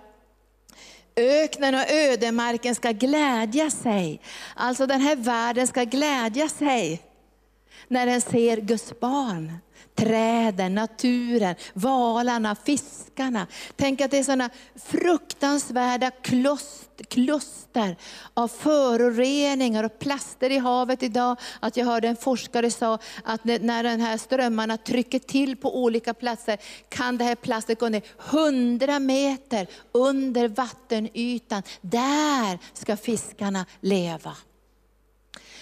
öknen 1.18 1.74
och 1.74 1.90
ödemarken 1.90 2.74
ska 2.74 2.90
glädja 2.90 3.70
sig. 3.70 4.20
Alltså 4.54 4.86
den 4.86 5.00
här 5.00 5.16
världen 5.16 5.66
ska 5.66 5.84
glädja 5.84 6.48
sig 6.48 7.02
när 7.88 8.06
den 8.06 8.20
ser 8.20 8.56
Guds 8.56 9.00
barn. 9.00 9.52
Träden, 9.98 10.74
naturen, 10.74 11.54
valarna, 11.74 12.54
fiskarna. 12.54 13.46
Tänk 13.76 14.00
att 14.00 14.10
det 14.10 14.18
är 14.18 14.22
sådana 14.22 14.50
fruktansvärda 14.76 16.10
kluster 17.08 17.96
av 18.34 18.48
föroreningar 18.48 19.84
och 19.84 19.98
plaster 19.98 20.50
i 20.50 20.58
havet 20.58 21.02
idag. 21.02 21.36
Att 21.60 21.76
jag 21.76 21.86
hörde 21.86 22.08
en 22.08 22.16
forskare 22.16 22.70
sa 22.70 22.98
att 23.24 23.44
när 23.44 23.82
de 23.82 23.88
här 23.88 24.18
strömmarna 24.18 24.76
trycker 24.76 25.18
till 25.18 25.56
på 25.56 25.82
olika 25.82 26.14
platser 26.14 26.58
kan 26.88 27.18
det 27.18 27.24
här 27.24 27.34
plastet 27.34 27.80
gå 27.80 27.88
ner 27.88 28.02
100 28.30 28.98
meter 28.98 29.66
under 29.92 30.48
vattenytan. 30.48 31.62
Där 31.80 32.58
ska 32.72 32.96
fiskarna 32.96 33.66
leva. 33.80 34.36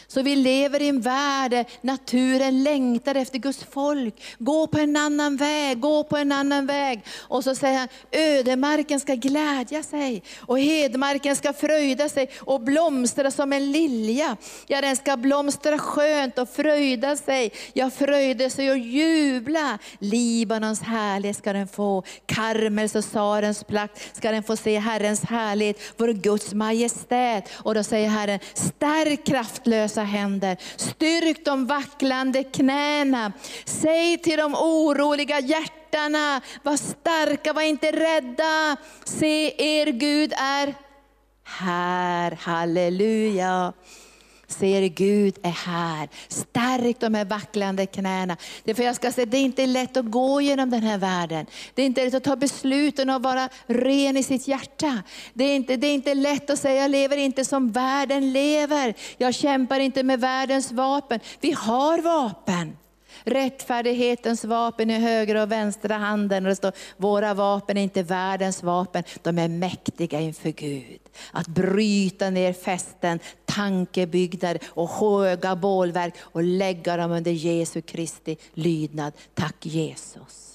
Så 0.08 0.22
vi 0.22 0.36
lever 0.36 0.82
i 0.82 0.88
en 0.88 1.00
värld 1.00 1.50
där 1.50 1.64
naturen 1.80 2.62
längtar 2.62 3.14
efter 3.14 3.38
Guds 3.38 3.64
folk. 3.70 4.22
Gå 4.38 4.66
på 4.66 4.78
en 4.78 4.96
annan 4.96 5.36
väg, 5.36 5.80
gå 5.80 6.04
på 6.04 6.16
en 6.16 6.32
annan 6.32 6.66
väg. 6.66 7.04
Och 7.18 7.44
så 7.44 7.54
säger 7.54 7.78
han, 7.78 7.88
ödemarken 8.12 9.00
ska 9.00 9.14
glädja 9.14 9.82
sig 9.82 10.22
och 10.38 10.58
hedmarken 10.58 11.36
ska 11.36 11.52
fröjda 11.52 12.08
sig 12.08 12.30
och 12.38 12.60
blomstra 12.60 13.30
som 13.30 13.52
en 13.52 13.72
lilja. 13.72 14.36
Ja, 14.66 14.80
den 14.80 14.96
ska 14.96 15.16
blomstra 15.16 15.78
skönt 15.78 16.38
och 16.38 16.48
fröjda 16.48 17.16
sig. 17.16 17.52
Ja, 17.72 17.90
fröjda 17.90 18.50
sig 18.50 18.70
och 18.70 18.78
jubla. 18.78 19.78
Libanons 19.98 20.80
härlighet 20.80 21.36
ska 21.36 21.52
den 21.52 21.68
få, 21.68 22.02
Karmels 22.26 22.94
och 22.94 23.04
Sarens 23.04 23.64
plakt 23.64 24.16
ska 24.16 24.30
den 24.30 24.42
få 24.42 24.56
se 24.56 24.78
Herrens 24.78 25.24
härlighet, 25.24 25.80
vår 25.96 26.08
Guds 26.08 26.54
majestät. 26.54 27.48
Och 27.52 27.74
då 27.74 27.84
säger 27.84 28.08
Herren, 28.08 28.38
stärk 28.54 29.26
kraftlösa 29.26 29.95
händer, 30.00 30.56
styrk 30.76 31.44
de 31.44 31.66
vacklande 31.66 32.44
knäna. 32.44 33.32
Säg 33.64 34.18
till 34.18 34.38
de 34.38 34.54
oroliga 34.54 35.40
hjärtana, 35.40 36.40
var 36.62 36.76
starka, 36.76 37.52
var 37.52 37.62
inte 37.62 37.92
rädda. 37.92 38.76
Se, 39.04 39.54
er 39.80 39.86
Gud 39.86 40.32
är 40.32 40.74
här. 41.44 42.38
Halleluja 42.40 43.72
ser 44.48 44.82
Gud 44.82 45.38
är 45.42 45.50
här. 45.50 46.08
Stärk 46.28 47.00
de 47.00 47.14
här 47.14 47.24
vacklande 47.24 47.86
knäna. 47.86 48.36
Det, 48.64 48.74
för 48.74 48.82
jag 48.82 48.96
ska 48.96 49.12
säga, 49.12 49.26
det 49.26 49.36
är 49.36 49.42
inte 49.42 49.66
lätt 49.66 49.96
att 49.96 50.10
gå 50.10 50.40
genom 50.40 50.70
den 50.70 50.82
här 50.82 50.98
världen. 50.98 51.46
Det 51.74 51.82
är 51.82 51.86
inte 51.86 52.04
lätt 52.04 52.14
att 52.14 52.24
ta 52.24 52.36
besluten 52.36 53.10
och 53.10 53.22
vara 53.22 53.48
ren 53.66 54.16
i 54.16 54.22
sitt 54.22 54.48
hjärta. 54.48 55.02
Det 55.34 55.44
är, 55.44 55.56
inte, 55.56 55.76
det 55.76 55.86
är 55.86 55.94
inte 55.94 56.14
lätt 56.14 56.50
att 56.50 56.58
säga, 56.58 56.82
jag 56.82 56.90
lever 56.90 57.16
inte 57.16 57.44
som 57.44 57.72
världen 57.72 58.32
lever. 58.32 58.94
Jag 59.18 59.34
kämpar 59.34 59.80
inte 59.80 60.02
med 60.02 60.20
världens 60.20 60.72
vapen. 60.72 61.20
Vi 61.40 61.52
har 61.52 61.98
vapen. 61.98 62.76
Rättfärdighetens 63.24 64.44
vapen 64.44 64.90
i 64.90 64.98
högra 64.98 65.42
och 65.42 65.52
vänstra 65.52 65.94
handen. 65.94 66.44
Och 66.44 66.48
det 66.48 66.56
står, 66.56 66.72
våra 66.96 67.34
vapen 67.34 67.76
är 67.76 67.82
inte 67.82 68.02
världens 68.02 68.62
vapen, 68.62 69.02
de 69.22 69.38
är 69.38 69.48
mäktiga 69.48 70.20
inför 70.20 70.50
Gud. 70.50 71.00
Att 71.32 71.48
bryta 71.48 72.30
ner 72.30 72.52
fästen, 72.52 73.18
tankebyggnader 73.44 74.60
och 74.66 74.88
höga 74.90 75.56
bålverk 75.56 76.14
och 76.20 76.42
lägga 76.42 76.96
dem 76.96 77.10
under 77.12 77.30
Jesu 77.30 77.82
Kristi 77.82 78.36
lydnad. 78.54 79.12
Tack 79.34 79.66
Jesus. 79.66 80.46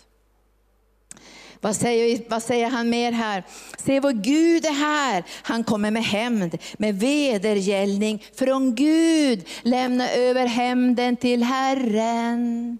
Vad 1.61 1.75
säger, 1.75 2.21
vad 2.29 2.43
säger 2.43 2.69
han 2.69 2.89
mer 2.89 3.11
här? 3.11 3.43
Se 3.77 3.99
vår 3.99 4.11
Gud 4.11 4.65
är 4.65 4.73
här. 4.73 5.23
Han 5.41 5.63
kommer 5.63 5.91
med 5.91 6.03
hämnd, 6.03 6.57
med 6.77 6.99
vedergällning 6.99 8.23
från 8.35 8.75
Gud. 8.75 9.47
Lämna 9.61 10.09
över 10.09 10.45
hämnden 10.45 11.17
till 11.17 11.43
Herren. 11.43 12.77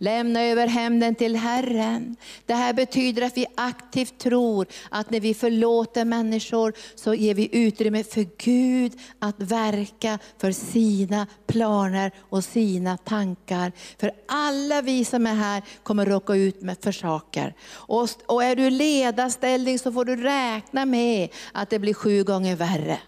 Lämna 0.00 0.42
över 0.42 0.66
hämnden 0.66 1.14
till 1.14 1.36
Herren. 1.36 2.16
Det 2.46 2.54
här 2.54 2.72
betyder 2.72 3.22
att 3.22 3.36
vi 3.36 3.46
aktivt 3.54 4.18
tror 4.18 4.66
att 4.90 5.10
när 5.10 5.20
vi 5.20 5.34
förlåter 5.34 6.04
människor 6.04 6.72
så 6.94 7.14
ger 7.14 7.34
vi 7.34 7.48
utrymme 7.52 8.04
för 8.04 8.26
Gud 8.36 8.92
att 9.18 9.42
verka 9.42 10.18
för 10.38 10.52
sina 10.52 11.26
planer 11.46 12.12
och 12.18 12.44
sina 12.44 12.96
tankar. 12.96 13.72
För 13.98 14.12
alla 14.28 14.82
vi 14.82 15.04
som 15.04 15.26
är 15.26 15.34
här 15.34 15.62
kommer 15.82 16.06
råka 16.06 16.34
ut 16.34 16.62
med 16.62 16.76
för 16.82 16.92
saker. 16.92 17.54
Och, 17.70 18.08
och 18.26 18.44
är 18.44 18.56
du 18.56 18.66
i 18.66 18.70
ledarställning 18.70 19.78
så 19.78 19.92
får 19.92 20.04
du 20.04 20.16
räkna 20.16 20.86
med 20.86 21.28
att 21.52 21.70
det 21.70 21.78
blir 21.78 21.94
sju 21.94 22.24
gånger 22.24 22.56
värre. 22.56 22.98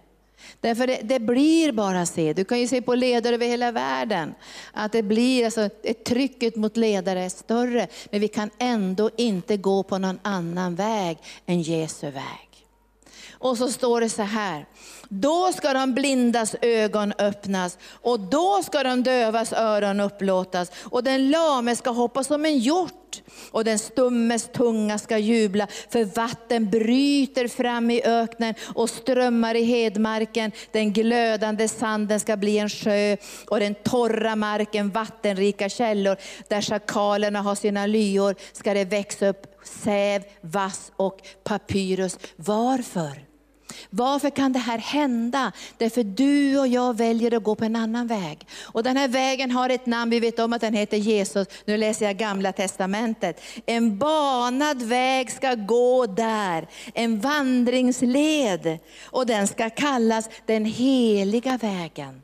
Därför 0.61 0.87
det, 0.87 1.01
det, 1.03 1.21
blir 1.21 1.73
bara 1.73 2.07
se. 2.07 2.33
Du 2.33 2.45
kan 2.45 2.61
ju 2.61 2.69
se 2.69 2.83
på 2.83 2.95
ledare 2.95 3.35
över 3.35 3.47
hela 3.47 3.73
världen. 3.73 4.35
Att 4.73 4.93
det 4.93 5.03
blir, 5.03 5.45
alltså, 5.45 5.69
trycket 6.07 6.57
mot 6.57 6.77
ledare 6.77 7.21
är 7.25 7.29
större. 7.29 7.87
Men 8.11 8.21
vi 8.21 8.29
kan 8.29 8.51
ändå 8.59 9.11
inte 9.17 9.57
gå 9.57 9.83
på 9.83 9.99
någon 9.99 10.19
annan 10.23 10.75
väg 10.75 11.19
än 11.47 11.63
Jesu 11.63 12.11
väg. 12.11 12.50
Och 13.41 13.59
så 13.59 13.69
står 13.69 14.01
det 14.01 14.09
så 14.09 14.23
här, 14.23 14.67
då 15.09 15.53
ska 15.53 15.73
de 15.73 15.95
blindas 15.95 16.57
ögon 16.63 17.13
öppnas 17.19 17.79
och 17.93 18.21
då 18.21 18.63
ska 18.63 18.83
de 18.83 19.03
dövas 19.03 19.53
öron 19.53 20.01
upplåtas 20.01 20.71
och 20.83 21.05
den 21.05 21.31
lame 21.31 21.77
ska 21.77 21.91
hoppa 21.91 22.25
som 22.25 22.45
en 22.45 22.59
hjort 22.59 23.23
och 23.51 23.65
den 23.65 23.79
stummes 23.79 24.49
tunga 24.49 24.99
ska 24.99 25.19
jubla 25.19 25.67
för 25.89 26.05
vatten 26.05 26.71
bryter 26.71 27.49
fram 27.49 27.91
i 27.91 28.03
öknen 28.05 28.55
och 28.75 28.91
strömmar 28.91 29.55
i 29.55 29.63
hedmarken. 29.63 30.53
Den 30.73 30.93
glödande 30.93 31.69
sanden 31.69 32.21
ska 32.21 32.37
bli 32.37 32.59
en 32.59 32.69
sjö 32.69 33.17
och 33.47 33.61
den 33.61 33.75
torra 33.75 34.37
marken 34.37 34.91
vattenrika 34.91 35.69
källor. 35.69 36.17
Där 36.49 36.63
schakalerna 36.63 37.43
har 37.43 37.55
sina 37.55 37.87
lyor 37.87 38.35
ska 38.53 38.75
det 38.75 38.85
växa 38.85 39.29
upp 39.29 39.47
säv, 39.65 40.23
vass 40.41 40.93
och 40.97 41.19
papyrus. 41.45 42.19
Varför? 42.37 43.30
Varför 43.91 44.31
kan 44.31 44.53
det 44.53 44.59
här 44.59 44.79
hända? 44.79 45.53
Därför 45.79 46.05
du 46.05 46.59
och 46.59 46.69
jag 46.69 46.97
väljer 46.97 47.35
att 47.35 47.43
gå 47.43 47.55
på 47.55 47.65
en 47.65 47.77
annan 47.77 48.07
väg. 48.07 48.47
Och 48.63 48.83
den 48.83 48.97
här 48.97 49.09
vägen 49.09 49.51
har 49.51 49.71
ett 49.71 49.87
namn, 49.87 50.11
vi 50.11 50.21
vet 50.21 50.39
om 50.39 50.53
att 50.53 50.61
den 50.61 50.75
heter 50.75 50.97
Jesus. 50.97 51.49
Nu 51.65 51.77
läser 51.77 52.07
jag 52.07 52.17
gamla 52.17 52.53
testamentet. 52.53 53.41
En 53.67 53.99
banad 53.99 54.83
väg 54.83 55.31
ska 55.31 55.55
gå 55.55 56.07
där, 56.07 56.69
en 56.95 57.21
vandringsled. 57.21 58.79
Och 59.05 59.27
den 59.27 59.49
ska 59.49 59.71
kallas 59.71 60.29
den 60.47 60.65
heliga 60.65 61.57
vägen. 61.57 62.23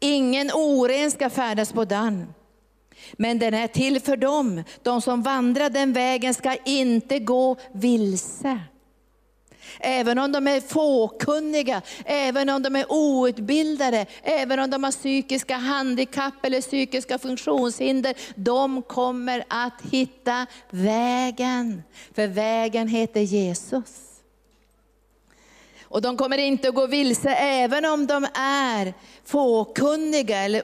Ingen 0.00 0.50
oren 0.54 1.10
ska 1.10 1.30
färdas 1.30 1.72
på 1.72 1.84
den. 1.84 2.34
Men 3.12 3.38
den 3.38 3.54
är 3.54 3.66
till 3.66 4.00
för 4.00 4.16
dem. 4.16 4.62
De 4.82 5.02
som 5.02 5.22
vandrar 5.22 5.70
den 5.70 5.92
vägen 5.92 6.34
ska 6.34 6.56
inte 6.64 7.18
gå 7.18 7.56
vilse. 7.72 8.60
Även 9.80 10.18
om 10.18 10.32
de 10.32 10.46
är 10.46 10.60
fåkunniga, 10.60 11.82
även 12.04 12.48
om 12.48 12.62
de 12.62 12.76
är 12.76 12.92
outbildade, 12.92 14.06
även 14.22 14.58
om 14.58 14.70
de 14.70 14.84
har 14.84 14.92
psykiska 14.92 15.56
handikapp 15.56 16.34
eller 16.42 16.60
psykiska 16.60 17.18
funktionshinder. 17.18 18.14
De 18.34 18.82
kommer 18.82 19.44
att 19.48 19.82
hitta 19.90 20.46
vägen. 20.70 21.82
För 22.14 22.26
vägen 22.26 22.88
heter 22.88 23.20
Jesus. 23.20 24.14
Och 25.94 26.02
de 26.02 26.16
kommer 26.16 26.38
inte 26.38 26.68
att 26.68 26.74
gå 26.74 26.86
vilse 26.86 27.30
även 27.30 27.84
om 27.84 28.06
de 28.06 28.26
är 28.34 28.94
fåkunniga 29.24 30.38
eller 30.38 30.62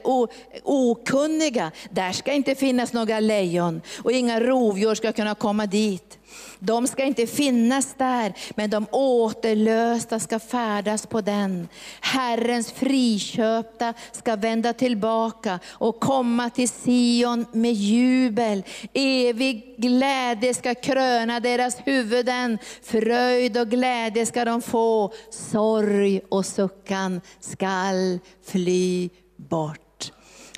okunniga. 0.63 1.71
Där 1.89 2.11
ska 2.11 2.33
inte 2.33 2.55
finnas 2.55 2.93
några 2.93 3.19
lejon 3.19 3.81
och 4.03 4.11
inga 4.11 4.39
rovdjur 4.39 4.95
ska 4.95 5.11
kunna 5.11 5.35
komma 5.35 5.65
dit. 5.65 6.17
De 6.59 6.87
ska 6.87 7.03
inte 7.03 7.27
finnas 7.27 7.95
där, 7.97 8.33
men 8.55 8.69
de 8.69 8.87
återlösta 8.91 10.19
ska 10.19 10.39
färdas 10.39 11.05
på 11.05 11.21
den. 11.21 11.67
Herrens 12.01 12.71
friköpta 12.71 13.93
ska 14.11 14.35
vända 14.35 14.73
tillbaka 14.73 15.59
och 15.69 15.99
komma 15.99 16.49
till 16.49 16.69
Sion 16.69 17.45
med 17.51 17.73
jubel. 17.73 18.63
Evig 18.93 19.75
glädje 19.77 20.53
ska 20.53 20.75
kröna 20.75 21.39
deras 21.39 21.77
huvuden. 21.85 22.57
Fröjd 22.83 23.57
och 23.57 23.69
glädje 23.69 24.25
ska 24.25 24.45
de 24.45 24.61
få. 24.61 25.13
Sorg 25.29 26.21
och 26.29 26.45
suckan 26.45 27.21
skall 27.39 28.19
fly 28.45 29.09
bort. 29.37 29.90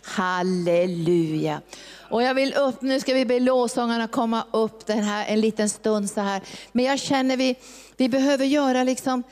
Halleluja. 0.03 1.61
Och 2.09 2.23
jag 2.23 2.33
vill 2.33 2.53
upp, 2.53 2.81
nu 2.81 2.99
ska 2.99 3.13
vi 3.13 3.25
be 3.25 3.39
lovsångarna 3.39 4.07
komma 4.07 4.45
upp 4.51 4.85
den 4.85 5.03
här, 5.03 5.25
en 5.27 5.41
liten 5.41 5.69
stund 5.69 6.09
så 6.09 6.21
här. 6.21 6.41
Men 6.71 6.85
jag 6.85 6.99
känner 6.99 7.37
vi, 7.37 7.55
vi 7.97 8.09
behöver 8.09 8.45
göra 8.45 8.83
liksom 8.83 9.23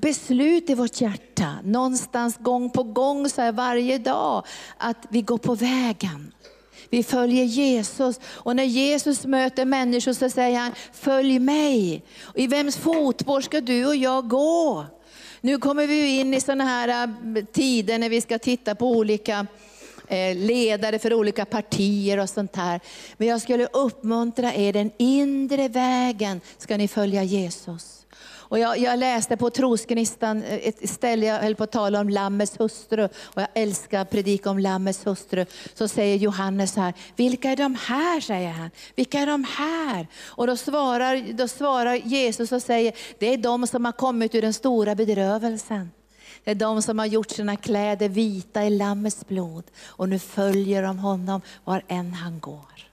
beslut 0.00 0.70
i 0.70 0.74
vårt 0.74 1.00
hjärta, 1.00 1.54
någonstans 1.64 2.36
gång 2.38 2.70
på 2.70 2.82
gång, 2.82 3.28
så 3.28 3.42
här 3.42 3.52
varje 3.52 3.98
dag, 3.98 4.46
att 4.78 5.06
vi 5.08 5.22
går 5.22 5.38
på 5.38 5.54
vägen. 5.54 6.32
Vi 6.90 7.02
följer 7.02 7.44
Jesus 7.44 8.20
och 8.26 8.56
när 8.56 8.64
Jesus 8.64 9.26
möter 9.26 9.64
människor 9.64 10.12
så 10.12 10.30
säger 10.30 10.58
han, 10.58 10.72
följ 10.92 11.38
mig. 11.38 12.04
Och 12.22 12.38
I 12.38 12.46
vems 12.46 12.76
fotspår 12.76 13.40
ska 13.40 13.60
du 13.60 13.86
och 13.86 13.96
jag 13.96 14.28
gå? 14.28 14.86
Nu 15.40 15.58
kommer 15.58 15.86
vi 15.86 16.20
in 16.20 16.34
i 16.34 16.40
sådana 16.40 16.64
här 16.64 16.88
äh, 16.88 17.44
tider 17.44 17.98
när 17.98 18.08
vi 18.08 18.20
ska 18.20 18.38
titta 18.38 18.74
på 18.74 18.90
olika 18.90 19.46
Eh, 20.08 20.36
ledare 20.36 20.98
för 20.98 21.14
olika 21.14 21.44
partier 21.44 22.18
och 22.18 22.30
sånt 22.30 22.56
här. 22.56 22.80
Men 23.16 23.28
jag 23.28 23.40
skulle 23.40 23.66
uppmuntra 23.66 24.54
er, 24.54 24.72
den 24.72 24.90
inre 24.98 25.68
vägen 25.68 26.40
ska 26.58 26.76
ni 26.76 26.88
följa 26.88 27.22
Jesus. 27.22 28.06
Och 28.54 28.58
jag, 28.58 28.78
jag, 28.78 28.98
läste 28.98 29.36
på 29.36 29.50
Trosgnistan 29.50 30.42
eh, 30.42 30.68
ett 30.68 30.90
ställe, 30.90 31.26
jag 31.26 31.38
höll 31.38 31.54
på 31.54 31.64
att 31.64 31.72
tala 31.72 32.00
om 32.00 32.08
Lammets 32.08 32.60
hustru, 32.60 33.04
och 33.04 33.42
jag 33.42 33.48
älskar 33.54 34.00
att 34.00 34.10
predika 34.10 34.50
om 34.50 34.58
Lammets 34.58 35.06
hustru. 35.06 35.46
Så 35.74 35.88
säger 35.88 36.16
Johannes 36.16 36.72
så 36.72 36.80
här, 36.80 36.94
vilka 37.16 37.50
är 37.50 37.56
de 37.56 37.76
här? 37.86 38.20
säger 38.20 38.50
han. 38.50 38.70
Vilka 38.96 39.18
är 39.18 39.26
de 39.26 39.44
här? 39.44 40.06
Och 40.24 40.46
då 40.46 40.56
svarar, 40.56 41.32
då 41.32 41.48
svarar 41.48 41.94
Jesus 41.94 42.52
och 42.52 42.62
säger, 42.62 42.92
det 43.18 43.26
är 43.26 43.36
de 43.36 43.66
som 43.66 43.84
har 43.84 43.92
kommit 43.92 44.34
ur 44.34 44.42
den 44.42 44.54
stora 44.54 44.94
bedrövelsen. 44.94 45.90
Det 46.44 46.50
är 46.50 46.54
de 46.54 46.82
som 46.82 46.98
har 46.98 47.06
gjort 47.06 47.30
sina 47.30 47.56
kläder 47.56 48.08
vita 48.08 48.64
i 48.64 48.70
Lammets 48.70 49.26
blod. 49.28 49.64
Och 49.86 50.08
nu 50.08 50.18
följer 50.18 50.82
de 50.82 50.98
honom 50.98 51.40
var 51.64 51.82
än 51.88 52.14
han 52.14 52.40
går. 52.40 52.83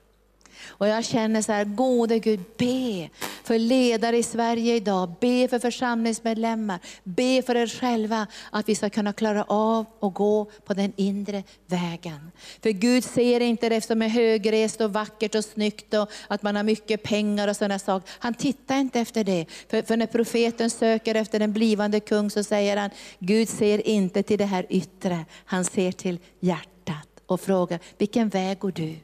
Och 0.78 0.88
jag 0.88 1.04
känner 1.04 1.42
så 1.42 1.52
här, 1.52 1.64
gode 1.64 2.18
Gud, 2.18 2.40
be 2.58 3.08
för 3.44 3.58
ledare 3.58 4.18
i 4.18 4.22
Sverige 4.22 4.74
idag, 4.74 5.14
be 5.20 5.48
för 5.48 5.58
församlingsmedlemmar, 5.58 6.78
be 7.04 7.42
för 7.42 7.54
er 7.54 7.66
själva 7.66 8.26
att 8.50 8.68
vi 8.68 8.74
ska 8.74 8.90
kunna 8.90 9.12
klara 9.12 9.44
av 9.48 9.86
att 10.00 10.14
gå 10.14 10.50
på 10.64 10.74
den 10.74 10.92
inre 10.96 11.42
vägen. 11.66 12.30
För 12.62 12.70
Gud 12.70 13.04
ser 13.04 13.40
inte 13.40 13.68
det 13.68 13.80
som 13.80 14.02
är 14.02 14.08
högrest 14.08 14.80
och 14.80 14.92
vackert 14.92 15.34
och 15.34 15.44
snyggt 15.44 15.94
och 15.94 16.10
att 16.28 16.42
man 16.42 16.56
har 16.56 16.62
mycket 16.62 17.02
pengar 17.02 17.48
och 17.48 17.56
sådana 17.56 17.78
saker. 17.78 18.10
Han 18.18 18.34
tittar 18.34 18.76
inte 18.76 19.00
efter 19.00 19.24
det. 19.24 19.46
För, 19.68 19.82
för 19.82 19.96
när 19.96 20.06
profeten 20.06 20.70
söker 20.70 21.14
efter 21.14 21.40
en 21.40 21.52
blivande 21.52 22.00
kung 22.00 22.30
så 22.30 22.44
säger 22.44 22.76
han, 22.76 22.90
Gud 23.18 23.48
ser 23.48 23.86
inte 23.88 24.22
till 24.22 24.38
det 24.38 24.44
här 24.44 24.66
yttre, 24.68 25.24
han 25.44 25.64
ser 25.64 25.92
till 25.92 26.18
hjärtat 26.40 27.08
och 27.26 27.40
frågar, 27.40 27.78
vilken 27.98 28.28
väg 28.28 28.58
går 28.58 28.72
du? 28.72 28.96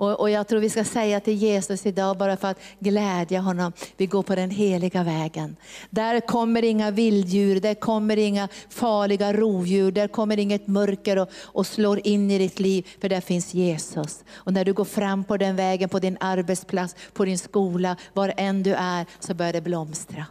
Och, 0.00 0.20
och 0.20 0.30
jag 0.30 0.48
tror 0.48 0.60
vi 0.60 0.70
ska 0.70 0.84
säga 0.84 1.20
till 1.20 1.34
Jesus 1.34 1.86
idag, 1.86 2.16
bara 2.16 2.36
för 2.36 2.48
att 2.48 2.60
glädja 2.78 3.40
honom, 3.40 3.72
vi 3.96 4.06
går 4.06 4.22
på 4.22 4.34
den 4.34 4.50
heliga 4.50 5.02
vägen. 5.02 5.56
Där 5.90 6.20
kommer 6.20 6.64
inga 6.64 6.90
vilddjur, 6.90 7.60
där 7.60 7.74
kommer 7.74 8.16
inga 8.16 8.48
farliga 8.68 9.32
rovdjur, 9.32 9.92
där 9.92 10.08
kommer 10.08 10.38
inget 10.38 10.66
mörker 10.66 11.18
och, 11.18 11.28
och 11.42 11.66
slår 11.66 12.06
in 12.06 12.30
i 12.30 12.38
ditt 12.38 12.60
liv, 12.60 12.86
för 13.00 13.08
där 13.08 13.20
finns 13.20 13.54
Jesus. 13.54 14.24
Och 14.32 14.52
när 14.52 14.64
du 14.64 14.72
går 14.72 14.84
fram 14.84 15.24
på 15.24 15.36
den 15.36 15.56
vägen, 15.56 15.88
på 15.88 15.98
din 15.98 16.16
arbetsplats, 16.20 16.96
på 17.12 17.24
din 17.24 17.38
skola, 17.38 17.96
var 18.12 18.34
än 18.36 18.62
du 18.62 18.74
är, 18.74 19.06
så 19.18 19.34
börjar 19.34 19.52
det 19.52 19.60
blomstra. 19.60 20.26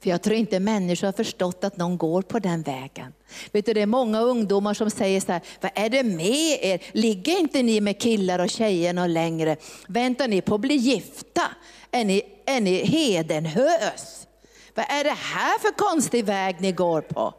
För 0.00 0.10
jag 0.10 0.22
tror 0.22 0.36
inte 0.36 0.60
människor 0.60 1.06
har 1.06 1.12
förstått 1.12 1.64
att 1.64 1.76
någon 1.76 1.96
går 1.96 2.22
på 2.22 2.38
den 2.38 2.62
vägen. 2.62 3.12
Vet 3.52 3.66
du, 3.66 3.74
det 3.74 3.82
är 3.82 3.86
många 3.86 4.20
ungdomar 4.20 4.74
som 4.74 4.90
säger 4.90 5.20
så 5.20 5.32
här, 5.32 5.40
vad 5.60 5.70
är 5.74 5.90
det 5.90 6.02
med 6.02 6.58
er? 6.62 6.82
Ligger 6.92 7.38
inte 7.38 7.62
ni 7.62 7.80
med 7.80 8.00
killar 8.00 8.38
och 8.38 8.50
tjejer 8.50 8.92
någon 8.92 9.12
längre? 9.12 9.56
Väntar 9.88 10.28
ni 10.28 10.40
på 10.40 10.54
att 10.54 10.60
bli 10.60 10.74
gifta? 10.74 11.42
Är 11.90 12.04
ni, 12.04 12.22
är 12.46 12.60
ni 12.60 12.84
hedenhös? 12.84 14.26
Vad 14.74 14.86
är 14.88 15.04
det 15.04 15.10
här 15.10 15.58
för 15.58 15.70
konstig 15.70 16.24
väg 16.24 16.56
ni 16.60 16.72
går 16.72 17.00
på? 17.00 17.34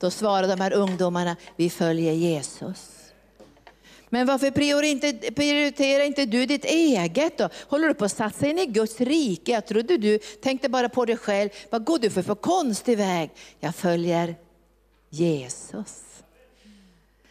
Då 0.00 0.10
svarar 0.10 0.48
de 0.48 0.60
här 0.60 0.72
ungdomarna, 0.72 1.36
vi 1.56 1.70
följer 1.70 2.12
Jesus. 2.12 2.97
Men 4.10 4.26
varför 4.26 4.50
prioriterar 5.30 6.04
inte 6.04 6.26
du 6.26 6.46
ditt 6.46 6.64
eget 6.64 7.38
då? 7.38 7.48
Håller 7.68 7.88
du 7.88 7.94
på 7.94 8.04
att 8.04 8.12
satsa 8.12 8.46
in 8.46 8.58
i 8.58 8.66
Guds 8.66 9.00
rike? 9.00 9.52
Jag 9.52 9.66
trodde 9.66 9.96
du 9.96 10.18
tänkte 10.18 10.68
bara 10.68 10.88
på 10.88 11.04
dig 11.04 11.16
själv. 11.16 11.50
Vad 11.70 11.84
går 11.84 11.98
du 11.98 12.10
för, 12.10 12.22
för 12.22 12.34
konstig 12.34 12.98
väg? 12.98 13.30
Jag 13.60 13.74
följer 13.74 14.34
Jesus. 15.10 16.04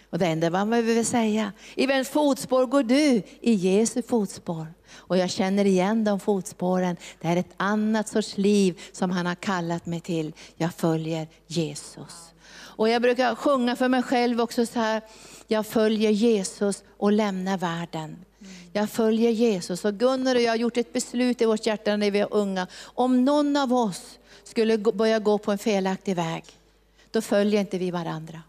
Och 0.09 0.19
det 0.19 0.25
enda 0.25 0.49
man 0.49 0.69
behöver 0.69 1.03
säga, 1.03 1.51
i 1.75 1.85
vems 1.85 2.09
fotspår 2.09 2.65
går 2.65 2.83
du? 2.83 3.21
I 3.41 3.53
Jesu 3.53 4.01
fotspår. 4.01 4.67
Och 4.93 5.17
jag 5.17 5.29
känner 5.29 5.65
igen 5.65 6.03
de 6.03 6.19
fotspåren. 6.19 6.97
Det 7.21 7.27
är 7.27 7.37
ett 7.37 7.53
annat 7.57 8.07
sorts 8.07 8.37
liv 8.37 8.81
som 8.91 9.11
han 9.11 9.25
har 9.25 9.35
kallat 9.35 9.85
mig 9.85 9.99
till. 9.99 10.33
Jag 10.55 10.73
följer 10.73 11.27
Jesus. 11.47 12.33
Och 12.77 12.89
jag 12.89 13.01
brukar 13.01 13.35
sjunga 13.35 13.75
för 13.75 13.87
mig 13.87 14.03
själv 14.03 14.41
också 14.41 14.65
så 14.65 14.79
här, 14.79 15.01
jag 15.47 15.65
följer 15.65 16.11
Jesus 16.11 16.83
och 16.97 17.11
lämnar 17.11 17.57
världen. 17.57 18.25
Jag 18.73 18.89
följer 18.89 19.31
Jesus. 19.31 19.85
Och 19.85 19.93
Gunnar 19.93 20.35
och 20.35 20.41
jag 20.41 20.51
har 20.51 20.57
gjort 20.57 20.77
ett 20.77 20.93
beslut 20.93 21.41
i 21.41 21.45
vårt 21.45 21.65
hjärta 21.65 21.97
när 21.97 22.11
vi 22.11 22.19
är 22.19 22.33
unga. 22.33 22.67
Om 22.83 23.25
någon 23.25 23.57
av 23.57 23.73
oss 23.73 24.19
skulle 24.43 24.77
börja 24.77 25.19
gå 25.19 25.37
på 25.37 25.51
en 25.51 25.57
felaktig 25.57 26.15
väg, 26.15 26.43
då 27.11 27.21
följer 27.21 27.59
inte 27.59 27.77
vi 27.77 27.91
varandra. 27.91 28.41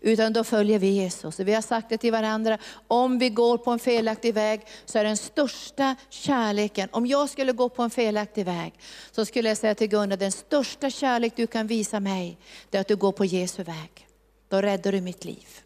Utan 0.00 0.32
då 0.32 0.44
följer 0.44 0.78
vi 0.78 0.86
Jesus. 0.86 1.40
Vi 1.40 1.54
har 1.54 1.62
sagt 1.62 1.88
det 1.88 1.98
till 1.98 2.12
varandra, 2.12 2.58
om 2.88 3.18
vi 3.18 3.28
går 3.28 3.58
på 3.58 3.70
en 3.70 3.78
felaktig 3.78 4.34
väg 4.34 4.60
så 4.84 4.98
är 4.98 5.04
den 5.04 5.16
största 5.16 5.96
kärleken, 6.10 6.88
om 6.92 7.06
jag 7.06 7.30
skulle 7.30 7.52
gå 7.52 7.68
på 7.68 7.82
en 7.82 7.90
felaktig 7.90 8.44
väg, 8.44 8.72
så 9.12 9.24
skulle 9.24 9.48
jag 9.48 9.58
säga 9.58 9.74
till 9.74 9.88
Gunnar, 9.88 10.16
den 10.16 10.32
största 10.32 10.90
kärlek 10.90 11.32
du 11.36 11.46
kan 11.46 11.66
visa 11.66 12.00
mig, 12.00 12.38
det 12.70 12.76
är 12.76 12.80
att 12.80 12.88
du 12.88 12.96
går 12.96 13.12
på 13.12 13.24
Jesu 13.24 13.62
väg. 13.62 14.06
Då 14.48 14.62
räddar 14.62 14.92
du 14.92 15.00
mitt 15.00 15.24
liv. 15.24 15.63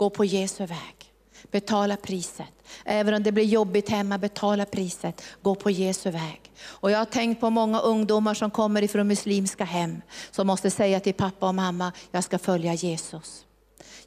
Gå 0.00 0.10
på 0.10 0.24
Jesu 0.24 0.66
väg. 0.66 1.12
Betala 1.50 1.96
priset. 1.96 2.52
Även 2.84 3.14
om 3.14 3.22
det 3.22 3.32
blir 3.32 3.44
jobbigt 3.44 3.88
hemma, 3.88 4.18
betala 4.18 4.64
priset. 4.64 5.22
Gå 5.42 5.54
på 5.54 5.70
Jesu 5.70 6.10
väg. 6.10 6.40
Och 6.62 6.90
jag 6.90 6.98
har 6.98 7.04
tänkt 7.04 7.40
på 7.40 7.50
många 7.50 7.80
ungdomar 7.80 8.34
som 8.34 8.50
kommer 8.50 8.82
ifrån 8.82 9.08
muslimska 9.08 9.64
hem, 9.64 10.02
som 10.30 10.46
måste 10.46 10.70
säga 10.70 11.00
till 11.00 11.14
pappa 11.14 11.48
och 11.48 11.54
mamma, 11.54 11.92
jag 12.10 12.24
ska 12.24 12.38
följa 12.38 12.74
Jesus. 12.74 13.46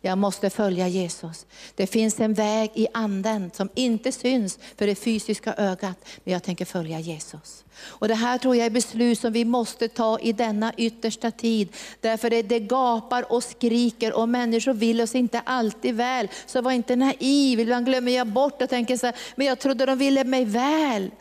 Jag 0.06 0.18
måste 0.18 0.50
följa 0.50 0.88
Jesus. 0.88 1.46
Det 1.76 1.88
finns 1.88 2.20
en 2.20 2.34
väg 2.34 2.72
i 2.74 2.88
anden 2.94 3.52
som 3.54 3.70
inte 3.76 4.12
syns 4.12 4.60
för 4.78 4.88
det 4.88 4.96
fysiska 4.96 5.54
ögat, 5.54 5.98
men 6.24 6.34
jag 6.34 6.44
tänker 6.44 6.66
följa 6.66 7.00
Jesus. 7.00 7.64
Och 7.80 8.08
Det 8.08 8.16
här 8.16 8.38
tror 8.38 8.56
jag 8.56 8.66
är 8.66 8.70
beslut 8.70 9.20
som 9.20 9.34
vi 9.34 9.46
måste 9.46 9.88
ta 9.88 10.20
i 10.20 10.34
denna 10.34 10.74
yttersta 10.78 11.32
tid. 11.32 11.76
Därför 12.02 12.30
det, 12.30 12.42
det 12.42 12.60
gapar 12.60 13.32
och 13.32 13.44
skriker 13.44 14.14
och 14.14 14.30
människor 14.30 14.74
vill 14.74 15.02
oss 15.02 15.16
inte 15.16 15.40
alltid 15.40 15.96
väl. 15.96 16.28
Så 16.46 16.62
var 16.62 16.72
inte 16.72 16.96
naiv, 16.96 17.60
ibland 17.60 17.86
glömmer 17.86 18.12
jag 18.12 18.28
bort 18.28 18.62
och 18.62 18.70
tänker 18.70 18.98
så 18.98 19.06
här, 19.06 19.16
men 19.36 19.48
jag 19.48 19.60
trodde 19.60 19.86
de 19.86 19.98
ville 19.98 20.24
mig 20.24 20.46
väl. 20.46 21.12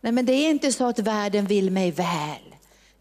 Nej 0.00 0.12
men 0.12 0.26
det 0.26 0.32
är 0.32 0.50
inte 0.50 0.72
så 0.72 0.86
att 0.86 0.98
världen 0.98 1.46
vill 1.46 1.70
mig 1.70 1.90
väl. 1.90 2.53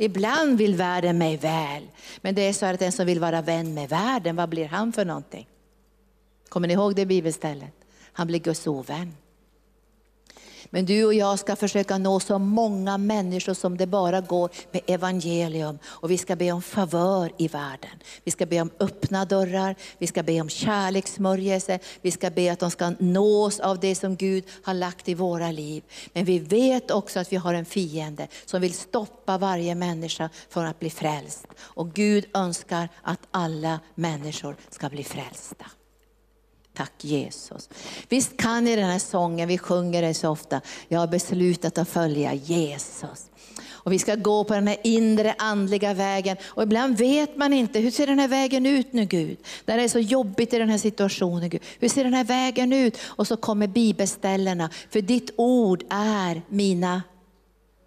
Ibland 0.04 0.58
vill 0.58 0.76
världen 0.76 1.18
mig 1.18 1.38
väl. 1.38 1.88
Men 2.22 2.36
det 2.36 2.42
är 2.42 2.54
så 2.54 2.66
att 2.66 2.80
den 2.80 2.92
som 2.92 3.06
vill 3.06 3.20
vara 3.20 3.42
vän 3.42 3.74
med 3.74 3.90
världen, 3.90 4.36
vad 4.36 4.50
blir 4.50 4.66
han 4.66 4.94
för 4.94 5.06
någonting? 5.06 5.48
Kommer 6.50 6.68
ni 6.68 6.74
ihåg 6.74 6.96
det 6.96 7.06
bibelstället? 7.06 7.74
Han 8.14 8.28
blir 8.28 8.40
Guds 8.40 8.68
ovän. 8.68 9.16
Men 10.70 10.86
du 10.86 11.06
och 11.06 11.14
jag 11.14 11.40
ska 11.40 11.56
försöka 11.56 11.98
nå 11.98 12.20
så 12.20 12.40
många 12.40 12.98
människor 12.98 13.54
som 13.54 13.78
det 13.78 13.88
bara 13.88 14.22
går 14.22 14.50
med 14.72 14.82
evangelium. 14.88 15.80
Och 15.86 16.12
vi 16.12 16.18
ska 16.18 16.36
be 16.36 16.52
om 16.52 16.62
favör 16.62 17.32
i 17.38 17.48
världen. 17.48 17.92
Vi 18.24 18.32
ska 18.32 18.46
be 18.46 18.62
om 18.62 18.72
öppna 18.80 19.26
dörrar, 19.26 19.76
vi 19.98 20.08
ska 20.08 20.24
be 20.24 20.42
om 20.42 20.50
kärlekssmörjelse, 20.50 21.80
vi 22.02 22.12
ska 22.12 22.30
be 22.30 22.52
att 22.52 22.60
de 22.60 22.72
ska 22.72 22.94
nås 23.00 23.60
av 23.60 23.80
det 23.80 23.96
som 23.96 24.16
Gud 24.16 24.44
har 24.64 24.74
lagt 24.74 25.10
i 25.10 25.14
våra 25.14 25.52
liv. 25.52 25.84
Men 26.14 26.26
vi 26.26 26.40
vet 26.40 26.92
också 26.92 27.20
att 27.20 27.32
vi 27.32 27.38
har 27.38 27.54
en 27.54 27.66
fiende 27.66 28.28
som 28.46 28.62
vill 28.62 28.74
stoppa 28.74 29.38
varje 29.38 29.76
människa 29.76 30.30
från 30.50 30.66
att 30.66 30.80
bli 30.80 30.90
frälst. 30.90 31.48
Och 31.60 31.94
Gud 31.94 32.26
önskar 32.34 32.90
att 33.02 33.20
alla 33.32 33.80
människor 33.96 34.56
ska 34.70 34.90
bli 34.90 35.04
frälsta. 35.04 35.66
Tack 36.74 36.94
Jesus. 37.02 37.70
Visst 38.10 38.38
kan 38.38 38.64
ni 38.64 38.76
den 38.76 38.90
här 38.90 39.00
sången, 39.00 39.48
vi 39.48 39.58
sjunger 39.58 40.02
den 40.02 40.16
så 40.16 40.30
ofta. 40.30 40.62
Jag 40.88 41.00
har 41.00 41.08
beslutat 41.08 41.78
att 41.78 41.90
följa 41.90 42.34
Jesus. 42.34 43.30
Och 43.84 43.92
vi 43.92 44.00
ska 44.00 44.16
gå 44.16 44.44
på 44.44 44.54
den 44.54 44.68
här 44.68 44.78
inre 44.84 45.36
andliga 45.38 45.94
vägen. 45.94 46.38
Och 46.44 46.64
ibland 46.64 46.98
vet 46.98 47.38
man 47.38 47.54
inte, 47.54 47.80
hur 47.80 47.92
ser 47.92 48.08
den 48.08 48.20
här 48.20 48.28
vägen 48.28 48.66
ut 48.66 48.94
nu 48.94 49.06
Gud? 49.06 49.38
När 49.66 49.78
det 49.78 49.84
är 49.84 49.88
så 49.88 50.00
jobbigt 50.00 50.54
i 50.54 50.60
den 50.60 50.70
här 50.70 50.78
situationen 50.78 51.50
Gud. 51.50 51.62
Hur 51.80 51.90
ser 51.90 52.04
den 52.04 52.14
här 52.14 52.24
vägen 52.24 52.74
ut? 52.74 52.98
Och 53.04 53.28
så 53.28 53.38
kommer 53.38 53.68
bibelställena. 53.68 54.70
För 54.90 55.02
ditt 55.02 55.30
ord 55.36 55.84
är 55.90 56.42
mina 56.50 57.02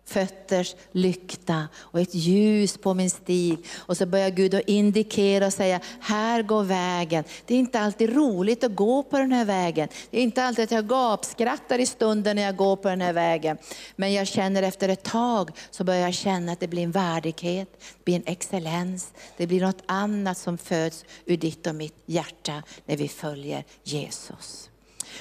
fötters 0.07 0.75
lykta 0.93 1.69
och 1.77 2.01
ett 2.01 2.15
ljus 2.15 2.79
på 2.79 2.95
min 2.95 3.11
stig. 3.11 3.59
Och 3.77 3.97
så 3.97 4.07
börjar 4.07 4.31
Gud 4.31 4.55
att 4.55 4.69
indikera 4.69 5.47
och 5.47 5.53
säga, 5.53 5.81
här 6.01 6.43
går 6.43 6.63
vägen. 6.63 7.25
Det 7.47 7.55
är 7.55 7.59
inte 7.59 7.81
alltid 7.81 8.15
roligt 8.17 8.65
att 8.65 8.75
gå 8.75 9.03
på 9.03 9.19
den 9.19 9.33
här 9.33 9.45
vägen. 9.45 9.89
Det 10.11 10.19
är 10.19 10.23
inte 10.23 10.43
alltid 10.43 10.65
att 10.65 10.71
jag 10.71 10.89
gapskrattar 10.89 11.79
i 11.79 11.87
stunden 11.87 12.37
när 12.37 12.43
jag 12.43 12.57
går 12.57 12.77
på 12.77 12.89
den 12.89 13.01
här 13.01 13.13
vägen. 13.13 13.59
Men 13.97 14.13
jag 14.13 14.27
känner 14.27 14.63
efter 14.63 14.89
ett 14.89 15.03
tag 15.03 15.51
så 15.71 15.85
börjar 15.85 16.01
jag 16.01 16.15
känna 16.15 16.53
att 16.53 16.61
det 16.61 16.69
blir 16.69 16.83
en 16.83 16.91
värdighet, 16.91 17.69
det 17.81 18.05
blir 18.05 18.17
en 18.17 18.27
excellens. 18.27 19.13
Det 19.37 19.47
blir 19.47 19.61
något 19.61 19.83
annat 19.87 20.39
som 20.39 20.59
föds 20.59 21.05
ur 21.25 21.37
ditt 21.37 21.67
och 21.67 21.75
mitt 21.75 22.03
hjärta 22.07 22.63
när 22.87 22.97
vi 22.97 23.09
följer 23.09 23.65
Jesus. 23.83 24.71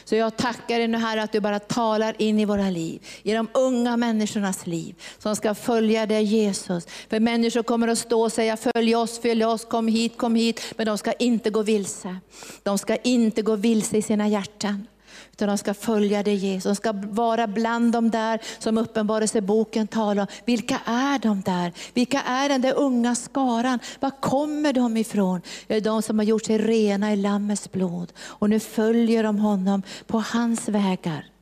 Så 0.04 0.16
jag 0.16 0.38
tackar 0.38 0.80
dig 0.80 0.88
nu 0.88 0.98
Herre 0.98 1.24
att 1.24 1.32
du 1.32 1.40
bara 1.40 1.60
talar 1.60 2.16
in 2.18 2.40
i 2.40 2.46
våra 2.46 2.70
liv, 2.70 3.02
i 3.24 3.34
de 3.34 3.48
unga 3.54 3.98
människornas 3.98 4.68
liv, 4.68 4.96
som 5.20 5.36
ska 5.36 5.56
följa 5.56 6.06
dig 6.06 6.24
Jesus. 6.24 6.88
För 7.10 7.20
människor 7.20 7.64
kommer 7.64 7.88
att 7.88 7.98
stå 7.98 8.22
och 8.22 8.32
säga, 8.32 8.58
följ 8.58 8.96
oss, 8.96 9.20
följ 9.20 9.46
oss, 9.46 9.66
kom 9.66 9.88
hit, 9.88 10.18
kom 10.18 10.36
hit. 10.36 10.62
Men 10.78 10.86
de 10.86 10.98
ska 10.98 11.12
inte 11.12 11.50
gå 11.50 11.62
vilse. 11.62 12.18
De 12.64 12.78
ska 12.78 12.96
inte 12.96 13.42
gå 13.42 13.56
vilse 13.56 13.98
i 13.98 14.02
sina 14.02 14.28
hjärtan. 14.28 14.88
Utan 15.36 15.48
de 15.48 15.58
ska 15.58 15.74
följa 15.74 16.24
dig 16.24 16.36
Jesus. 16.36 16.64
De 16.64 16.76
ska 16.76 16.94
vara 16.94 17.48
bland 17.48 17.92
de 17.92 18.12
där 18.12 18.40
som 18.60 18.78
Uppenbarelseboken 18.78 19.88
talar 19.88 20.22
om. 20.22 20.28
Vilka 20.46 20.80
är 20.86 21.20
de 21.20 21.42
där? 21.42 21.74
Vilka 21.94 22.22
är 22.22 22.50
den 22.50 22.62
där 22.62 22.74
unga 22.74 23.16
skaran? 23.16 23.80
Var 24.00 24.12
kommer 24.22 24.74
de 24.74 24.98
ifrån? 24.98 25.42
Det 25.68 25.76
är 25.76 25.82
de 25.82 26.02
som 26.02 26.20
har 26.20 26.26
gjort 26.26 26.46
sig 26.46 26.58
rena 26.58 27.14
i 27.14 27.16
Lammets 27.16 27.72
blod. 27.72 28.14
Och 28.20 28.50
nu 28.50 28.60
följer 28.60 29.24
de 29.24 29.40
honom 29.40 29.82
på 30.08 30.24
hans 30.34 30.70
vägar. 30.70 31.35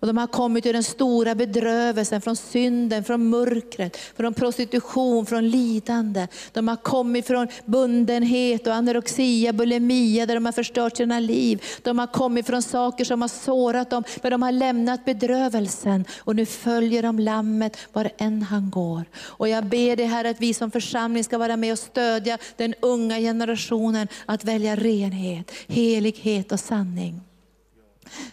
Och 0.00 0.06
de 0.06 0.16
har 0.16 0.26
kommit 0.26 0.66
ur 0.66 0.72
den 0.72 0.82
stora 0.82 1.34
bedrövelsen 1.34 2.20
från 2.20 2.36
synden, 2.36 3.04
från 3.04 3.30
mörkret, 3.30 3.96
från 3.96 4.34
prostitution, 4.34 5.26
från 5.26 5.48
lidande. 5.48 6.26
De 6.52 6.68
har 6.68 6.76
kommit 6.76 7.26
från 7.26 7.48
bundenhet 7.64 8.66
och 8.66 8.74
anorexia, 8.74 9.52
bulimia, 9.52 10.26
där 10.26 10.34
de 10.34 10.44
har 10.44 10.52
förstört 10.52 10.96
sina 10.96 11.20
liv. 11.20 11.62
De 11.82 11.98
har 11.98 12.06
kommit 12.06 12.46
från 12.46 12.62
saker 12.62 13.04
som 13.04 13.20
har 13.20 13.28
sårat 13.28 13.90
dem, 13.90 14.04
men 14.22 14.30
de 14.32 14.42
har 14.42 14.52
lämnat 14.52 15.04
bedrövelsen. 15.04 16.04
Och 16.18 16.36
nu 16.36 16.46
följer 16.46 17.02
de 17.02 17.18
lammet 17.18 17.78
var 17.92 18.10
än 18.18 18.42
han 18.42 18.70
går. 18.70 19.04
Och 19.18 19.48
jag 19.48 19.64
ber 19.64 19.96
dig 19.96 20.06
Herre 20.06 20.30
att 20.30 20.40
vi 20.40 20.54
som 20.54 20.70
församling 20.70 21.24
ska 21.24 21.38
vara 21.38 21.56
med 21.56 21.72
och 21.72 21.78
stödja 21.78 22.38
den 22.56 22.74
unga 22.80 23.18
generationen 23.18 24.08
att 24.26 24.44
välja 24.44 24.76
renhet, 24.76 25.50
helighet 25.68 26.52
och 26.52 26.60
sanning. 26.60 27.20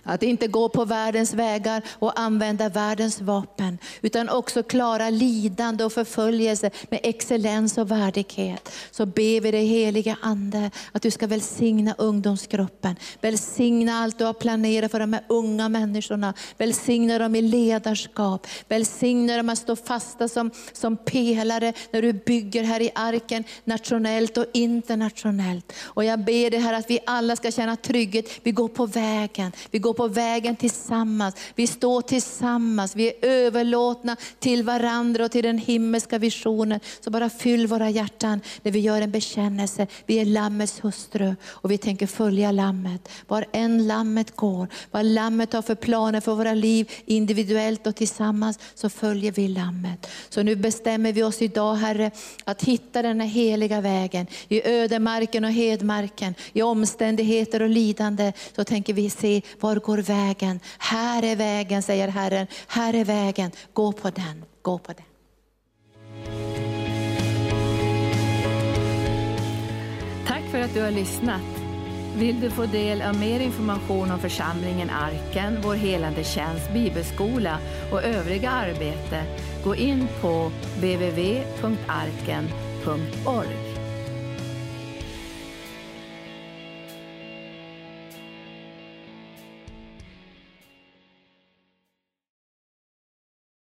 Att 0.04 0.24
inte 0.24 0.48
gå 0.48 0.70
på 0.70 0.86
världens 0.86 1.34
vägar 1.34 1.82
och 2.00 2.20
använda 2.20 2.70
världens 2.70 3.22
vapen, 3.22 3.78
utan 4.02 4.30
också 4.30 4.64
klara 4.64 5.10
lidande 5.10 5.84
och 5.84 5.94
förföljelse 5.94 6.72
med 6.90 7.00
excellens 7.04 7.78
och 7.78 7.92
värdighet. 7.92 8.72
Så 8.92 9.06
ber 9.06 9.42
vi 9.42 9.52
dig 9.52 9.66
heliga 9.66 10.18
Ande 10.22 10.72
att 10.92 11.02
du 11.02 11.12
ska 11.12 11.28
välsigna 11.28 11.96
ungdomsgruppen. 11.98 12.96
Välsigna 13.22 13.94
allt 13.94 14.18
du 14.18 14.26
har 14.26 14.34
planerat 14.34 14.92
för 14.92 15.00
de 15.00 15.14
här 15.14 15.24
unga 15.30 15.70
människorna. 15.70 16.34
Välsigna 16.58 17.20
dem 17.20 17.36
i 17.36 17.42
ledarskap. 17.42 18.48
Välsigna 18.68 19.38
dem 19.38 19.50
att 19.50 19.58
stå 19.58 19.76
fasta 19.76 20.28
som, 20.28 20.52
som 20.74 20.98
pelare 20.98 21.74
när 21.92 22.02
du 22.02 22.14
bygger 22.14 22.64
här 22.64 22.82
i 22.82 22.90
arken, 22.96 23.44
nationellt 23.64 24.38
och 24.38 24.46
internationellt. 24.54 25.74
Och 25.84 26.04
jag 26.04 26.20
ber 26.20 26.52
dig 26.52 26.60
här 26.60 26.74
att 26.74 26.90
vi 26.90 27.00
alla 27.06 27.36
ska 27.36 27.52
känna 27.52 27.76
trygghet. 27.76 28.30
Vi 28.44 28.52
går 28.52 28.68
på 28.68 28.86
vägen. 28.86 29.52
Vi 29.72 29.80
går 29.80 29.94
på 29.94 30.08
vägen 30.08 30.56
tillsammans. 30.56 31.36
Vi 31.56 31.68
står 31.68 32.02
tillsammans. 32.02 32.96
Vi 32.96 33.08
är 33.08 33.14
överlåtna 33.22 34.16
till 34.40 34.64
varandra 34.64 35.26
och 35.26 35.32
till 35.32 35.44
den 35.44 35.58
himmelska 35.58 36.18
visionen. 36.18 36.80
Så 37.00 37.10
bara 37.10 37.30
fyll 37.30 37.68
våra 37.68 37.90
hjärtan 37.90 38.42
när 38.62 38.72
vi 38.72 38.80
gör 38.80 39.02
en 39.02 39.12
bekännelse. 39.12 39.88
Vi 40.06 40.20
är 40.20 40.26
Lammets 40.26 40.84
hustru 40.84 41.36
och 41.46 41.72
vi 41.72 41.78
tänker 41.78 42.08
följa 42.08 42.52
Lammet. 42.52 43.10
Var 43.28 43.46
än 43.52 43.88
Lammet 43.88 44.36
går, 44.36 44.68
vad 44.92 45.06
Lammet 45.06 45.54
har 45.54 45.62
för 45.62 45.76
planer 45.76 46.22
för 46.22 46.36
våra 46.36 46.54
liv 46.54 46.92
individuellt 47.06 47.88
och 47.88 47.96
tillsammans, 47.96 48.60
så 48.76 48.90
följer 48.90 49.32
vi 49.32 49.48
Lammet. 49.48 50.08
Så 50.30 50.44
nu 50.44 50.56
bestämmer 50.56 51.14
vi 51.14 51.24
oss 51.24 51.42
idag 51.42 51.76
Herre, 51.76 52.12
att 52.44 52.64
hitta 52.64 53.02
den 53.02 53.22
här 53.22 53.28
heliga 53.28 53.82
vägen. 53.82 54.28
I 54.48 54.68
ödemarken 54.68 55.46
och 55.46 55.52
hedmarken, 55.52 56.36
i 56.54 56.62
omständigheter 56.62 57.62
och 57.62 57.70
lidande, 57.70 58.34
så 58.56 58.64
tänker 58.64 58.94
vi 58.94 59.10
se 59.10 59.42
var 59.60 59.76
går 59.76 59.98
vägen? 59.98 60.60
Här 60.78 61.24
är 61.24 61.36
vägen, 61.36 61.84
säger 61.84 62.08
Herren. 62.08 62.48
Här 62.68 62.94
är 62.94 63.06
vägen. 63.06 63.52
Gå 63.74 63.92
på 63.92 64.10
den. 64.10 64.46
Gå 64.62 64.78
på 64.78 64.94
den. 64.94 65.06
Tack 70.28 70.44
för 70.52 70.60
att 70.60 70.74
du 70.74 70.82
har 70.82 70.92
lyssnat. 70.92 71.42
Vill 72.18 72.42
du 72.42 72.50
få 72.50 72.66
del 72.66 73.02
av 73.02 73.20
mer 73.20 73.40
information 73.40 74.12
om 74.12 74.20
församlingen 74.20 74.90
Arken, 74.90 75.58
vår 75.64 75.76
helande 75.76 76.24
tjänst, 76.24 76.74
bibelskola 76.74 77.58
och 77.92 78.04
övriga 78.04 78.50
arbete, 78.50 79.24
gå 79.64 79.76
in 79.76 80.08
på 80.22 80.52
www.arken.org. 80.76 81.74